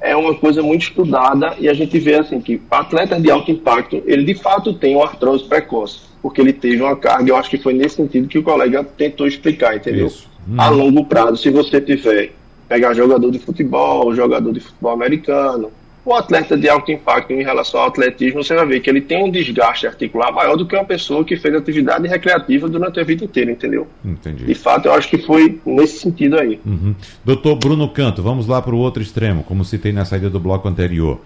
é 0.00 0.14
uma 0.14 0.34
coisa 0.34 0.62
muito 0.62 0.82
estudada 0.82 1.54
e 1.58 1.68
a 1.68 1.74
gente 1.74 1.98
vê 1.98 2.16
assim 2.16 2.40
que 2.40 2.60
atletas 2.70 3.22
de 3.22 3.30
alto 3.30 3.50
impacto, 3.50 4.02
ele 4.04 4.24
de 4.24 4.34
fato 4.34 4.74
tem 4.74 4.96
uma 4.96 5.06
artrose 5.06 5.44
precoce, 5.44 6.00
porque 6.20 6.40
ele 6.40 6.52
teve 6.52 6.82
uma 6.82 6.96
carga, 6.96 7.30
eu 7.30 7.36
acho 7.36 7.48
que 7.48 7.56
foi 7.56 7.72
nesse 7.72 7.96
sentido 7.96 8.26
que 8.26 8.38
o 8.38 8.42
colega 8.42 8.82
tentou 8.82 9.28
explicar, 9.28 9.76
entendeu? 9.76 10.08
Hum. 10.48 10.56
A 10.58 10.68
longo 10.68 11.04
prazo, 11.04 11.36
se 11.36 11.50
você 11.50 11.80
tiver 11.80 12.32
pegar 12.68 12.94
jogador 12.94 13.30
de 13.30 13.38
futebol, 13.38 14.12
jogador 14.12 14.52
de 14.52 14.60
futebol 14.60 14.92
americano, 14.92 15.70
O 16.04 16.14
atleta 16.14 16.56
de 16.56 16.68
alto 16.68 16.90
impacto 16.90 17.32
em 17.32 17.44
relação 17.44 17.80
ao 17.80 17.86
atletismo, 17.86 18.42
você 18.42 18.56
vai 18.56 18.66
ver 18.66 18.80
que 18.80 18.90
ele 18.90 19.00
tem 19.00 19.22
um 19.22 19.30
desgaste 19.30 19.86
articular 19.86 20.32
maior 20.32 20.56
do 20.56 20.66
que 20.66 20.74
uma 20.74 20.84
pessoa 20.84 21.24
que 21.24 21.36
fez 21.36 21.54
atividade 21.54 22.08
recreativa 22.08 22.68
durante 22.68 22.98
a 22.98 23.04
vida 23.04 23.24
inteira, 23.24 23.52
entendeu? 23.52 23.86
Entendi. 24.04 24.44
De 24.44 24.54
fato, 24.54 24.86
eu 24.86 24.94
acho 24.94 25.08
que 25.08 25.18
foi 25.18 25.60
nesse 25.64 26.00
sentido 26.00 26.38
aí. 26.38 26.60
Uhum. 26.66 26.94
Doutor 27.24 27.54
Bruno 27.54 27.88
Canto, 27.88 28.20
vamos 28.20 28.48
lá 28.48 28.60
para 28.60 28.74
o 28.74 28.78
outro 28.78 29.00
extremo, 29.00 29.44
como 29.44 29.64
citei 29.64 29.92
na 29.92 30.04
saída 30.04 30.28
do 30.28 30.40
bloco 30.40 30.66
anterior. 30.68 31.20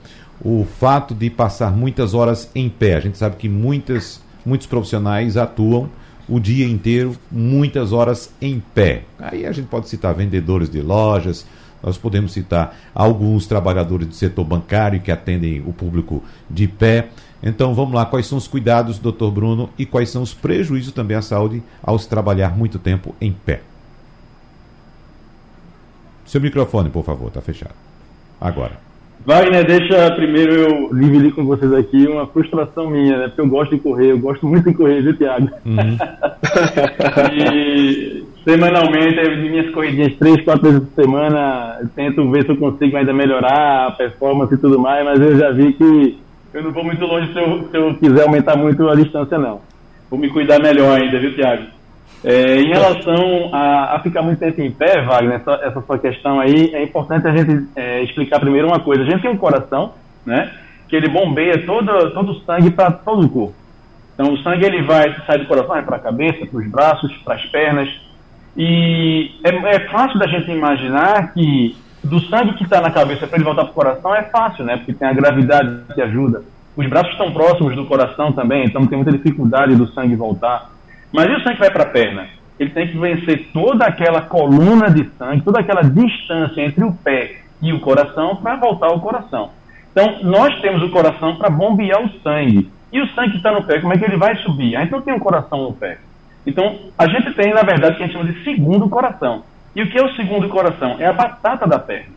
O 0.45 0.66
fato 0.79 1.14
de 1.14 1.31
passar 1.31 1.74
muitas 1.74 2.12
horas 2.12 2.51
em 2.55 2.68
pé. 2.68 2.97
A 2.97 3.01
gente 3.01 3.16
sabe 3.16 3.37
que 3.37 3.49
muitas, 3.49 4.22
muitos 4.45 4.66
profissionais 4.66 5.39
atuam 5.39 5.89
o 6.29 6.41
dia 6.41 6.66
inteiro, 6.66 7.16
muitas 7.31 7.93
horas 7.93 8.35
em 8.43 8.62
pé. 8.74 9.05
Aí 9.18 9.47
a 9.47 9.53
gente 9.53 9.68
pode 9.68 9.89
citar 9.89 10.14
vendedores 10.14 10.68
de 10.68 10.83
lojas, 10.83 11.47
nós 11.87 11.97
podemos 11.97 12.32
citar 12.32 12.76
alguns 12.93 13.47
trabalhadores 13.47 14.09
do 14.09 14.14
setor 14.14 14.45
bancário 14.45 15.01
que 15.01 15.12
atendem 15.12 15.62
o 15.64 15.72
público 15.72 16.20
de 16.51 16.66
pé. 16.66 17.11
Então 17.41 17.72
vamos 17.76 17.95
lá, 17.95 18.05
quais 18.05 18.26
são 18.26 18.37
os 18.37 18.49
cuidados, 18.49 18.99
doutor 18.99 19.30
Bruno, 19.30 19.70
e 19.78 19.87
quais 19.87 20.11
são 20.11 20.20
os 20.20 20.34
prejuízos 20.34 20.93
também 20.93 21.16
à 21.16 21.22
saúde 21.22 21.62
ao 21.80 21.97
se 21.97 22.09
trabalhar 22.09 22.57
muito 22.57 22.80
tempo 22.80 23.14
em 23.20 23.32
pé? 23.32 23.62
Seu 26.24 26.41
microfone, 26.41 26.91
por 26.91 27.05
favor, 27.05 27.28
está 27.28 27.41
fechado. 27.41 27.74
Agora. 28.41 28.86
Wagner, 29.27 29.66
deixa 29.66 30.09
primeiro 30.12 30.53
eu 30.53 30.95
dividir 30.95 31.35
com 31.35 31.45
vocês 31.45 31.72
aqui 31.72 32.07
uma 32.07 32.29
frustração 32.29 32.89
minha, 32.89 33.18
né? 33.18 33.27
Porque 33.27 33.41
eu 33.41 33.49
gosto 33.49 33.74
de 33.74 33.83
correr, 33.83 34.12
eu 34.12 34.18
gosto 34.20 34.47
muito 34.47 34.68
de 34.70 34.74
correr, 34.77 35.03
viu, 35.03 35.16
Tiago? 35.16 35.51
Uhum. 35.64 35.99
e 37.35 38.24
semanalmente, 38.45 39.20
de 39.20 39.49
minhas 39.51 39.70
corridinhas 39.74 40.14
três, 40.14 40.41
quatro 40.45 40.70
vezes 40.70 40.89
por 40.89 41.03
semana, 41.03 41.81
tento 41.97 42.31
ver 42.31 42.45
se 42.45 42.51
eu 42.51 42.57
consigo 42.57 42.97
ainda 42.97 43.12
melhorar 43.12 43.89
a 43.89 43.91
performance 43.91 44.55
e 44.55 44.59
tudo 44.59 44.79
mais, 44.79 45.05
mas 45.05 45.20
eu 45.20 45.37
já 45.37 45.51
vi 45.51 45.72
que 45.72 46.18
eu 46.55 46.62
não 46.62 46.70
vou 46.70 46.85
muito 46.85 47.05
longe 47.05 47.33
se 47.33 47.39
eu, 47.39 47.68
se 47.68 47.77
eu 47.77 47.95
quiser 47.97 48.22
aumentar 48.22 48.57
muito 48.57 48.89
a 48.89 48.95
distância, 48.95 49.37
não. 49.37 49.61
Vou 50.09 50.20
me 50.20 50.31
cuidar 50.31 50.61
melhor 50.61 51.01
ainda, 51.01 51.18
viu, 51.18 51.35
Tiago? 51.35 51.64
É, 52.25 52.61
em 52.61 52.69
relação 52.69 53.51
a, 53.53 53.97
a, 53.97 54.01
ficar 54.01 54.23
muito 54.23 54.39
tempo 54.39 54.61
em 54.61 54.71
pé, 54.71 55.03
Wagner, 55.03 55.37
essa, 55.37 55.53
essa 55.62 55.81
sua 55.83 55.99
questão 55.99 56.41
aí, 56.41 56.75
é 56.75 56.83
importante 56.83 57.27
a 57.27 57.37
gente 57.37 57.69
é, 57.77 58.03
explicar 58.03 58.41
primeiro 58.41 58.67
uma 58.67 58.81
coisa. 58.81 59.03
A 59.03 59.07
gente 59.07 59.23
tem 59.23 59.31
um 59.31 59.37
coração, 59.37 59.93
né, 60.25 60.51
que 60.89 60.97
ele 60.97 61.09
bombeia 61.09 61.64
todo, 61.64 62.11
todo 62.12 62.33
o 62.33 62.41
sangue 62.41 62.71
para 62.71 62.91
todo 62.91 63.27
o 63.27 63.29
corpo. 63.29 63.55
Então, 64.14 64.33
o 64.33 64.39
sangue 64.39 64.64
ele 64.64 64.83
vai 64.83 65.14
sai 65.27 65.39
do 65.39 65.47
coração, 65.47 65.69
vai 65.69 65.83
para 65.83 65.97
a 65.97 66.01
cabeça, 66.01 66.47
para 66.47 66.59
os 66.59 66.67
braços, 66.69 67.12
para 67.19 67.35
as 67.35 67.45
pernas, 67.47 67.89
e 68.57 69.33
é, 69.45 69.77
é 69.77 69.81
fácil 69.91 70.19
da 70.19 70.27
gente 70.27 70.51
imaginar 70.51 71.35
que 71.35 71.77
do 72.03 72.21
sangue 72.21 72.55
que 72.55 72.64
está 72.64 72.81
na 72.81 72.91
cabeça 72.91 73.27
para 73.27 73.37
ele 73.37 73.45
voltar 73.45 73.64
para 73.64 73.71
o 73.71 73.75
coração 73.75 74.14
é 74.14 74.23
fácil, 74.23 74.64
né? 74.64 74.77
Porque 74.77 74.95
tem 74.95 75.07
a 75.07 75.12
gravidade 75.12 75.83
que 75.95 76.01
ajuda. 76.01 76.43
Os 76.75 76.87
braços 76.89 77.12
estão 77.12 77.33
próximos 77.33 77.75
do 77.75 77.85
coração 77.85 78.33
também, 78.33 78.64
então 78.64 78.87
tem 78.87 78.97
muita 78.97 79.12
dificuldade 79.12 79.75
do 79.75 79.87
sangue 79.89 80.14
voltar. 80.14 80.71
Mas 81.13 81.27
e 81.27 81.33
o 81.33 81.41
sangue 81.41 81.55
que 81.55 81.61
vai 81.61 81.71
para 81.71 81.85
a 81.85 81.91
perna? 81.91 82.29
Ele 82.59 82.71
tem 82.71 82.89
que 82.89 82.99
vencer 82.99 83.49
toda 83.53 83.85
aquela 83.85 84.23
coluna 84.23 84.91
de 84.91 85.09
sangue, 85.19 85.43
toda 85.43 85.61
aquela 85.61 85.83
distância 85.83 86.63
entre 86.63 86.85
o 86.85 86.93
pé 86.93 87.43
e 87.61 87.73
o 87.73 87.81
coração 87.81 88.37
para 88.37 88.57
voltar 88.57 88.87
ao 88.87 89.01
coração. 89.01 89.51
Então, 89.93 90.19
nós 90.23 90.59
temos 90.61 90.83
o 90.83 90.91
coração 90.91 91.37
para 91.37 91.51
bombear 91.51 92.03
o 92.03 92.11
sangue. 92.21 92.71
E 92.93 93.01
o 93.01 93.09
sangue 93.15 93.33
que 93.33 93.37
está 93.39 93.53
no 93.53 93.65
pé, 93.65 93.81
como 93.81 93.93
é 93.93 93.99
que 93.99 94.05
ele 94.05 94.17
vai 94.17 94.37
subir? 94.37 94.77
Ah, 94.77 94.83
então 94.83 95.01
tem 95.03 95.15
um 95.15 95.19
coração 95.19 95.63
no 95.65 95.73
pé. 95.73 95.99
Então, 96.47 96.79
a 96.97 97.09
gente 97.09 97.33
tem, 97.35 97.53
na 97.53 97.63
verdade, 97.63 97.95
o 97.95 97.97
que 97.97 98.03
a 98.03 98.07
gente 98.07 98.17
chama 98.17 98.33
de 98.33 98.45
segundo 98.45 98.89
coração. 98.89 99.43
E 99.75 99.83
o 99.83 99.91
que 99.91 99.99
é 99.99 100.03
o 100.03 100.15
segundo 100.15 100.49
coração? 100.49 100.97
É 100.99 101.07
a 101.07 101.13
batata 101.13 101.67
da 101.67 101.79
perna. 101.79 102.15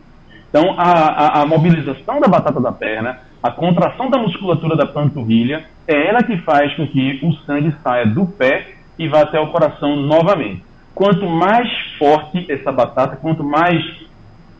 Então, 0.48 0.74
a, 0.78 0.82
a, 0.82 1.42
a, 1.42 1.46
mobilização 1.46 2.20
da 2.20 2.26
batata 2.26 2.60
da 2.60 2.72
perna, 2.72 3.18
a 3.42 3.50
contração 3.50 4.10
da 4.10 4.18
musculatura 4.18 4.76
da 4.76 4.86
panturrilha, 4.86 5.64
é 5.86 6.08
ela 6.08 6.22
que 6.22 6.36
faz 6.38 6.74
com 6.74 6.86
que 6.86 7.20
o 7.22 7.32
sangue 7.44 7.74
saia 7.82 8.06
do 8.06 8.26
pé 8.26 8.79
e 9.00 9.08
vá 9.08 9.22
até 9.22 9.40
o 9.40 9.46
coração 9.46 9.96
novamente. 9.96 10.62
Quanto 10.94 11.26
mais 11.26 11.66
forte 11.98 12.44
essa 12.52 12.70
batata, 12.70 13.16
quanto 13.16 13.42
mais 13.42 13.82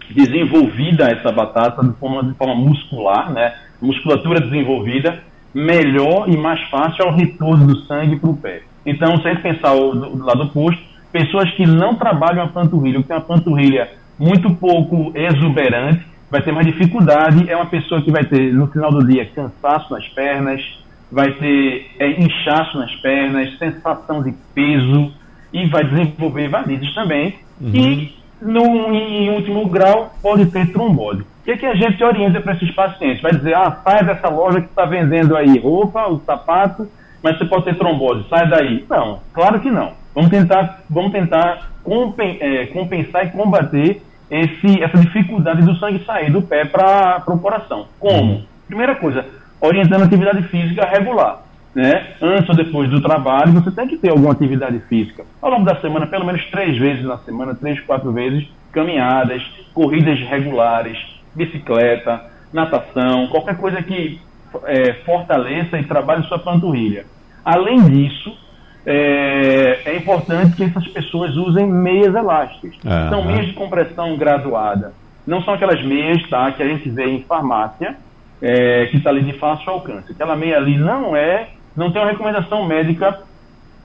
desenvolvida 0.08 1.04
essa 1.08 1.30
batata 1.30 1.84
de 1.86 1.92
forma, 1.98 2.24
de 2.24 2.32
forma 2.32 2.54
muscular, 2.54 3.30
né, 3.30 3.54
musculatura 3.82 4.40
desenvolvida, 4.40 5.22
melhor 5.52 6.26
e 6.26 6.38
mais 6.38 6.58
fácil 6.70 7.04
é 7.04 7.08
o 7.08 7.14
retorno 7.14 7.66
do 7.66 7.80
sangue 7.80 8.16
para 8.16 8.30
o 8.30 8.36
pé. 8.36 8.62
Então, 8.86 9.14
se 9.18 9.28
a 9.28 9.34
gente 9.34 9.42
pensar 9.42 9.74
o, 9.74 9.94
do, 9.94 10.16
do 10.16 10.24
lado 10.24 10.44
oposto, 10.44 10.82
pessoas 11.12 11.50
que 11.50 11.66
não 11.66 11.96
trabalham 11.96 12.42
a 12.42 12.48
panturrilha, 12.48 13.02
que 13.02 13.08
tem 13.08 13.16
uma 13.16 13.22
panturrilha 13.22 13.90
muito 14.18 14.54
pouco 14.54 15.12
exuberante, 15.14 16.00
vai 16.30 16.40
ter 16.40 16.52
mais 16.52 16.66
dificuldade, 16.66 17.50
é 17.50 17.54
uma 17.54 17.66
pessoa 17.66 18.00
que 18.00 18.10
vai 18.10 18.24
ter, 18.24 18.54
no 18.54 18.68
final 18.68 18.90
do 18.90 19.06
dia, 19.06 19.26
cansaço 19.26 19.92
nas 19.92 20.08
pernas, 20.08 20.62
vai 21.10 21.32
ter 21.32 21.90
é, 21.98 22.10
inchaço 22.20 22.78
nas 22.78 22.94
pernas, 22.96 23.58
sensação 23.58 24.22
de 24.22 24.32
peso, 24.54 25.12
e 25.52 25.66
vai 25.66 25.84
desenvolver 25.84 26.48
varizes 26.48 26.94
também. 26.94 27.34
Uhum. 27.60 27.70
E, 27.74 28.14
no, 28.40 28.94
em 28.94 29.30
último 29.30 29.68
grau, 29.68 30.14
pode 30.22 30.46
ter 30.46 30.72
trombose. 30.72 31.20
O 31.20 31.44
que, 31.44 31.52
é 31.52 31.56
que 31.56 31.66
a 31.66 31.74
gente 31.74 32.02
orienta 32.02 32.40
para 32.40 32.54
esses 32.54 32.70
pacientes? 32.72 33.20
Vai 33.20 33.32
dizer, 33.32 33.54
ah, 33.54 33.80
sai 33.84 34.04
dessa 34.04 34.28
loja 34.28 34.60
que 34.60 34.68
está 34.68 34.84
vendendo 34.84 35.36
aí 35.36 35.58
roupa, 35.58 36.08
o 36.08 36.20
sapato, 36.20 36.88
mas 37.22 37.36
você 37.36 37.44
pode 37.44 37.64
ter 37.64 37.76
trombose, 37.76 38.26
sai 38.28 38.48
daí. 38.48 38.84
Não, 38.88 39.20
claro 39.32 39.60
que 39.60 39.70
não. 39.70 39.92
Vamos 40.14 40.30
tentar, 40.30 40.82
vamos 40.88 41.12
tentar 41.12 41.70
compen, 41.82 42.38
é, 42.40 42.66
compensar 42.66 43.26
e 43.26 43.30
combater 43.30 44.02
esse, 44.30 44.82
essa 44.82 44.98
dificuldade 44.98 45.62
do 45.62 45.76
sangue 45.76 46.04
sair 46.04 46.30
do 46.30 46.42
pé 46.42 46.64
para 46.64 47.22
o 47.26 47.38
coração. 47.38 47.86
Como? 47.98 48.32
Uhum. 48.32 48.42
Primeira 48.66 48.94
coisa, 48.94 49.26
orientando 49.60 50.02
atividade 50.02 50.42
física 50.44 50.86
regular. 50.86 51.42
Né? 51.74 52.14
Antes 52.20 52.48
ou 52.48 52.56
depois 52.56 52.90
do 52.90 53.00
trabalho, 53.00 53.52
você 53.52 53.70
tem 53.70 53.86
que 53.86 53.96
ter 53.96 54.10
alguma 54.10 54.32
atividade 54.32 54.80
física. 54.88 55.24
Ao 55.40 55.50
longo 55.50 55.64
da 55.64 55.80
semana, 55.80 56.06
pelo 56.06 56.26
menos 56.26 56.44
três 56.50 56.76
vezes 56.76 57.04
na 57.04 57.18
semana, 57.18 57.54
três, 57.54 57.78
quatro 57.80 58.10
vezes, 58.10 58.48
caminhadas, 58.72 59.42
corridas 59.72 60.18
regulares, 60.20 60.98
bicicleta, 61.34 62.24
natação, 62.52 63.28
qualquer 63.28 63.56
coisa 63.56 63.80
que 63.82 64.20
é, 64.64 64.94
fortaleça 65.04 65.78
e 65.78 65.84
trabalhe 65.84 66.24
sua 66.24 66.38
panturrilha. 66.40 67.06
Além 67.44 67.82
disso, 67.84 68.36
é, 68.84 69.80
é, 69.84 69.96
importante 69.96 70.56
que 70.56 70.64
essas 70.64 70.86
pessoas 70.88 71.36
usem 71.36 71.66
meias 71.66 72.14
elásticas. 72.14 72.74
Uhum. 72.84 73.08
São 73.10 73.24
meias 73.24 73.46
de 73.46 73.52
compressão 73.52 74.16
graduada. 74.16 74.92
Não 75.26 75.42
são 75.42 75.54
aquelas 75.54 75.82
meias 75.84 76.28
tá, 76.28 76.50
que 76.50 76.62
a 76.62 76.66
gente 76.66 76.88
vê 76.90 77.06
em 77.06 77.22
farmácia, 77.22 77.96
é, 78.40 78.86
que 78.86 78.96
está 78.96 79.10
ali 79.10 79.22
de 79.22 79.38
fácil 79.38 79.70
alcance. 79.70 80.12
Aquela 80.12 80.36
meia 80.36 80.56
ali 80.56 80.76
não 80.78 81.14
é, 81.14 81.48
não 81.76 81.90
tem 81.90 82.00
uma 82.00 82.10
recomendação 82.10 82.66
médica, 82.66 83.20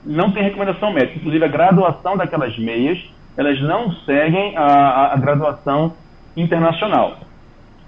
não 0.04 0.30
tem 0.30 0.42
recomendação 0.42 0.92
médica. 0.92 1.18
Inclusive, 1.18 1.44
a 1.44 1.48
graduação 1.48 2.16
daquelas 2.16 2.58
meias, 2.58 2.98
elas 3.36 3.60
não 3.60 3.92
seguem 4.04 4.56
a, 4.56 4.64
a, 4.64 5.14
a 5.14 5.16
graduação 5.16 5.92
internacional. 6.36 7.18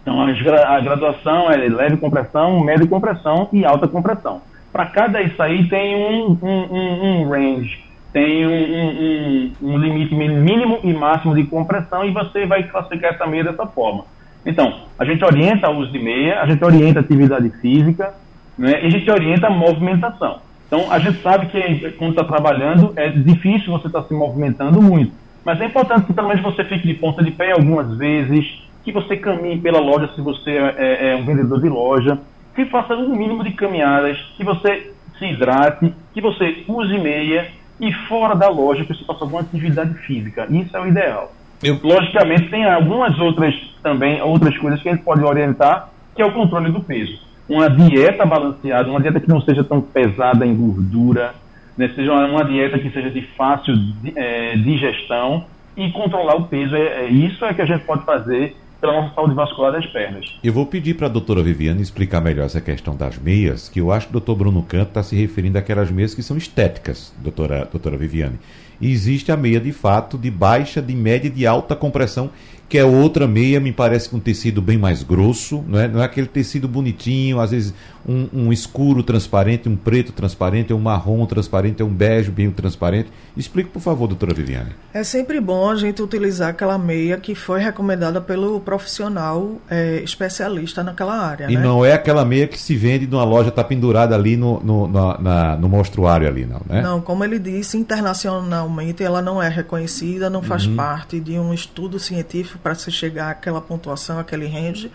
Então, 0.03 0.21
a, 0.23 0.77
a 0.77 0.81
graduação 0.81 1.51
é 1.51 1.57
leve 1.57 1.97
compressão, 1.99 2.61
média 2.61 2.87
compressão 2.87 3.49
e 3.53 3.65
alta 3.65 3.87
compressão. 3.87 4.41
Para 4.73 4.87
cada 4.87 5.21
isso 5.23 5.43
aí 5.43 5.69
tem 5.69 5.95
um, 5.97 6.39
um, 6.43 6.75
um, 6.75 7.23
um 7.23 7.29
range, 7.29 7.85
tem 8.13 8.47
um, 8.47 9.53
um, 9.63 9.79
limite 9.79 10.15
mínimo 10.15 10.79
e 10.83 10.93
máximo 10.93 11.35
de 11.35 11.45
compressão 11.45 12.05
e 12.05 12.11
você 12.11 12.47
vai 12.47 12.63
classificar 12.65 13.15
essa 13.15 13.27
meia 13.27 13.45
dessa 13.45 13.67
forma. 13.67 14.05
Então, 14.49 14.81
a 14.99 15.05
gente 15.05 15.23
orienta 15.23 15.69
o 15.69 15.77
uso 15.77 15.93
de 15.93 15.99
meia, 15.99 16.41
a 16.41 16.47
gente 16.47 16.65
orienta 16.65 17.01
a 17.01 17.03
atividade 17.03 17.51
física, 17.61 18.15
né, 18.57 18.83
e 18.83 18.87
a 18.87 18.91
gente 18.91 19.09
orienta 19.11 19.47
a 19.47 19.51
movimentação. 19.51 20.39
Então, 20.67 20.91
a 20.91 20.99
gente 20.99 21.21
sabe 21.21 21.47
que 21.47 21.93
quando 21.99 22.13
está 22.13 22.25
trabalhando 22.25 22.95
é 22.97 23.11
difícil 23.11 23.71
você 23.71 23.89
estar 23.89 24.01
tá 24.01 24.09
se 24.09 24.15
movimentando 24.15 24.81
muito, 24.81 25.13
mas 25.45 25.61
é 25.61 25.67
importante 25.67 26.07
que 26.07 26.15
pelo 26.15 26.29
menos 26.29 26.43
você 26.43 26.65
fique 26.65 26.87
de 26.87 26.95
ponta 26.95 27.23
de 27.23 27.31
pé 27.31 27.53
algumas 27.53 27.95
vezes, 27.99 28.63
que 28.83 28.91
você 28.91 29.19
caminhe 29.19 29.59
pela 29.61 29.81
loja 29.81 30.11
se 30.15 30.23
você 30.23 30.53
é, 30.53 30.75
é, 30.79 31.13
é 31.13 31.17
um 31.17 31.27
vendedor 31.27 31.61
de 31.61 31.69
loja, 31.69 32.19
que 32.55 32.65
faça 32.65 32.97
um 32.97 33.15
mínimo 33.15 33.45
de 33.45 33.53
caminhadas, 33.53 34.19
que 34.35 34.45
você 34.45 34.93
se 35.19 35.27
hidrate, 35.27 35.93
que 36.15 36.23
você 36.23 36.65
use 36.67 36.97
meia 36.97 37.49
e 37.79 37.93
fora 38.09 38.35
da 38.35 38.49
loja 38.49 38.83
que 38.83 38.95
você 38.95 39.05
faça 39.05 39.25
alguma 39.25 39.43
atividade 39.43 39.93
física. 40.07 40.47
Isso 40.51 40.75
é 40.75 40.81
o 40.81 40.87
ideal. 40.87 41.33
Eu... 41.63 41.79
Logicamente, 41.83 42.49
tem 42.49 42.65
algumas 42.65 43.19
outras 43.19 43.55
também, 43.83 44.21
outras 44.23 44.57
coisas 44.59 44.81
que 44.81 44.89
a 44.89 44.93
gente 44.93 45.05
pode 45.05 45.23
orientar, 45.23 45.91
que 46.15 46.23
é 46.23 46.27
o 46.27 46.33
controle 46.33 46.71
do 46.71 46.81
peso. 46.81 47.19
Uma 47.49 47.69
dieta 47.69 48.27
balanceada, 48.27 48.91
uma 48.91 49.01
dieta 49.01 49.21
que 49.21 49.29
não 49.29 49.41
seja 49.41 49.65
tão 49.65 49.81
pesada 49.81 50.47
em 50.47 50.55
gordura, 50.55 51.35
né, 51.77 51.89
seja 51.95 52.13
uma, 52.13 52.45
dieta 52.45 52.79
que 52.79 52.91
seja 52.91 53.09
de 53.09 53.23
fácil 53.23 53.75
é, 54.15 54.57
digestão 54.57 55.45
e 55.77 55.91
controlar 55.93 56.35
o 56.35 56.45
peso. 56.45 56.77
É, 56.77 57.05
é, 57.05 57.07
isso 57.07 57.45
é 57.45 57.55
que 57.55 57.63
a 57.63 57.67
gente 57.67 57.85
pode 57.85 58.05
fazer 58.05 58.57
pela 58.81 59.01
nossa 59.01 59.15
saúde 59.15 59.35
vascular 59.35 59.73
das 59.73 59.87
pernas. 59.87 60.39
Eu 60.43 60.53
vou 60.53 60.67
pedir 60.67 60.95
para 60.95 61.07
a 61.07 61.11
doutora 61.11 61.43
Viviane 61.43 61.83
explicar 61.83 62.21
melhor 62.21 62.47
essa 62.47 62.61
questão 62.61 62.97
das 62.97 63.19
meias, 63.19 63.69
que 63.69 63.81
eu 63.81 63.91
acho 63.93 64.07
que 64.07 64.13
o 64.13 64.21
doutor 64.21 64.37
Bruno 64.37 64.63
Canto 64.63 64.89
está 64.89 65.03
se 65.03 65.17
referindo 65.17 65.59
àquelas 65.59 65.91
meias 65.91 66.15
que 66.15 66.23
são 66.23 66.37
estéticas, 66.37 67.15
doutora, 67.19 67.69
doutora 67.71 67.97
Viviane. 67.97 68.39
E 68.81 68.93
existe 68.93 69.33
a 69.33 69.37
meia 69.37 69.61
de 69.61 69.73
fato 69.73 70.17
de 70.17 70.31
baixa, 70.31 70.81
de 70.81 70.95
média 70.95 71.27
e 71.27 71.31
de 71.31 71.47
alta 71.47 71.75
compressão, 71.75 72.31
quer 72.69 72.85
outra 72.85 73.27
meia, 73.27 73.59
me 73.59 73.73
parece 73.73 74.09
com 74.09 74.19
um 74.19 74.21
tecido 74.21 74.61
bem 74.61 74.77
mais 74.77 75.03
grosso, 75.03 75.65
não 75.67 75.79
é, 75.79 75.89
não 75.89 76.01
é 76.03 76.05
aquele 76.05 76.27
tecido 76.27 76.69
bonitinho, 76.69 77.41
às 77.41 77.51
vezes 77.51 77.73
um, 78.07 78.29
um 78.33 78.53
escuro 78.53 79.03
transparente, 79.03 79.69
um 79.69 79.77
preto 79.77 80.13
transparente, 80.13 80.73
um 80.73 80.79
marrom 80.79 81.25
transparente, 81.27 81.83
um 81.83 81.89
bege 81.89 82.31
bem 82.31 82.51
transparente. 82.51 83.09
Explique, 83.37 83.71
por 83.71 83.81
favor, 83.81 84.07
doutora 84.07 84.35
Viviane. 84.35 84.71
É 84.93 85.03
sempre 85.03 85.41
bom 85.41 85.71
a 85.71 85.77
gente 85.77 86.03
utilizar 86.03 86.51
aquela 86.51 86.79
meia 86.79 87.17
que 87.17 87.35
foi 87.35 87.61
recomendada 87.61 88.21
pelo 88.21 88.61
profissional 88.61 89.59
é, 89.71 90.01
especialista 90.03 90.83
naquela 90.83 91.15
área. 91.15 91.51
E 91.51 91.57
né? 91.57 91.63
não 91.63 91.85
é 91.85 91.93
aquela 91.93 92.25
meia 92.25 92.47
que 92.47 92.59
se 92.59 92.75
vende 92.77 93.07
numa 93.07 93.25
loja, 93.25 93.49
está 93.49 93.65
pendurada 93.65 94.15
ali 94.15 94.37
no, 94.37 94.61
no, 94.61 94.89
na, 94.89 95.19
na, 95.19 95.57
no 95.57 95.69
monstruário 95.69 96.27
ali, 96.27 96.45
não, 96.45 96.61
né? 96.67 96.83
Não, 96.83 97.01
como 97.01 97.25
ele 97.25 97.39
disse, 97.39 97.79
internacionalmente 97.79 99.03
ela 99.03 99.23
não 99.23 99.43
é 99.43 99.49
reconhecida, 99.49 100.29
não 100.29 100.43
faz 100.43 100.67
uhum. 100.67 100.77
parte 100.77 101.21
de 101.21 101.39
um 101.39 101.55
estudo 101.55 101.99
científico 101.99 102.58
para 102.63 102.75
se 102.75 102.91
chegar 102.91 103.31
àquela 103.31 103.61
pontuação, 103.61 104.19
aquele 104.19 104.47
range. 104.47 104.91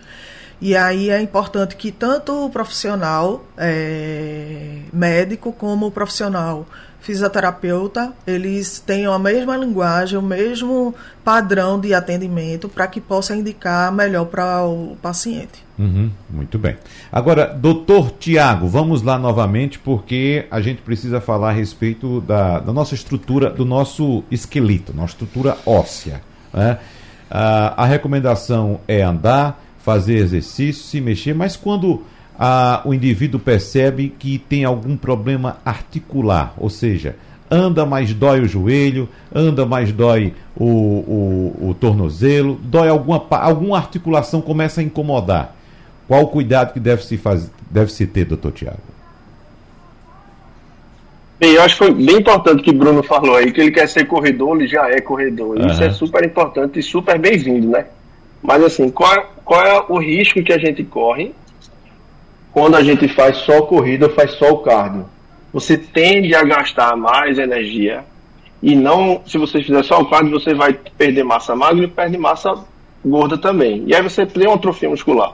E 0.61 0.75
aí 0.75 1.09
é 1.09 1.21
importante 1.21 1.75
que 1.75 1.91
tanto 1.91 2.45
o 2.45 2.49
profissional 2.49 3.43
é, 3.57 4.79
médico 4.93 5.51
como 5.51 5.87
o 5.87 5.91
profissional 5.91 6.65
fisioterapeuta, 7.03 8.13
eles 8.25 8.79
tenham 8.79 9.11
a 9.11 9.19
mesma 9.19 9.57
linguagem, 9.57 10.17
o 10.17 10.21
mesmo 10.21 10.95
padrão 11.21 11.77
de 11.77 11.93
atendimento 11.93 12.69
para 12.69 12.87
que 12.87 13.01
possa 13.01 13.35
indicar 13.35 13.91
melhor 13.91 14.25
para 14.25 14.63
o 14.63 14.95
paciente. 15.01 15.65
Uhum, 15.77 16.09
muito 16.29 16.57
bem. 16.57 16.77
Agora, 17.11 17.47
doutor 17.47 18.11
Tiago, 18.11 18.69
vamos 18.69 19.01
lá 19.01 19.19
novamente, 19.19 19.77
porque 19.79 20.45
a 20.49 20.61
gente 20.61 20.81
precisa 20.81 21.19
falar 21.19 21.49
a 21.49 21.53
respeito 21.53 22.21
da, 22.21 22.59
da 22.59 22.71
nossa 22.71 22.95
estrutura, 22.95 23.49
do 23.49 23.65
nosso 23.65 24.23
esqueleto, 24.31 24.93
nossa 24.93 25.11
estrutura 25.11 25.57
óssea. 25.65 26.21
Né? 26.53 26.79
A 27.35 27.85
recomendação 27.85 28.79
é 28.87 29.01
andar, 29.01 29.59
fazer 29.79 30.17
exercício, 30.17 30.83
se 30.83 31.01
mexer, 31.01 31.33
mas 31.33 31.55
quando 31.55 32.03
o 32.85 32.93
indivíduo 32.93 33.39
percebe 33.39 34.13
que 34.19 34.37
tem 34.37 34.63
algum 34.63 34.95
problema 34.95 35.57
articular, 35.65 36.53
ou 36.57 36.69
seja, 36.69 37.15
anda 37.49 37.85
mais 37.85 38.13
dói 38.13 38.41
o 38.41 38.47
joelho, 38.47 39.09
anda 39.33 39.65
mais 39.65 39.91
dói 39.91 40.33
o, 40.55 40.65
o, 40.65 41.69
o 41.69 41.73
tornozelo, 41.73 42.59
dói 42.63 42.89
alguma, 42.89 43.25
alguma 43.29 43.77
articulação 43.77 44.41
começa 44.41 44.81
a 44.81 44.83
incomodar. 44.83 45.55
Qual 46.07 46.23
o 46.23 46.27
cuidado 46.27 46.73
que 46.73 46.79
deve 46.79 47.03
se, 47.03 47.17
fazer, 47.17 47.49
deve 47.69 47.91
se 47.91 48.05
ter, 48.05 48.25
doutor 48.25 48.51
Tiago? 48.51 48.92
Bem, 51.43 51.55
eu 51.55 51.61
acho 51.61 51.77
que 51.77 51.85
foi 51.85 51.93
bem 51.93 52.19
importante 52.19 52.63
que 52.63 52.69
o 52.69 52.73
Bruno 52.73 53.03
falou 53.03 53.35
aí, 53.35 53.51
que 53.51 53.59
ele 53.59 53.71
quer 53.71 53.89
ser 53.89 54.05
corredor, 54.05 54.55
ele 54.55 54.65
já 54.65 54.89
é 54.89 55.01
corredor. 55.01 55.59
Uhum. 55.59 55.67
Isso 55.67 55.83
é 55.83 55.89
super 55.89 56.23
importante 56.23 56.79
e 56.79 56.81
super 56.81 57.19
bem-vindo, 57.19 57.67
né? 57.67 57.87
Mas 58.41 58.63
assim, 58.63 58.89
qual, 58.89 59.13
é, 59.13 59.25
qual 59.43 59.61
é 59.61 59.85
o 59.89 59.97
risco 59.97 60.41
que 60.41 60.53
a 60.53 60.57
gente 60.57 60.85
corre 60.85 61.33
quando 62.53 62.75
a 62.75 62.81
gente 62.81 63.09
faz 63.09 63.35
só 63.39 63.61
corrida 63.63 64.05
ou 64.05 64.13
faz 64.13 64.31
só 64.31 64.53
o 64.53 64.59
cardio? 64.59 65.05
Você 65.51 65.77
tende 65.77 66.33
a 66.33 66.43
gastar 66.43 66.95
mais 66.95 67.37
energia 67.37 68.05
e 68.61 68.73
não, 68.73 69.21
se 69.27 69.37
você 69.37 69.61
fizer 69.61 69.83
só 69.83 69.99
o 69.99 70.09
cardio, 70.09 70.39
você 70.39 70.53
vai 70.53 70.71
perder 70.97 71.25
massa 71.25 71.53
magra 71.53 71.83
e 71.83 71.89
perde 71.89 72.17
massa 72.17 72.55
gorda 73.05 73.37
também. 73.37 73.83
E 73.85 73.93
aí 73.93 74.01
você 74.01 74.25
tem 74.25 74.47
uma 74.47 74.55
atrofia 74.55 74.89
muscular. 74.89 75.33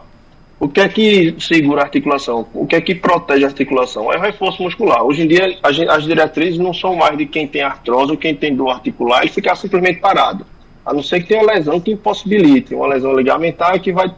O 0.59 0.67
que 0.67 0.81
é 0.81 0.89
que 0.89 1.35
segura 1.39 1.81
a 1.81 1.85
articulação? 1.85 2.45
O 2.53 2.67
que 2.67 2.75
é 2.75 2.81
que 2.81 2.93
protege 2.93 3.45
a 3.45 3.47
articulação? 3.47 4.11
É 4.11 4.17
o 4.17 4.21
reforço 4.21 4.61
muscular. 4.61 5.03
Hoje 5.03 5.23
em 5.23 5.27
dia, 5.27 5.57
as 5.63 6.03
diretrizes 6.03 6.59
não 6.59 6.73
são 6.73 6.97
mais 6.97 7.17
de 7.17 7.25
quem 7.25 7.47
tem 7.47 7.61
artrose 7.61 8.11
ou 8.11 8.17
quem 8.17 8.35
tem 8.35 8.53
dor 8.53 8.69
articular 8.71 9.25
e 9.25 9.29
ficar 9.29 9.55
simplesmente 9.55 10.01
parado. 10.01 10.45
A 10.85 10.93
não 10.93 11.01
ser 11.01 11.21
que 11.21 11.27
tenha 11.29 11.41
uma 11.41 11.53
lesão 11.53 11.79
que 11.79 11.91
impossibilite, 11.91 12.75
uma 12.75 12.87
lesão 12.87 13.15
ligamentar 13.15 13.79
que 13.79 13.93
vai 13.93 14.13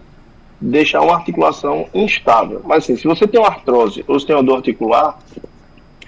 deixar 0.59 1.01
uma 1.01 1.15
articulação 1.15 1.87
instável. 1.93 2.61
Mas 2.65 2.85
assim, 2.85 2.95
se 2.95 3.03
você 3.07 3.27
tem 3.27 3.39
uma 3.39 3.49
artrose 3.49 4.03
ou 4.07 4.19
se 4.19 4.25
tem 4.25 4.35
uma 4.35 4.43
dor 4.43 4.55
articular, 4.55 5.19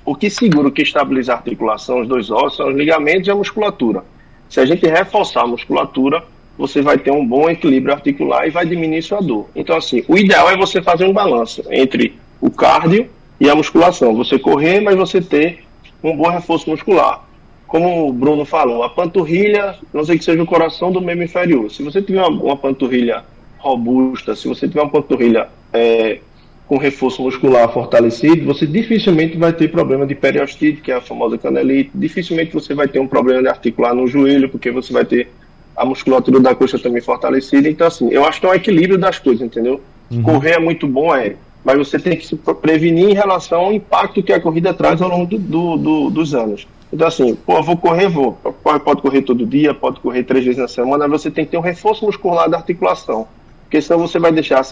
o 0.04 0.16
que 0.16 0.32
segura, 0.32 0.68
o 0.68 0.72
que 0.72 0.82
estabiliza 0.82 1.34
a 1.34 1.36
articulação, 1.36 2.02
os 2.02 2.08
dois 2.08 2.32
ossos, 2.32 2.58
são 2.58 2.70
os 2.70 2.76
ligamentos 2.76 3.28
e 3.28 3.32
a 3.32 3.36
musculatura. 3.36 4.04
Se 4.50 4.60
a 4.60 4.66
gente 4.66 4.86
reforçar 4.88 5.44
a 5.44 5.48
musculatura, 5.48 6.24
você 6.58 6.82
vai 6.82 6.98
ter 6.98 7.12
um 7.12 7.26
bom 7.26 7.50
equilíbrio 7.50 7.94
articular 7.94 8.48
e 8.48 8.52
vai 8.52 8.66
diminuir 8.66 9.02
sua 9.02 9.22
dor. 9.22 9.50
Então, 9.56 9.76
assim, 9.76 10.04
o 10.08 10.18
ideal 10.18 10.50
é 10.50 10.58
você 10.58 10.82
fazer 10.82 11.06
um 11.06 11.14
balanço 11.14 11.64
entre 11.72 12.16
o 12.40 12.52
cardio 12.52 13.08
e 13.40 13.50
a 13.50 13.56
musculação. 13.56 14.16
Você 14.16 14.38
correr, 14.38 14.80
mas 14.80 14.96
você 14.96 15.22
ter 15.22 15.64
um 16.04 16.16
bom 16.16 16.30
reforço 16.30 16.70
muscular. 16.70 17.26
Como 17.68 18.08
o 18.08 18.14
Bruno 18.14 18.46
falou, 18.46 18.84
a 18.84 18.90
panturrilha, 18.90 19.76
não 19.92 20.04
sei 20.04 20.18
que 20.18 20.24
seja 20.24 20.44
o 20.44 20.46
coração 20.46 20.92
do 20.92 21.02
membro 21.02 21.24
inferior. 21.24 21.72
Se 21.72 21.82
você 21.82 22.02
tiver 22.02 22.22
uma, 22.22 22.30
uma 22.30 22.58
panturrilha 22.58 23.24
robusta, 23.58 24.36
se 24.36 24.48
você 24.48 24.68
tiver 24.68 24.82
uma 24.82 24.92
panturrilha 24.92 25.48
é, 25.72 26.20
com 26.68 26.78
reforço 26.78 27.22
muscular 27.22 27.72
fortalecido, 27.72 28.46
você 28.46 28.68
dificilmente 28.68 29.38
vai 29.38 29.54
ter 29.54 29.72
problema 29.72 30.06
de 30.06 30.14
periostite, 30.14 30.82
que 30.82 30.92
é 30.92 30.96
a 30.96 31.02
famosa 31.02 31.38
canelite. 31.38 31.92
Dificilmente 31.96 32.54
você 32.54 32.76
vai 32.76 32.88
ter 32.88 33.00
um 33.00 33.08
problema 33.08 33.42
de 33.42 33.48
articular 33.48 33.94
no 33.96 34.06
joelho, 34.06 34.50
porque 34.50 34.70
você 34.70 34.94
vai 34.94 35.06
ter 35.06 35.30
a 35.76 35.86
musculatura 35.86 36.40
da 36.40 36.56
coxa 36.56 36.78
também 36.78 37.02
fortalecida. 37.02 37.70
Então, 37.70 37.88
assim, 37.88 38.10
eu 38.10 38.26
acho 38.26 38.40
que 38.40 38.46
é 38.46 38.50
um 38.50 38.54
equilíbrio 38.54 38.98
das 38.98 39.20
coisas, 39.20 39.42
entendeu? 39.42 39.82
Uhum. 40.12 40.22
Correr 40.22 40.54
é 40.54 40.60
muito 40.60 40.88
bom, 40.88 41.16
é. 41.16 41.36
Mas 41.64 41.78
você 41.78 41.98
tem 41.98 42.18
que 42.18 42.28
se 42.28 42.36
prevenir 42.36 43.10
em 43.10 43.14
relação 43.14 43.62
ao 43.62 43.74
impacto 43.74 44.22
que 44.22 44.34
a 44.34 44.40
corrida 44.40 44.74
traz 44.74 45.02
ao 45.02 45.10
longo 45.10 45.26
do, 45.26 45.38
do, 45.38 45.78
do, 45.78 46.10
dos 46.10 46.36
anos. 46.36 46.68
Então, 46.92 47.08
assim, 47.08 47.36
pô, 47.36 47.62
vou 47.64 47.78
correr, 47.78 48.08
vou. 48.08 48.34
Pode 48.34 49.02
correr 49.02 49.22
todo 49.24 49.46
dia, 49.46 49.74
pode 49.74 50.00
correr 50.00 50.24
três 50.24 50.46
vezes 50.46 50.60
na 50.60 50.68
semana, 50.68 51.08
mas 51.08 51.22
você 51.22 51.32
tem 51.32 51.46
que 51.46 51.52
ter 51.52 51.58
um 51.58 51.62
reforço 51.62 52.06
muscular 52.06 52.50
da 52.50 52.58
articulação. 52.58 53.28
Porque 53.64 53.82
senão 53.82 54.00
você 54.00 54.20
vai 54.20 54.32
deixar 54.32 54.64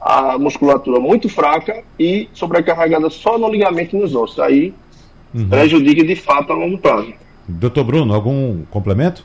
a 0.00 0.38
musculatura 0.38 1.00
muito 1.00 1.28
fraca 1.28 1.82
e 1.98 2.28
sobrecarregada 2.32 3.10
só 3.10 3.38
no 3.38 3.48
ligamento 3.48 3.96
e 3.96 4.00
nos 4.00 4.14
ossos. 4.14 4.38
Aí 4.38 4.72
uhum. 5.34 5.48
prejudica 5.48 6.04
de 6.04 6.14
fato 6.14 6.52
a 6.52 6.56
longo 6.56 6.78
prazo. 6.78 7.12
Doutor 7.48 7.84
Bruno, 7.84 8.14
algum 8.14 8.62
complemento? 8.70 9.24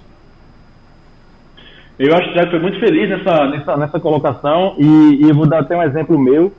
Eu 2.00 2.16
acho 2.16 2.30
que 2.30 2.36
já 2.36 2.50
foi 2.50 2.60
muito 2.60 2.80
feliz 2.80 3.10
nessa, 3.10 3.46
nessa, 3.48 3.76
nessa 3.76 4.00
colocação 4.00 4.74
e, 4.78 5.20
e 5.22 5.30
eu 5.30 5.36
vou 5.36 5.46
dar 5.46 5.60
até 5.60 5.76
um 5.76 5.84
exemplo 5.84 6.18
meu. 6.18 6.54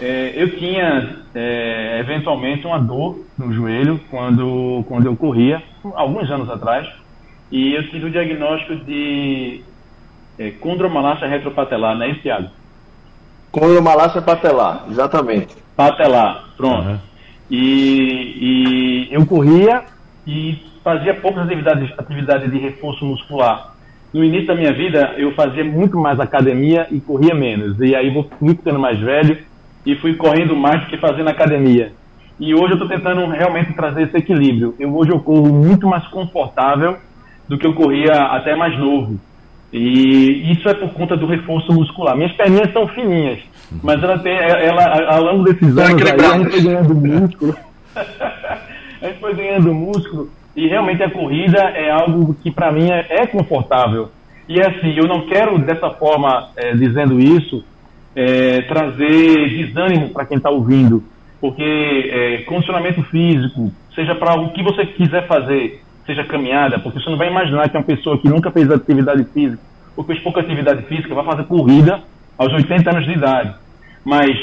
É, 0.00 0.32
eu 0.34 0.56
tinha 0.56 1.18
é, 1.34 1.98
eventualmente 2.00 2.66
uma 2.66 2.78
dor 2.78 3.22
no 3.36 3.52
joelho 3.52 4.00
quando, 4.10 4.82
quando 4.88 5.04
eu 5.04 5.14
corria, 5.14 5.62
alguns 5.94 6.30
anos 6.30 6.48
atrás, 6.48 6.88
e 7.52 7.74
eu 7.74 7.90
tive 7.90 8.06
o 8.06 8.10
diagnóstico 8.10 8.76
de 8.76 9.62
é, 10.38 10.50
condromalácia 10.52 11.28
retropatelar, 11.28 11.94
não 11.94 12.06
é 12.06 12.12
isso, 12.12 12.22
Thiago? 12.22 12.48
Condromalácia 13.52 14.22
patelar, 14.22 14.86
exatamente. 14.88 15.54
Patelar, 15.76 16.54
pronto. 16.56 16.88
Uhum. 16.88 16.98
E, 17.50 19.08
e 19.10 19.14
eu 19.14 19.26
corria 19.26 19.84
e 20.26 20.58
fazia 20.82 21.12
poucas 21.12 21.44
atividades, 21.44 21.92
atividades 21.98 22.50
de 22.50 22.56
reforço 22.56 23.04
muscular 23.04 23.70
no 24.12 24.24
início 24.24 24.48
da 24.48 24.54
minha 24.54 24.72
vida, 24.72 25.14
eu 25.16 25.32
fazia 25.34 25.64
muito 25.64 25.96
mais 25.98 26.18
academia 26.18 26.86
e 26.90 27.00
corria 27.00 27.34
menos. 27.34 27.78
E 27.80 27.94
aí 27.94 28.10
vou 28.10 28.28
fui 28.38 28.50
ficando 28.50 28.78
mais 28.78 28.98
velho 28.98 29.38
e 29.86 29.94
fui 29.96 30.14
correndo 30.14 30.56
mais 30.56 30.80
do 30.80 30.86
que 30.88 30.96
fazendo 30.96 31.28
academia. 31.28 31.92
E 32.38 32.54
hoje 32.54 32.72
eu 32.72 32.74
estou 32.74 32.88
tentando 32.88 33.24
realmente 33.26 33.72
trazer 33.74 34.04
esse 34.04 34.16
equilíbrio. 34.16 34.74
Eu, 34.80 34.96
hoje 34.96 35.12
eu 35.12 35.20
corro 35.20 35.52
muito 35.52 35.86
mais 35.86 36.06
confortável 36.08 36.96
do 37.48 37.56
que 37.56 37.66
eu 37.66 37.74
corria 37.74 38.12
até 38.12 38.56
mais 38.56 38.76
novo. 38.78 39.18
E 39.72 40.50
isso 40.50 40.68
é 40.68 40.74
por 40.74 40.92
conta 40.92 41.16
do 41.16 41.26
reforço 41.26 41.72
muscular. 41.72 42.16
Minhas 42.16 42.32
perninhas 42.32 42.72
são 42.72 42.88
fininhas, 42.88 43.38
mas 43.82 44.02
ela 44.02 44.18
tem, 44.18 44.32
ela, 44.32 45.14
ao 45.14 45.22
longo 45.22 45.44
desses 45.44 45.78
anos, 45.78 46.02
aí, 46.02 46.20
a 46.20 46.38
gente 46.38 46.50
foi 46.50 46.62
ganhando 46.62 46.94
músculo. 46.96 47.56
a 47.94 49.06
gente 49.06 49.20
foi 49.20 49.34
ganhando 49.34 49.72
músculo 49.72 50.30
e 50.60 50.68
realmente 50.68 51.02
a 51.02 51.10
corrida 51.10 51.58
é 51.58 51.90
algo 51.90 52.34
que 52.34 52.50
para 52.50 52.70
mim 52.70 52.90
é, 52.90 53.06
é, 53.08 53.26
confortável. 53.26 54.10
E 54.46 54.60
assim, 54.60 54.92
eu 54.94 55.06
não 55.06 55.22
quero 55.22 55.58
dessa 55.58 55.88
forma, 55.88 56.50
é, 56.54 56.74
dizendo 56.74 57.18
isso, 57.18 57.64
é, 58.14 58.60
trazer 58.62 59.48
desânimo 59.48 60.10
para 60.10 60.26
quem 60.26 60.36
está 60.36 60.50
ouvindo, 60.50 61.02
porque 61.40 61.62
é, 62.12 62.38
condicionamento 62.42 63.02
físico, 63.04 63.72
seja 63.94 64.14
para 64.14 64.38
o 64.38 64.50
que 64.50 64.62
você 64.62 64.84
quiser 64.84 65.26
fazer, 65.26 65.82
seja 66.04 66.24
caminhada, 66.24 66.78
porque 66.78 67.00
você 67.00 67.08
não 67.08 67.16
vai 67.16 67.30
imaginar 67.30 67.70
que 67.70 67.76
uma 67.78 67.82
pessoa 67.82 68.18
que 68.18 68.28
nunca 68.28 68.50
fez 68.50 68.70
atividade 68.70 69.24
física 69.32 69.62
ou 69.96 70.04
fez 70.04 70.18
pouca 70.20 70.40
atividade 70.40 70.82
física 70.82 71.14
vai 71.14 71.24
fazer 71.24 71.44
corrida 71.44 72.02
aos 72.36 72.52
80 72.52 72.90
anos 72.90 73.06
de 73.06 73.12
idade. 73.12 73.54
Mas 74.04 74.36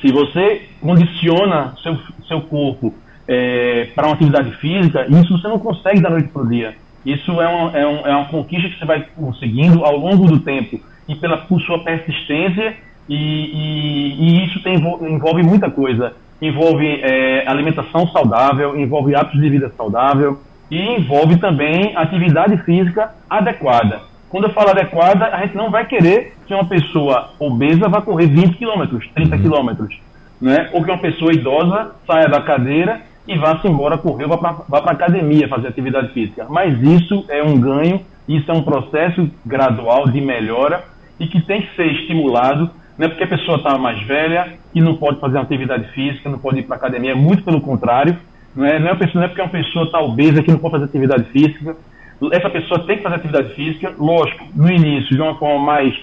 se 0.00 0.10
você 0.10 0.62
condiciona 0.80 1.74
seu, 1.82 1.98
seu 2.26 2.40
corpo 2.40 2.94
é, 3.28 3.88
para 3.94 4.06
uma 4.06 4.14
atividade 4.14 4.50
física, 4.56 5.06
isso 5.08 5.36
você 5.38 5.48
não 5.48 5.58
consegue 5.58 6.00
da 6.00 6.10
noite 6.10 6.28
para 6.28 6.42
o 6.42 6.48
dia. 6.48 6.74
Isso 7.04 7.40
é 7.40 7.48
uma, 7.48 7.78
é, 7.78 7.86
um, 7.86 8.06
é 8.06 8.16
uma 8.16 8.24
conquista 8.26 8.68
que 8.68 8.78
você 8.78 8.84
vai 8.84 9.06
conseguindo 9.16 9.84
ao 9.84 9.96
longo 9.96 10.26
do 10.26 10.40
tempo 10.40 10.80
e 11.08 11.14
pela 11.14 11.36
por 11.38 11.60
sua 11.62 11.78
persistência 11.78 12.76
e, 13.08 13.14
e, 13.14 14.14
e 14.18 14.44
isso 14.44 14.60
tem, 14.62 14.74
envolve 14.74 15.42
muita 15.42 15.70
coisa. 15.70 16.14
Envolve 16.42 17.00
é, 17.02 17.46
alimentação 17.46 18.08
saudável, 18.08 18.78
envolve 18.78 19.14
hábitos 19.14 19.40
de 19.40 19.48
vida 19.48 19.72
saudável 19.76 20.40
e 20.70 20.80
envolve 20.96 21.36
também 21.36 21.96
atividade 21.96 22.58
física 22.58 23.14
adequada. 23.30 24.00
Quando 24.28 24.44
eu 24.44 24.52
falo 24.52 24.70
adequada, 24.70 25.26
a 25.26 25.42
gente 25.42 25.56
não 25.56 25.70
vai 25.70 25.86
querer 25.86 26.36
que 26.46 26.52
uma 26.52 26.64
pessoa 26.64 27.30
obesa 27.38 27.88
vá 27.88 28.02
correr 28.02 28.26
20 28.26 28.56
quilômetros, 28.56 29.08
30 29.14 29.36
uhum. 29.36 29.42
quilômetros, 29.42 30.00
né? 30.40 30.68
Ou 30.72 30.84
que 30.84 30.90
uma 30.90 30.98
pessoa 30.98 31.32
idosa 31.32 31.92
saia 32.06 32.28
da 32.28 32.40
cadeira 32.40 33.00
e 33.26 33.36
vá-se 33.36 33.66
embora 33.66 33.98
correr, 33.98 34.26
vá 34.26 34.38
para 34.38 34.90
a 34.90 34.92
academia 34.92 35.48
fazer 35.48 35.68
atividade 35.68 36.12
física. 36.12 36.46
Mas 36.48 36.80
isso 36.80 37.24
é 37.28 37.42
um 37.42 37.60
ganho, 37.60 38.00
isso 38.28 38.50
é 38.50 38.54
um 38.54 38.62
processo 38.62 39.28
gradual 39.44 40.08
de 40.08 40.20
melhora 40.20 40.84
e 41.18 41.26
que 41.26 41.40
tem 41.40 41.62
que 41.62 41.74
ser 41.74 41.86
estimulado, 41.86 42.70
não 42.98 43.06
é 43.06 43.08
porque 43.08 43.24
a 43.24 43.28
pessoa 43.28 43.58
está 43.58 43.76
mais 43.78 44.00
velha 44.02 44.54
e 44.74 44.80
não 44.80 44.96
pode 44.96 45.18
fazer 45.18 45.38
atividade 45.38 45.88
física, 45.92 46.28
não 46.28 46.38
pode 46.38 46.60
ir 46.60 46.62
para 46.62 46.76
a 46.76 46.78
academia, 46.78 47.12
é 47.12 47.14
muito 47.14 47.42
pelo 47.42 47.60
contrário, 47.60 48.16
não 48.54 48.64
é, 48.64 48.78
não 48.78 48.88
é, 48.88 48.94
pessoa, 48.94 49.20
não 49.20 49.24
é 49.24 49.28
porque 49.28 49.42
uma 49.42 49.50
pessoa 49.50 49.84
está 49.84 50.00
obesa 50.00 50.42
que 50.42 50.50
não 50.50 50.58
pode 50.58 50.72
fazer 50.72 50.84
atividade 50.84 51.24
física, 51.24 51.76
essa 52.32 52.48
pessoa 52.48 52.86
tem 52.86 52.96
que 52.96 53.02
fazer 53.02 53.16
atividade 53.16 53.54
física, 53.54 53.94
lógico, 53.98 54.46
no 54.54 54.70
início 54.70 55.14
de 55.14 55.20
uma 55.20 55.34
forma 55.34 55.64
mais 55.64 55.94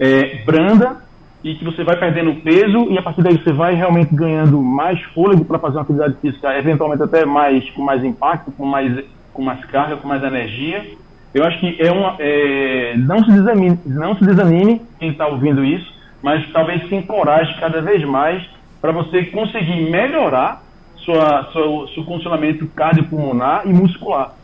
é, 0.00 0.42
branda, 0.44 0.96
e 1.42 1.54
que 1.54 1.64
você 1.64 1.84
vai 1.84 1.96
perdendo 1.96 2.34
peso 2.42 2.90
e 2.90 2.98
a 2.98 3.02
partir 3.02 3.22
daí 3.22 3.36
você 3.36 3.52
vai 3.52 3.74
realmente 3.74 4.14
ganhando 4.14 4.60
mais 4.60 5.00
fôlego 5.14 5.44
para 5.44 5.58
fazer 5.58 5.76
uma 5.76 5.82
atividade 5.82 6.16
física, 6.20 6.56
eventualmente 6.58 7.02
até 7.02 7.24
mais 7.24 7.68
com 7.70 7.82
mais 7.82 8.02
impacto, 8.04 8.50
com 8.52 8.66
mais 8.66 9.04
com 9.32 9.42
mais 9.42 9.64
carga, 9.66 9.96
com 9.96 10.08
mais 10.08 10.22
energia. 10.22 10.84
Eu 11.32 11.44
acho 11.44 11.60
que 11.60 11.76
é 11.80 11.92
uma 11.92 12.16
é, 12.18 12.96
não 12.96 13.24
se 13.24 13.30
desanime, 13.30 13.78
não 13.86 14.16
se 14.16 14.24
desanime 14.24 14.82
quem 14.98 15.10
está 15.10 15.28
ouvindo 15.28 15.64
isso, 15.64 15.92
mas 16.22 16.44
talvez 16.52 16.88
se 16.88 16.94
encoraje 16.94 17.54
cada 17.60 17.80
vez 17.80 18.04
mais 18.04 18.42
para 18.80 18.90
você 18.90 19.24
conseguir 19.26 19.90
melhorar 19.90 20.62
sua, 20.96 21.44
sua, 21.52 21.88
seu 21.94 22.04
funcionamento 22.04 22.66
cardiopulmonar 22.68 23.62
e 23.64 23.72
muscular. 23.72 24.34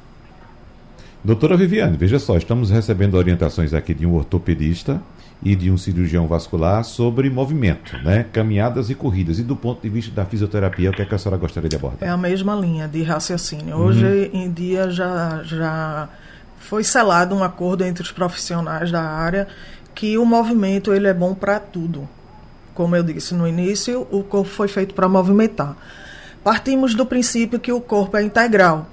Doutora 1.24 1.56
Viviane, 1.56 1.96
veja 1.96 2.18
só, 2.18 2.36
estamos 2.36 2.70
recebendo 2.70 3.14
orientações 3.14 3.72
aqui 3.72 3.94
de 3.94 4.06
um 4.06 4.14
ortopedista 4.14 5.00
e 5.44 5.54
de 5.54 5.70
um 5.70 5.76
cirurgião 5.76 6.26
vascular 6.26 6.82
sobre 6.84 7.28
movimento, 7.28 7.96
né? 7.98 8.24
caminhadas 8.32 8.88
e 8.88 8.94
corridas. 8.94 9.38
E 9.38 9.42
do 9.42 9.54
ponto 9.54 9.82
de 9.82 9.90
vista 9.90 10.10
da 10.10 10.24
fisioterapia, 10.24 10.90
o 10.90 10.92
que, 10.92 11.02
é 11.02 11.04
que 11.04 11.14
a 11.14 11.18
senhora 11.18 11.36
gostaria 11.36 11.68
de 11.68 11.76
abordar? 11.76 12.08
É 12.08 12.10
a 12.10 12.16
mesma 12.16 12.54
linha 12.54 12.88
de 12.88 13.02
raciocínio. 13.02 13.76
Hoje 13.76 14.30
uhum. 14.32 14.40
em 14.40 14.50
dia 14.50 14.88
já, 14.88 15.42
já 15.44 16.08
foi 16.58 16.82
selado 16.82 17.34
um 17.34 17.44
acordo 17.44 17.84
entre 17.84 18.02
os 18.02 18.10
profissionais 18.10 18.90
da 18.90 19.02
área 19.02 19.46
que 19.94 20.16
o 20.16 20.24
movimento 20.24 20.94
ele 20.94 21.06
é 21.06 21.14
bom 21.14 21.34
para 21.34 21.60
tudo. 21.60 22.08
Como 22.74 22.96
eu 22.96 23.02
disse 23.02 23.34
no 23.34 23.46
início, 23.46 24.06
o 24.10 24.24
corpo 24.24 24.50
foi 24.50 24.66
feito 24.66 24.94
para 24.94 25.08
movimentar. 25.08 25.76
Partimos 26.42 26.94
do 26.94 27.06
princípio 27.06 27.60
que 27.60 27.70
o 27.70 27.80
corpo 27.80 28.16
é 28.16 28.22
integral. 28.22 28.88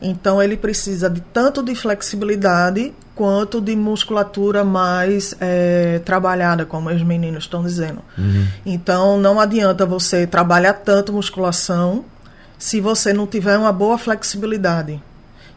Então 0.00 0.42
ele 0.42 0.56
precisa 0.56 1.10
de 1.10 1.20
tanto 1.20 1.62
de 1.62 1.74
flexibilidade 1.74 2.94
quanto 3.16 3.62
de 3.62 3.74
musculatura 3.74 4.62
mais 4.62 5.34
é, 5.40 6.00
trabalhada, 6.04 6.66
como 6.66 6.90
os 6.90 7.02
meninos 7.02 7.44
estão 7.44 7.62
dizendo. 7.62 8.02
Uhum. 8.16 8.46
Então 8.64 9.18
não 9.18 9.40
adianta 9.40 9.86
você 9.86 10.26
trabalhar 10.26 10.74
tanto 10.74 11.14
musculação 11.14 12.04
se 12.58 12.78
você 12.78 13.14
não 13.14 13.26
tiver 13.26 13.56
uma 13.56 13.72
boa 13.72 13.96
flexibilidade. 13.96 15.02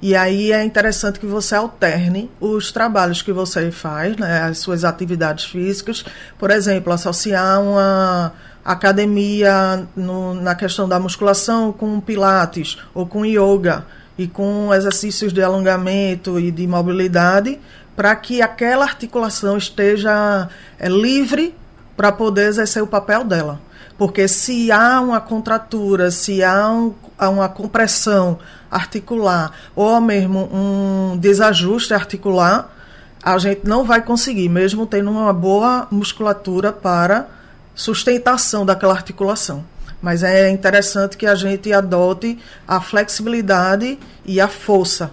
E 0.02 0.16
aí 0.16 0.54
é 0.54 0.64
interessante 0.64 1.20
que 1.20 1.26
você 1.26 1.56
alterne 1.56 2.32
os 2.40 2.72
trabalhos 2.72 3.22
que 3.22 3.34
você 3.34 3.70
faz, 3.70 4.16
né, 4.16 4.44
as 4.44 4.60
suas 4.60 4.86
atividades 4.86 5.44
físicas. 5.44 6.06
Por 6.38 6.52
exemplo, 6.52 6.94
associar 6.94 7.62
uma 7.62 8.32
academia 8.64 9.86
no, 9.98 10.34
na 10.34 10.56
questão 10.56 10.88
da 10.88 10.98
musculação 10.98 11.74
com 11.74 12.00
pilates 12.00 12.78
ou 12.94 13.06
com 13.06 13.26
yoga 13.26 13.84
e 14.20 14.28
com 14.28 14.74
exercícios 14.74 15.32
de 15.32 15.42
alongamento 15.42 16.38
e 16.38 16.52
de 16.52 16.68
mobilidade, 16.68 17.58
para 17.96 18.14
que 18.18 18.42
aquela 18.42 18.84
articulação 18.84 19.58
esteja 19.58 20.50
é, 20.78 20.90
livre 20.90 21.56
para 21.96 22.12
poder 22.12 22.50
exercer 22.50 22.84
o 22.84 22.88
papel 22.88 23.24
dela. 23.24 23.62
Porque 23.98 24.28
se 24.28 24.74
há 24.74 25.00
uma 25.00 25.22
contratura, 25.22 26.12
se 26.12 26.44
há, 26.44 26.70
um, 26.70 26.94
há 27.18 27.30
uma 27.30 27.48
compressão 27.48 28.40
articular 28.70 29.54
ou 29.74 30.02
mesmo 30.02 30.50
um 30.54 31.18
desajuste 31.18 31.94
articular, 31.94 32.76
a 33.24 33.38
gente 33.38 33.62
não 33.64 33.86
vai 33.86 34.02
conseguir, 34.02 34.50
mesmo 34.50 34.86
tendo 34.86 35.10
uma 35.10 35.32
boa 35.32 35.88
musculatura 35.90 36.74
para 36.74 37.26
sustentação 37.74 38.66
daquela 38.66 38.94
articulação. 38.94 39.64
Mas 40.02 40.24
é 40.24 40.50
interessante 40.50 41.18
que 41.18 41.26
a 41.26 41.36
gente 41.36 41.72
adote 41.74 42.38
a 42.68 42.80
flexibilidade 42.80 44.00
e 44.26 44.40
a 44.40 44.48
força 44.48 45.12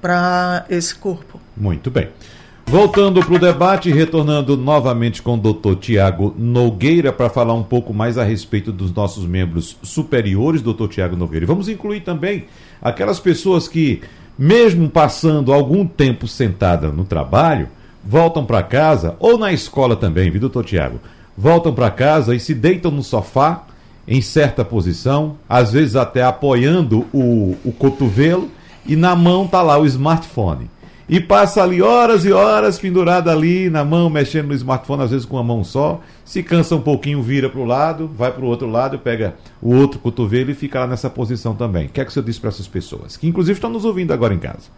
para 0.00 0.64
esse 0.68 0.94
corpo. 0.94 1.40
Muito 1.56 1.90
bem. 1.90 2.08
Voltando 2.66 3.20
para 3.20 3.34
o 3.34 3.38
debate, 3.38 3.92
retornando 3.92 4.56
novamente 4.56 5.20
com 5.20 5.34
o 5.34 5.36
doutor 5.36 5.76
Tiago 5.76 6.34
Nogueira 6.38 7.12
para 7.12 7.28
falar 7.28 7.52
um 7.52 7.62
pouco 7.62 7.92
mais 7.92 8.16
a 8.16 8.24
respeito 8.24 8.72
dos 8.72 8.94
nossos 8.94 9.26
membros 9.26 9.76
superiores, 9.82 10.62
doutor 10.62 10.88
Tiago 10.88 11.14
Nogueira. 11.14 11.44
Vamos 11.44 11.68
incluir 11.68 12.00
também 12.00 12.46
aquelas 12.80 13.20
pessoas 13.20 13.68
que, 13.68 14.00
mesmo 14.38 14.88
passando 14.88 15.52
algum 15.52 15.86
tempo 15.86 16.26
sentada 16.26 16.88
no 16.88 17.04
trabalho, 17.04 17.68
voltam 18.02 18.44
para 18.46 18.62
casa, 18.62 19.16
ou 19.20 19.36
na 19.36 19.52
escola 19.52 19.94
também, 19.94 20.30
viu, 20.30 20.40
doutor 20.40 20.64
Tiago? 20.64 20.98
Voltam 21.36 21.74
para 21.74 21.90
casa 21.90 22.34
e 22.34 22.40
se 22.40 22.54
deitam 22.54 22.90
no 22.90 23.02
sofá 23.02 23.66
em 24.06 24.20
certa 24.20 24.64
posição, 24.64 25.36
às 25.48 25.72
vezes 25.72 25.96
até 25.96 26.22
apoiando 26.22 27.06
o, 27.12 27.56
o 27.64 27.72
cotovelo, 27.72 28.50
e 28.84 28.96
na 28.96 29.14
mão 29.14 29.46
tá 29.46 29.62
lá 29.62 29.78
o 29.78 29.86
smartphone. 29.86 30.70
E 31.08 31.20
passa 31.20 31.62
ali 31.62 31.82
horas 31.82 32.24
e 32.24 32.32
horas 32.32 32.78
pendurado 32.78 33.28
ali 33.28 33.68
na 33.68 33.84
mão, 33.84 34.08
mexendo 34.08 34.48
no 34.48 34.54
smartphone, 34.54 35.02
às 35.02 35.10
vezes 35.10 35.26
com 35.26 35.36
a 35.36 35.42
mão 35.42 35.62
só. 35.62 36.00
Se 36.24 36.42
cansa 36.42 36.74
um 36.74 36.80
pouquinho, 36.80 37.22
vira 37.22 37.50
para 37.50 37.60
o 37.60 37.64
lado, 37.64 38.10
vai 38.16 38.32
para 38.32 38.42
o 38.42 38.46
outro 38.48 38.66
lado, 38.66 38.98
pega 38.98 39.34
o 39.60 39.74
outro 39.74 39.98
cotovelo 39.98 40.50
e 40.50 40.54
fica 40.54 40.80
lá 40.80 40.86
nessa 40.86 41.10
posição 41.10 41.54
também. 41.54 41.86
O 41.86 41.88
que 41.90 42.00
é 42.00 42.04
que 42.04 42.10
o 42.10 42.12
senhor 42.14 42.24
diz 42.24 42.38
para 42.38 42.48
essas 42.48 42.66
pessoas? 42.66 43.16
Que 43.16 43.28
inclusive 43.28 43.58
estão 43.58 43.68
nos 43.68 43.84
ouvindo 43.84 44.12
agora 44.12 44.32
em 44.32 44.38
casa 44.38 44.70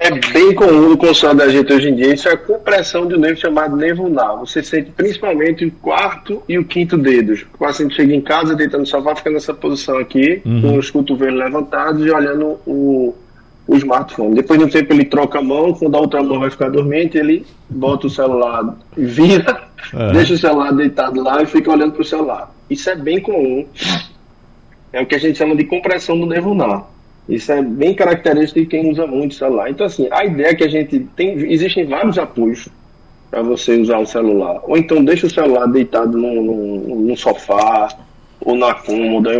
é 0.00 0.10
bem 0.32 0.54
comum 0.54 0.88
no 0.88 0.96
consultório 0.96 1.36
da 1.36 1.48
gente 1.50 1.70
hoje 1.70 1.90
em 1.90 1.94
dia, 1.94 2.14
isso 2.14 2.26
é 2.26 2.32
a 2.32 2.36
compressão 2.36 3.06
de 3.06 3.14
um 3.14 3.18
nervo 3.18 3.38
chamado 3.38 3.76
nervo 3.76 4.04
unal. 4.04 4.40
Você 4.40 4.62
sente 4.62 4.90
principalmente 4.92 5.66
o 5.66 5.70
quarto 5.70 6.42
e 6.48 6.58
o 6.58 6.64
quinto 6.64 6.96
dedos. 6.96 7.44
O 7.54 7.58
paciente 7.58 7.96
chega 7.96 8.14
em 8.14 8.20
casa, 8.22 8.56
deita 8.56 8.78
no 8.78 8.86
sofá, 8.86 9.14
fica 9.14 9.28
nessa 9.28 9.52
posição 9.52 9.98
aqui, 9.98 10.40
uhum. 10.46 10.62
com 10.62 10.78
os 10.78 10.90
cotovelos 10.90 11.38
levantados 11.38 12.06
e 12.06 12.10
olhando 12.10 12.58
o, 12.66 13.14
o 13.66 13.76
smartphone. 13.76 14.34
Depois 14.34 14.58
de 14.58 14.64
um 14.64 14.70
tempo 14.70 14.90
ele 14.94 15.04
troca 15.04 15.38
a 15.38 15.42
mão, 15.42 15.74
quando 15.74 15.94
a 15.94 16.00
outra 16.00 16.22
mão 16.22 16.40
vai 16.40 16.50
ficar 16.50 16.70
dormente, 16.70 17.18
ele 17.18 17.44
bota 17.68 18.06
o 18.06 18.10
celular, 18.10 18.74
vira, 18.96 19.64
é. 19.92 20.12
deixa 20.12 20.32
o 20.32 20.38
celular 20.38 20.72
deitado 20.72 21.22
lá 21.22 21.42
e 21.42 21.46
fica 21.46 21.70
olhando 21.70 21.92
para 21.92 22.02
o 22.02 22.06
celular. 22.06 22.50
Isso 22.70 22.88
é 22.88 22.96
bem 22.96 23.20
comum. 23.20 23.66
É 24.94 25.02
o 25.02 25.06
que 25.06 25.14
a 25.14 25.18
gente 25.18 25.36
chama 25.36 25.54
de 25.54 25.64
compressão 25.64 26.18
do 26.18 26.24
nervo 26.24 26.52
unal. 26.52 26.90
Isso 27.28 27.52
é 27.52 27.62
bem 27.62 27.94
característico 27.94 28.60
de 28.60 28.66
quem 28.66 28.90
usa 28.90 29.06
muito 29.06 29.34
celular. 29.34 29.70
Então, 29.70 29.86
assim, 29.86 30.08
a 30.10 30.24
ideia 30.24 30.48
é 30.48 30.54
que 30.54 30.64
a 30.64 30.68
gente 30.68 30.98
tem. 31.16 31.32
Existem 31.52 31.86
vários 31.86 32.18
apoios 32.18 32.68
para 33.30 33.42
você 33.42 33.76
usar 33.80 33.98
o 33.98 34.06
celular. 34.06 34.60
Ou 34.64 34.76
então 34.76 35.04
deixa 35.04 35.26
o 35.26 35.30
celular 35.30 35.66
deitado 35.66 36.18
no 36.18 37.16
sofá 37.16 37.88
ou 38.40 38.56
na 38.56 38.74
cômoda, 38.74 39.30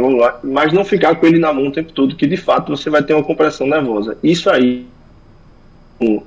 mas 0.44 0.72
não 0.72 0.84
ficar 0.84 1.16
com 1.16 1.26
ele 1.26 1.38
na 1.38 1.52
mão 1.52 1.68
o 1.68 1.72
tempo 1.72 1.92
todo, 1.92 2.14
que 2.14 2.26
de 2.26 2.36
fato 2.36 2.76
você 2.76 2.90
vai 2.90 3.02
ter 3.02 3.14
uma 3.14 3.24
compressão 3.24 3.66
nervosa. 3.66 4.16
Isso 4.22 4.50
aí, 4.50 4.86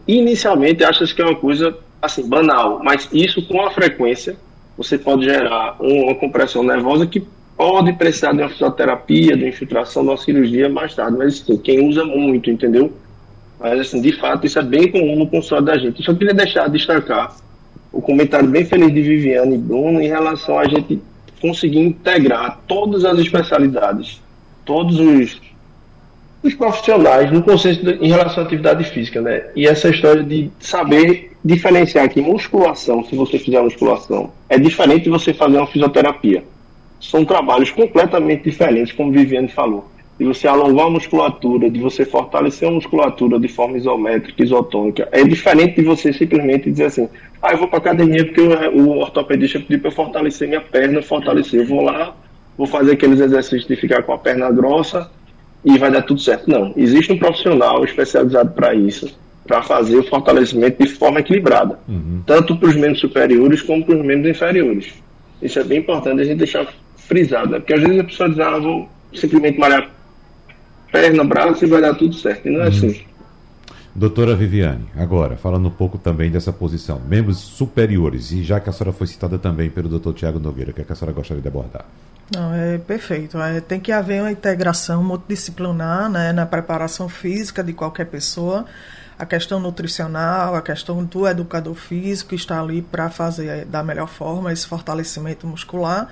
inicialmente, 0.08 0.84
achas 0.84 1.14
que 1.14 1.22
é 1.22 1.26
uma 1.26 1.36
coisa 1.36 1.78
assim 2.01 2.28
banal, 2.28 2.82
mas 2.84 3.08
isso 3.14 3.47
com 3.47 3.62
a 3.62 3.72
frequência 3.72 4.36
você 4.76 4.97
pode 4.97 5.24
gerar 5.24 5.76
uma 5.80 6.16
compressão 6.16 6.64
nervosa 6.64 7.08
que 7.08 7.24
pode 7.58 7.93
precisar 7.93 8.34
de 8.34 8.41
uma 8.41 8.49
fisioterapia, 8.49 9.36
de 9.36 9.43
uma 9.43 9.49
infiltração, 9.49 10.04
de 10.04 10.10
uma 10.10 10.18
cirurgia 10.18 10.70
mais 10.70 10.95
tarde, 10.95 11.18
mas 11.18 11.41
assim, 11.41 11.58
quem 11.58 11.88
usa 11.88 12.04
muito, 12.04 12.49
entendeu? 12.49 12.91
Mas 13.60 13.80
assim, 13.80 14.01
de 14.01 14.12
fato, 14.20 14.45
isso 14.45 14.60
é 14.60 14.64
bem 14.64 14.91
comum 14.91 15.16
no 15.16 15.28
consultório 15.28 15.66
da 15.66 15.78
gente. 15.78 15.99
Eu 15.99 16.06
só 16.06 16.14
queria 16.14 16.34
deixar 16.34 16.68
destacar 16.68 17.36
o 17.91 18.01
comentário 18.01 18.47
bem 18.47 18.66
feliz 18.66 18.93
de 18.93 19.01
Viviane 19.01 19.56
e 19.56 19.58
Bruno 19.58 20.01
em 20.01 20.08
relação 20.08 20.58
a 20.58 20.68
gente 20.68 20.99
conseguir 21.39 21.80
integrar 21.80 22.60
todas 22.68 23.06
as 23.06 23.20
especialidades, 23.20 24.22
todos 24.66 24.99
os, 24.99 25.39
os 26.41 26.54
profissionais 26.56 27.32
no 27.32 27.43
conceito 27.43 27.86
de, 27.86 28.06
em 28.06 28.10
relação 28.10 28.43
à 28.43 28.45
atividade 28.45 28.84
física, 28.86 29.22
né? 29.22 29.43
E 29.56 29.68
essa 29.68 29.89
história 29.89 30.24
de 30.24 30.49
saber 30.60 31.32
diferenciar 31.45 32.10
que 32.10 32.22
musculação, 32.22 33.04
se 33.06 33.16
você 33.16 33.38
fizer 33.38 33.62
musculação, 33.62 34.32
é 34.49 34.58
diferente 34.58 35.04
de 35.04 35.10
você 35.10 35.34
fazer 35.34 35.58
uma 35.58 35.68
fisioterapia 35.68 36.43
são 37.04 37.26
trabalhos 37.26 37.70
completamente 37.70 38.43
diferentes, 38.45 38.93
como 38.93 39.12
Viviane 39.12 39.49
falou. 39.49 39.89
De 40.18 40.26
você 40.26 40.47
alongar 40.47 40.86
a 40.86 40.89
musculatura, 40.89 41.70
de 41.70 41.80
você 41.80 42.06
fortalecer 42.06 42.68
a 42.68 42.72
musculatura 42.72 43.38
de 43.39 43.47
forma 43.47 43.78
isométrica, 43.78 44.41
isotônica. 44.41 45.10
É 45.12 45.24
diferente 45.24 45.76
de 45.76 45.82
você 45.84 46.14
simplesmente 46.14 46.72
dizer 46.72 46.86
assim: 46.86 47.10
ah, 47.41 47.51
eu 47.51 47.58
vou 47.58 47.68
para 47.68 47.80
academia 47.80 48.24
porque 48.24 48.41
o, 48.41 48.99
ortopedista 48.99 49.60
pediu 49.60 49.80
para 49.80 49.89
eu 49.89 49.93
fortalecer 49.93 50.47
minha 50.47 50.62
perna, 50.62 51.01
fortalecer. 51.01 51.62
Eu 51.62 51.68
vou 51.68 51.82
lá, 51.82 52.16
vou 52.58 52.68
fazer 52.68 52.93
aqueles 52.93 53.20
exercícios 53.20 53.68
de 53.68 53.76
ficar 53.76 54.04
com 54.04 54.14
a 54.14 54.18
perna 54.18 54.49
grossa 54.51 55.12
e 55.66 55.78
vai 55.78 55.91
dar 55.91 56.04
tudo 56.04 56.22
certo. 56.22 56.49
Não. 56.49 56.74
Existe 56.78 57.12
um 57.12 57.18
profissional 57.18 57.84
especializado 57.84 58.51
para 58.51 58.74
isso, 58.76 59.18
para 59.45 59.62
fazer 59.64 59.97
o 59.97 60.04
fortalecimento 60.04 60.82
de 60.82 60.89
forma 60.89 61.20
equilibrada, 61.20 61.80
uhum. 61.89 62.22
tanto 62.26 62.56
para 62.56 62.70
os 62.70 62.76
membros 62.76 63.01
superiores 63.01 63.62
como 63.62 63.84
para 63.84 63.95
os 63.95 64.06
membros 64.06 64.30
inferiores. 64.30 64.93
Isso 65.41 65.60
é 65.60 65.64
bem 65.64 65.80
importante 65.80 66.22
a 66.22 66.24
gente 66.24 66.38
deixar 66.38 66.66
frisado, 67.08 67.51
né? 67.51 67.60
porque 67.60 67.74
às 67.74 67.82
vezes 67.82 67.99
a 67.99 68.04
pessoa 68.04 68.30
diz, 68.30 68.39
ah, 68.39 68.60
vou 68.60 68.89
simplesmente 69.14 69.60
malhar 69.60 69.89
perna, 70.91 71.24
braço 71.24 71.66
e 71.66 71.68
vai 71.68 71.82
dar 71.82 71.95
tudo 71.95 72.16
certo. 72.16 72.47
E 72.47 72.51
não 72.51 72.62
é 72.62 72.64
uhum. 72.64 72.70
assim. 72.70 73.01
Doutora 73.95 74.36
Viviane, 74.36 74.86
agora, 74.95 75.36
falando 75.36 75.68
um 75.68 75.72
pouco 75.72 75.99
também 75.99 76.32
dessa 76.32 76.51
posição, 76.51 76.99
membros 77.08 77.38
superiores, 77.38 78.32
e 78.32 78.41
já 78.43 78.60
que 78.60 78.68
a 78.68 78.74
senhora 78.74 78.91
foi 78.91 79.06
citada 79.06 79.38
também 79.38 79.70
pelo 79.70 79.88
doutor 79.88 80.16
Tiago 80.16 80.39
Nogueira, 80.39 80.72
o 80.72 80.74
que, 80.74 80.82
é 80.82 80.84
que 80.84 80.91
a 80.91 80.95
senhora 80.95 81.14
gostaria 81.14 81.41
de 81.41 81.47
abordar? 81.47 81.86
Não, 82.34 82.54
é 82.56 82.80
perfeito. 82.80 83.38
É, 83.38 83.62
tem 83.62 83.80
que 83.80 83.91
haver 83.91 84.22
uma 84.22 84.32
integração 84.32 85.04
multidisciplinar 85.04 86.10
né, 86.10 86.34
na 86.34 86.45
preparação 86.45 87.08
física 87.08 87.64
de 87.64 87.74
qualquer 87.74 88.06
pessoa, 88.06 88.66
a 89.20 89.28
questão 89.28 89.60
nutricional, 89.60 90.56
a 90.56 90.62
questão 90.62 91.04
do 91.04 91.28
educador 91.28 91.76
físico 91.76 92.30
que 92.30 92.36
está 92.36 92.60
ali 92.60 92.82
para 92.82 93.12
fazer 93.12 93.66
da 93.66 93.84
melhor 93.84 94.08
forma 94.08 94.51
esse 94.51 94.66
fortalecimento 94.66 95.45
muscular 95.45 96.10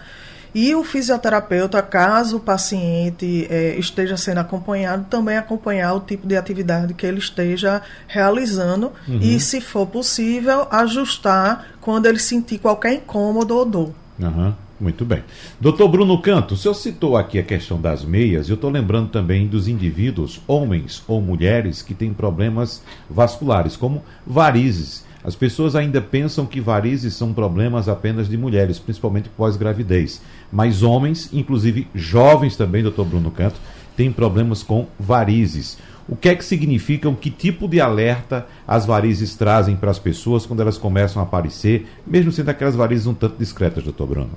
e 0.53 0.75
o 0.75 0.83
fisioterapeuta, 0.83 1.81
caso 1.81 2.37
o 2.37 2.39
paciente 2.39 3.47
é, 3.49 3.75
esteja 3.77 4.17
sendo 4.17 4.39
acompanhado, 4.39 5.05
também 5.09 5.37
acompanhar 5.37 5.93
o 5.93 6.01
tipo 6.01 6.27
de 6.27 6.35
atividade 6.35 6.93
que 6.93 7.05
ele 7.05 7.19
esteja 7.19 7.81
realizando 8.07 8.91
uhum. 9.07 9.19
e, 9.21 9.39
se 9.39 9.61
for 9.61 9.87
possível, 9.87 10.67
ajustar 10.69 11.75
quando 11.79 12.05
ele 12.05 12.19
sentir 12.19 12.59
qualquer 12.59 12.93
incômodo 12.93 13.55
ou 13.55 13.65
dor. 13.65 13.91
Uhum. 14.19 14.53
Muito 14.81 15.05
bem. 15.05 15.23
Doutor 15.59 15.87
Bruno 15.87 16.19
Canto, 16.19 16.55
o 16.55 16.57
senhor 16.57 16.73
citou 16.73 17.15
aqui 17.15 17.37
a 17.37 17.43
questão 17.43 17.79
das 17.79 18.03
meias, 18.03 18.49
eu 18.49 18.55
estou 18.55 18.71
lembrando 18.71 19.09
também 19.09 19.47
dos 19.47 19.67
indivíduos, 19.67 20.41
homens 20.47 21.03
ou 21.07 21.21
mulheres, 21.21 21.83
que 21.83 21.93
têm 21.93 22.11
problemas 22.11 22.81
vasculares, 23.07 23.77
como 23.77 24.03
varizes. 24.25 25.05
As 25.23 25.35
pessoas 25.35 25.75
ainda 25.75 26.01
pensam 26.01 26.45
que 26.45 26.59
varizes 26.59 27.13
são 27.13 27.33
problemas 27.33 27.87
apenas 27.87 28.27
de 28.27 28.37
mulheres, 28.37 28.79
principalmente 28.79 29.29
pós-gravidez. 29.29 30.21
Mas 30.51 30.81
homens, 30.81 31.29
inclusive 31.31 31.87
jovens 31.93 32.55
também, 32.57 32.81
doutor 32.81 33.05
Bruno 33.05 33.29
Canto, 33.29 33.59
têm 33.95 34.11
problemas 34.11 34.63
com 34.63 34.87
varizes. 34.99 35.77
O 36.09 36.15
que 36.15 36.29
é 36.29 36.35
que 36.35 36.43
significam, 36.43 37.13
que 37.13 37.29
tipo 37.29 37.67
de 37.67 37.79
alerta 37.79 38.47
as 38.67 38.85
varizes 38.85 39.35
trazem 39.35 39.75
para 39.75 39.91
as 39.91 39.99
pessoas 39.99 40.45
quando 40.45 40.61
elas 40.61 40.77
começam 40.77 41.21
a 41.21 41.25
aparecer, 41.25 41.87
mesmo 42.05 42.31
sendo 42.31 42.49
aquelas 42.49 42.75
varizes 42.75 43.05
um 43.05 43.13
tanto 43.13 43.37
discretas, 43.37 43.83
doutor 43.83 44.07
Bruno? 44.07 44.31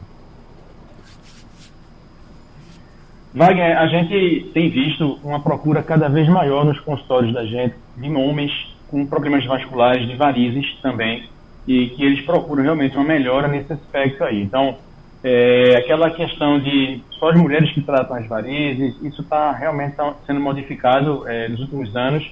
Wagner, 3.35 3.77
a 3.77 3.89
gente 3.89 4.51
tem 4.55 4.71
visto 4.71 5.19
uma 5.25 5.41
procura 5.41 5.83
cada 5.83 6.09
vez 6.09 6.29
maior 6.29 6.65
nos 6.65 6.79
consultórios 6.79 7.33
da 7.35 7.45
gente 7.45 7.75
de 7.97 8.09
homens 8.11 8.74
com 8.95 9.05
problemas 9.07 9.45
vasculares, 9.45 10.07
de 10.07 10.15
varizes 10.15 10.79
também, 10.81 11.29
e 11.67 11.89
que 11.89 12.05
eles 12.05 12.25
procuram 12.25 12.63
realmente 12.63 12.97
uma 12.97 13.05
melhora 13.05 13.49
nesse 13.49 13.73
aspecto 13.73 14.23
aí. 14.23 14.41
Então, 14.41 14.77
é, 15.25 15.75
aquela 15.79 16.11
questão 16.11 16.61
de 16.61 17.03
só 17.19 17.31
as 17.31 17.37
mulheres 17.37 17.73
que 17.73 17.81
tratam 17.81 18.15
as 18.15 18.29
varizes, 18.29 18.95
isso 19.03 19.23
está 19.23 19.51
realmente 19.51 19.97
tá 19.97 20.15
sendo 20.25 20.39
modificado 20.39 21.29
é, 21.29 21.49
nos 21.49 21.59
últimos 21.59 21.97
anos. 21.97 22.25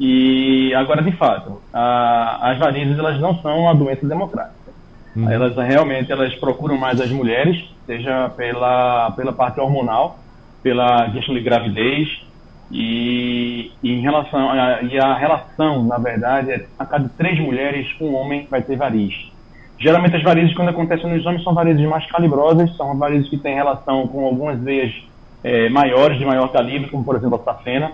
E 0.00 0.72
agora, 0.74 1.02
de 1.02 1.12
fato, 1.12 1.60
a, 1.74 2.52
as 2.52 2.58
varizes 2.58 2.98
elas 2.98 3.20
não 3.20 3.38
são 3.42 3.58
uma 3.64 3.74
doença 3.74 4.06
democrática. 4.06 4.72
Uhum. 5.14 5.30
Elas 5.30 5.54
realmente 5.56 6.10
elas 6.10 6.34
procuram 6.36 6.78
mais 6.78 6.98
as 7.02 7.10
mulheres, 7.10 7.62
seja 7.84 8.30
pela, 8.30 9.10
pela 9.10 9.32
parte 9.34 9.60
hormonal, 9.60 10.18
pela 10.62 11.10
questão 11.10 11.34
de 11.34 11.42
gravidez, 11.42 12.22
e, 12.70 13.72
e, 13.82 13.92
em 13.92 14.00
relação 14.00 14.50
a, 14.50 14.82
e 14.82 14.98
a 14.98 15.14
relação, 15.14 15.84
na 15.84 15.98
verdade, 15.98 16.50
é 16.52 16.66
a 16.78 16.84
cada 16.84 17.08
três 17.16 17.38
mulheres, 17.38 17.86
um 18.00 18.14
homem 18.14 18.46
vai 18.50 18.62
ter 18.62 18.76
variz. 18.76 19.14
Geralmente 19.78 20.16
as 20.16 20.22
varizes, 20.22 20.54
quando 20.54 20.68
acontecem 20.70 21.08
nos 21.08 21.24
homens, 21.24 21.42
são 21.44 21.54
varizes 21.54 21.86
mais 21.88 22.04
calibrosas, 22.06 22.76
são 22.76 22.96
varizes 22.98 23.28
que 23.30 23.38
têm 23.38 23.54
relação 23.54 24.06
com 24.08 24.24
algumas 24.24 24.58
veias 24.58 24.92
é, 25.42 25.68
maiores, 25.68 26.18
de 26.18 26.24
maior 26.24 26.48
calibre, 26.48 26.90
como 26.90 27.04
por 27.04 27.16
exemplo 27.16 27.40
a 27.40 27.44
safena. 27.44 27.92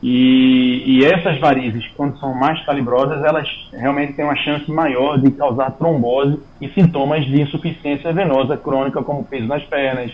E, 0.00 0.84
e, 0.86 1.04
essas 1.04 1.38
varizes, 1.40 1.84
quando 1.96 2.18
são 2.20 2.32
mais 2.32 2.64
calibrosas, 2.64 3.22
elas 3.24 3.48
realmente 3.72 4.12
têm 4.12 4.24
uma 4.24 4.36
chance 4.36 4.70
maior 4.70 5.18
de 5.18 5.32
causar 5.32 5.72
trombose 5.72 6.38
e 6.60 6.68
sintomas 6.68 7.26
de 7.26 7.42
insuficiência 7.42 8.12
venosa 8.12 8.56
crônica, 8.56 9.02
como 9.02 9.24
peso 9.24 9.48
nas 9.48 9.64
pernas, 9.64 10.12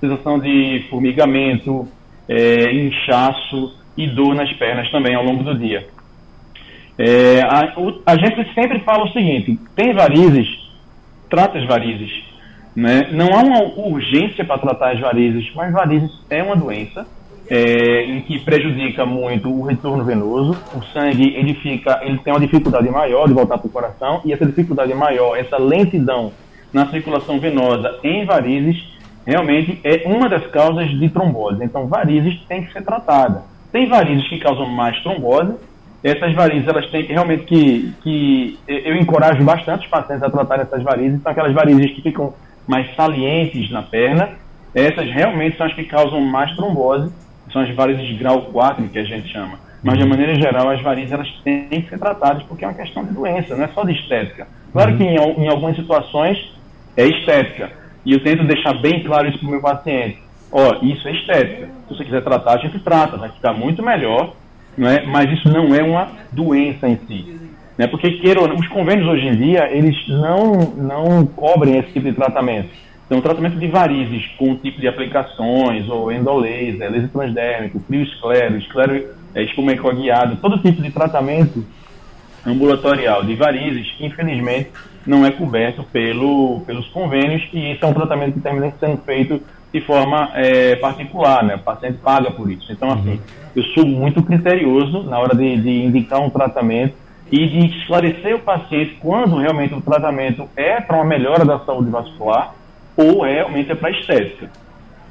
sensação 0.00 0.38
de 0.40 0.84
formigamento, 0.90 1.86
é, 2.30 2.72
inchaço 2.72 3.74
e 3.96 4.06
dor 4.06 4.36
nas 4.36 4.52
pernas 4.52 4.88
também 4.92 5.16
ao 5.16 5.24
longo 5.24 5.42
do 5.42 5.58
dia. 5.58 5.88
É, 6.96 7.40
a, 7.42 7.72
a, 8.06 8.16
gente 8.16 8.54
sempre 8.54 8.78
fala 8.80 9.04
o 9.04 9.12
seguinte: 9.12 9.58
tem 9.74 9.92
varizes, 9.92 10.46
trata 11.28 11.58
as 11.58 11.66
varizes. 11.66 12.22
Né? 12.76 13.08
Não 13.10 13.26
há 13.34 13.42
uma 13.42 13.62
urgência 13.88 14.44
para 14.44 14.58
tratar 14.58 14.92
as 14.92 15.00
varizes, 15.00 15.50
mas 15.56 15.72
varizes 15.72 16.10
é 16.30 16.40
uma 16.40 16.54
doença 16.54 17.04
é, 17.50 18.04
em 18.04 18.20
que 18.20 18.38
prejudica 18.38 19.04
muito 19.04 19.50
o 19.50 19.62
retorno 19.62 20.04
venoso. 20.04 20.56
O 20.72 20.82
sangue 20.92 21.34
ele 21.34 21.54
fica, 21.54 22.00
ele 22.04 22.18
tem 22.18 22.32
uma 22.32 22.38
dificuldade 22.38 22.88
maior 22.88 23.26
de 23.26 23.34
voltar 23.34 23.58
para 23.58 23.66
o 23.66 23.70
coração 23.70 24.20
e 24.24 24.32
essa 24.32 24.46
dificuldade 24.46 24.94
maior, 24.94 25.36
essa 25.36 25.58
lentidão 25.58 26.32
na 26.72 26.86
circulação 26.86 27.40
venosa 27.40 27.98
em 28.04 28.24
varizes 28.24 28.99
realmente 29.26 29.80
é 29.84 30.02
uma 30.06 30.28
das 30.28 30.46
causas 30.48 30.88
de 30.90 31.08
trombose. 31.08 31.62
Então, 31.64 31.86
varizes 31.86 32.40
tem 32.48 32.64
que 32.64 32.72
ser 32.72 32.82
tratada. 32.82 33.42
Tem 33.72 33.88
varizes 33.88 34.28
que 34.28 34.38
causam 34.38 34.66
mais 34.66 35.00
trombose. 35.02 35.54
Essas 36.02 36.32
varizes, 36.34 36.66
elas 36.66 36.86
têm 36.90 37.02
realmente 37.02 37.44
que, 37.44 37.94
que 38.02 38.58
eu 38.66 38.96
encorajo 38.96 39.42
bastante 39.44 39.84
os 39.84 39.90
pacientes 39.90 40.22
a 40.22 40.30
tratar 40.30 40.60
essas 40.60 40.82
varizes. 40.82 41.22
São 41.22 41.32
aquelas 41.32 41.52
varizes 41.52 41.92
que 41.92 42.02
ficam 42.02 42.32
mais 42.66 42.94
salientes 42.94 43.70
na 43.70 43.82
perna. 43.82 44.30
Essas 44.74 45.10
realmente 45.10 45.56
são 45.56 45.66
as 45.66 45.74
que 45.74 45.84
causam 45.84 46.20
mais 46.20 46.54
trombose. 46.56 47.12
São 47.52 47.62
as 47.62 47.70
varizes 47.74 48.06
de 48.06 48.14
grau 48.14 48.42
4, 48.42 48.88
que 48.88 48.98
a 48.98 49.04
gente 49.04 49.28
chama. 49.28 49.58
Mas, 49.82 49.98
de 49.98 50.06
maneira 50.06 50.34
geral, 50.34 50.68
as 50.68 50.80
varizes 50.82 51.12
elas 51.12 51.28
têm 51.42 51.68
que 51.68 51.88
ser 51.88 51.98
tratadas 51.98 52.42
porque 52.44 52.64
é 52.64 52.68
uma 52.68 52.74
questão 52.74 53.04
de 53.04 53.12
doença, 53.12 53.56
não 53.56 53.64
é 53.64 53.68
só 53.68 53.82
de 53.82 53.92
estética. 53.92 54.46
Claro 54.72 54.96
que 54.96 55.02
em, 55.02 55.16
em 55.16 55.48
algumas 55.48 55.74
situações 55.74 56.38
é 56.96 57.06
estética, 57.06 57.70
e 58.04 58.12
eu 58.12 58.22
tento 58.22 58.44
deixar 58.44 58.74
bem 58.74 59.02
claro 59.02 59.28
isso 59.28 59.38
para 59.38 59.48
o 59.48 59.50
meu 59.50 59.60
paciente. 59.60 60.18
Ó, 60.52 60.78
isso 60.82 61.06
é 61.06 61.12
estética. 61.12 61.68
Se 61.88 61.94
você 61.94 62.04
quiser 62.04 62.22
tratar, 62.22 62.54
a 62.54 62.58
gente 62.58 62.78
trata, 62.80 63.16
vai 63.16 63.28
ficar 63.30 63.52
muito 63.52 63.82
melhor, 63.82 64.34
não 64.76 64.88
é? 64.88 65.04
mas 65.06 65.30
isso 65.30 65.48
não 65.48 65.74
é 65.74 65.82
uma 65.82 66.08
doença 66.32 66.88
em 66.88 66.96
si. 67.06 67.40
Né? 67.78 67.86
Porque 67.86 68.10
queira, 68.12 68.42
os 68.42 68.68
convênios 68.68 69.06
hoje 69.08 69.26
em 69.26 69.36
dia, 69.36 69.70
eles 69.70 69.96
não, 70.08 70.74
não 70.76 71.26
cobrem 71.26 71.78
esse 71.78 71.92
tipo 71.92 72.08
de 72.08 72.14
tratamento. 72.14 72.68
Então, 73.06 73.20
tratamento 73.20 73.58
de 73.58 73.66
varizes 73.66 74.26
com 74.38 74.54
tipo 74.54 74.80
de 74.80 74.86
aplicações, 74.86 75.88
ou 75.88 76.12
endolaser, 76.12 76.78
laser 76.78 77.08
transdérmico, 77.08 77.80
criosclero, 77.80 78.56
esclero 78.56 79.08
é, 79.34 79.42
espumecoguiado, 79.42 80.36
todo 80.36 80.58
tipo 80.58 80.80
de 80.80 80.90
tratamento 80.90 81.64
ambulatorial 82.46 83.24
de 83.24 83.34
varizes, 83.34 83.94
infelizmente, 84.00 84.70
não 85.06 85.24
é 85.24 85.30
coberto 85.30 85.82
pelo, 85.84 86.60
pelos 86.66 86.86
convênios 86.88 87.42
e 87.52 87.72
isso 87.72 87.84
é 87.84 87.88
um 87.88 87.94
tratamento 87.94 88.34
que 88.34 88.40
termina 88.40 88.72
sendo 88.78 88.98
feito 88.98 89.42
de 89.72 89.80
forma 89.82 90.30
é, 90.34 90.76
particular, 90.76 91.44
né? 91.44 91.54
O 91.56 91.60
paciente 91.60 91.98
paga 91.98 92.30
por 92.30 92.50
isso. 92.50 92.70
Então, 92.72 92.90
assim, 92.90 93.12
uhum. 93.12 93.20
eu 93.54 93.62
sou 93.64 93.86
muito 93.86 94.22
criterioso 94.22 95.04
na 95.04 95.18
hora 95.18 95.34
de, 95.34 95.56
de 95.60 95.84
indicar 95.84 96.20
um 96.20 96.30
tratamento 96.30 96.94
e 97.30 97.46
de 97.46 97.78
esclarecer 97.78 98.34
o 98.34 98.40
paciente 98.40 98.96
quando 99.00 99.36
realmente 99.36 99.72
o 99.72 99.80
tratamento 99.80 100.48
é 100.56 100.80
para 100.80 100.96
uma 100.96 101.04
melhora 101.04 101.44
da 101.44 101.60
saúde 101.60 101.88
vascular 101.88 102.54
ou 102.96 103.24
é 103.24 103.34
realmente 103.34 103.70
é 103.70 103.74
para 103.74 103.90
estética. 103.90 104.50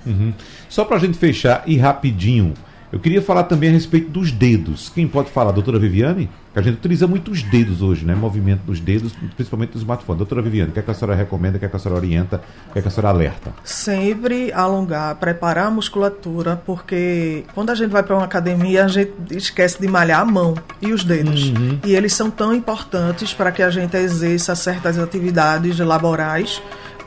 Uhum. 0.05 0.33
Só 0.67 0.83
para 0.83 0.97
a 0.97 0.99
gente 0.99 1.17
fechar 1.17 1.63
e 1.65 1.77
rapidinho, 1.77 2.53
eu 2.91 2.99
queria 2.99 3.21
falar 3.21 3.43
também 3.43 3.69
a 3.69 3.73
respeito 3.73 4.09
dos 4.09 4.31
dedos. 4.31 4.89
Quem 4.89 5.07
pode 5.07 5.29
falar, 5.29 5.51
doutora 5.51 5.77
Viviane? 5.77 6.29
Que 6.51 6.59
a 6.59 6.61
gente 6.63 6.77
utiliza 6.77 7.05
muito 7.05 7.29
os 7.29 7.43
dedos 7.43 7.83
hoje, 7.83 8.03
né? 8.03 8.15
Movimento 8.15 8.61
dos 8.61 8.79
dedos, 8.79 9.13
principalmente 9.35 9.75
no 9.75 9.79
smartphone. 9.79 10.17
Doutora 10.17 10.41
Viviane, 10.41 10.71
o 10.71 10.73
que, 10.73 10.79
é 10.79 10.81
que 10.81 10.89
a 10.89 10.93
senhora 10.95 11.15
recomenda, 11.15 11.57
o 11.57 11.59
que, 11.59 11.65
é 11.65 11.69
que 11.69 11.75
a 11.75 11.79
senhora 11.79 12.01
orienta, 12.01 12.41
o 12.69 12.73
que, 12.73 12.79
é 12.79 12.81
que 12.81 12.87
a 12.87 12.91
senhora 12.91 13.09
alerta? 13.09 13.53
Sempre 13.63 14.51
alongar, 14.51 15.15
preparar 15.15 15.67
a 15.67 15.71
musculatura, 15.71 16.59
porque 16.65 17.43
quando 17.53 17.69
a 17.69 17.75
gente 17.75 17.91
vai 17.91 18.01
para 18.01 18.15
uma 18.15 18.25
academia, 18.25 18.85
a 18.85 18.87
gente 18.87 19.13
esquece 19.31 19.79
de 19.79 19.87
malhar 19.87 20.21
a 20.21 20.25
mão 20.25 20.55
e 20.81 20.91
os 20.91 21.03
dedos. 21.03 21.49
Uhum. 21.49 21.79
E 21.85 21.95
eles 21.95 22.13
são 22.13 22.31
tão 22.31 22.55
importantes 22.55 23.33
para 23.33 23.51
que 23.51 23.61
a 23.61 23.69
gente 23.69 23.95
exerça 23.95 24.55
certas 24.55 24.97
atividades 24.97 25.77
laborais 25.77 26.59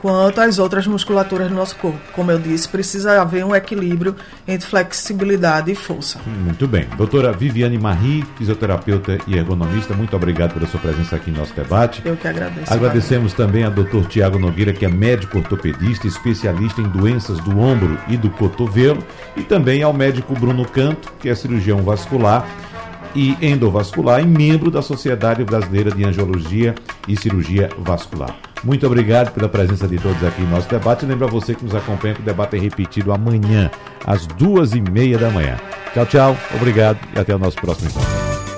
quanto 0.03 0.41
às 0.41 0.59
outras 0.59 0.85
musculaturas 0.85 1.47
do 1.47 1.55
nosso 1.55 1.77
corpo. 1.77 1.97
Como 2.11 2.29
eu 2.29 2.37
disse, 2.37 2.67
precisa 2.67 3.21
haver 3.21 3.45
um 3.45 3.55
equilíbrio 3.55 4.13
entre 4.45 4.67
flexibilidade 4.67 5.71
e 5.71 5.75
força. 5.75 6.19
Muito 6.43 6.67
bem. 6.67 6.85
Doutora 6.97 7.31
Viviane 7.31 7.79
Marie, 7.79 8.21
fisioterapeuta 8.37 9.17
e 9.25 9.37
ergonomista, 9.37 9.93
muito 9.93 10.13
obrigado 10.13 10.55
pela 10.55 10.67
sua 10.67 10.81
presença 10.81 11.15
aqui 11.15 11.31
no 11.31 11.37
nosso 11.37 11.53
debate. 11.53 12.01
Eu 12.03 12.17
que 12.17 12.27
agradeço. 12.27 12.73
Agradecemos 12.73 13.31
também 13.31 13.63
a 13.63 13.69
doutor 13.69 14.05
Tiago 14.07 14.37
Nogueira, 14.37 14.73
que 14.73 14.83
é 14.83 14.89
médico 14.89 15.37
ortopedista, 15.37 16.05
especialista 16.05 16.81
em 16.81 16.89
doenças 16.89 17.39
do 17.39 17.57
ombro 17.57 17.97
e 18.09 18.17
do 18.17 18.29
cotovelo, 18.29 19.01
e 19.37 19.41
também 19.41 19.83
ao 19.83 19.93
médico 19.93 20.33
Bruno 20.33 20.65
Canto, 20.65 21.13
que 21.17 21.29
é 21.29 21.35
cirurgião 21.35 21.81
vascular 21.81 22.45
e 23.15 23.37
endovascular 23.41 24.19
e 24.19 24.25
membro 24.25 24.69
da 24.69 24.81
Sociedade 24.81 25.45
Brasileira 25.45 25.91
de 25.91 26.03
Angiologia 26.03 26.75
e 27.07 27.15
Cirurgia 27.15 27.69
Vascular. 27.77 28.52
Muito 28.63 28.85
obrigado 28.87 29.33
pela 29.33 29.49
presença 29.49 29.87
de 29.87 29.97
todos 29.97 30.23
aqui 30.23 30.41
no 30.41 30.49
nosso 30.49 30.69
debate. 30.69 31.05
Lembra 31.05 31.27
você 31.27 31.53
que 31.53 31.65
nos 31.65 31.75
acompanha 31.75 32.15
que 32.15 32.21
o 32.21 32.25
debate 32.25 32.55
é 32.55 32.59
repetido 32.59 33.11
amanhã, 33.11 33.69
às 34.05 34.25
duas 34.25 34.73
e 34.73 34.81
meia 34.81 35.17
da 35.17 35.29
manhã. 35.29 35.57
Tchau, 35.93 36.05
tchau, 36.05 36.37
obrigado 36.55 36.97
e 37.15 37.19
até 37.19 37.35
o 37.35 37.39
nosso 37.39 37.57
próximo 37.57 37.89
encontro. 37.89 38.52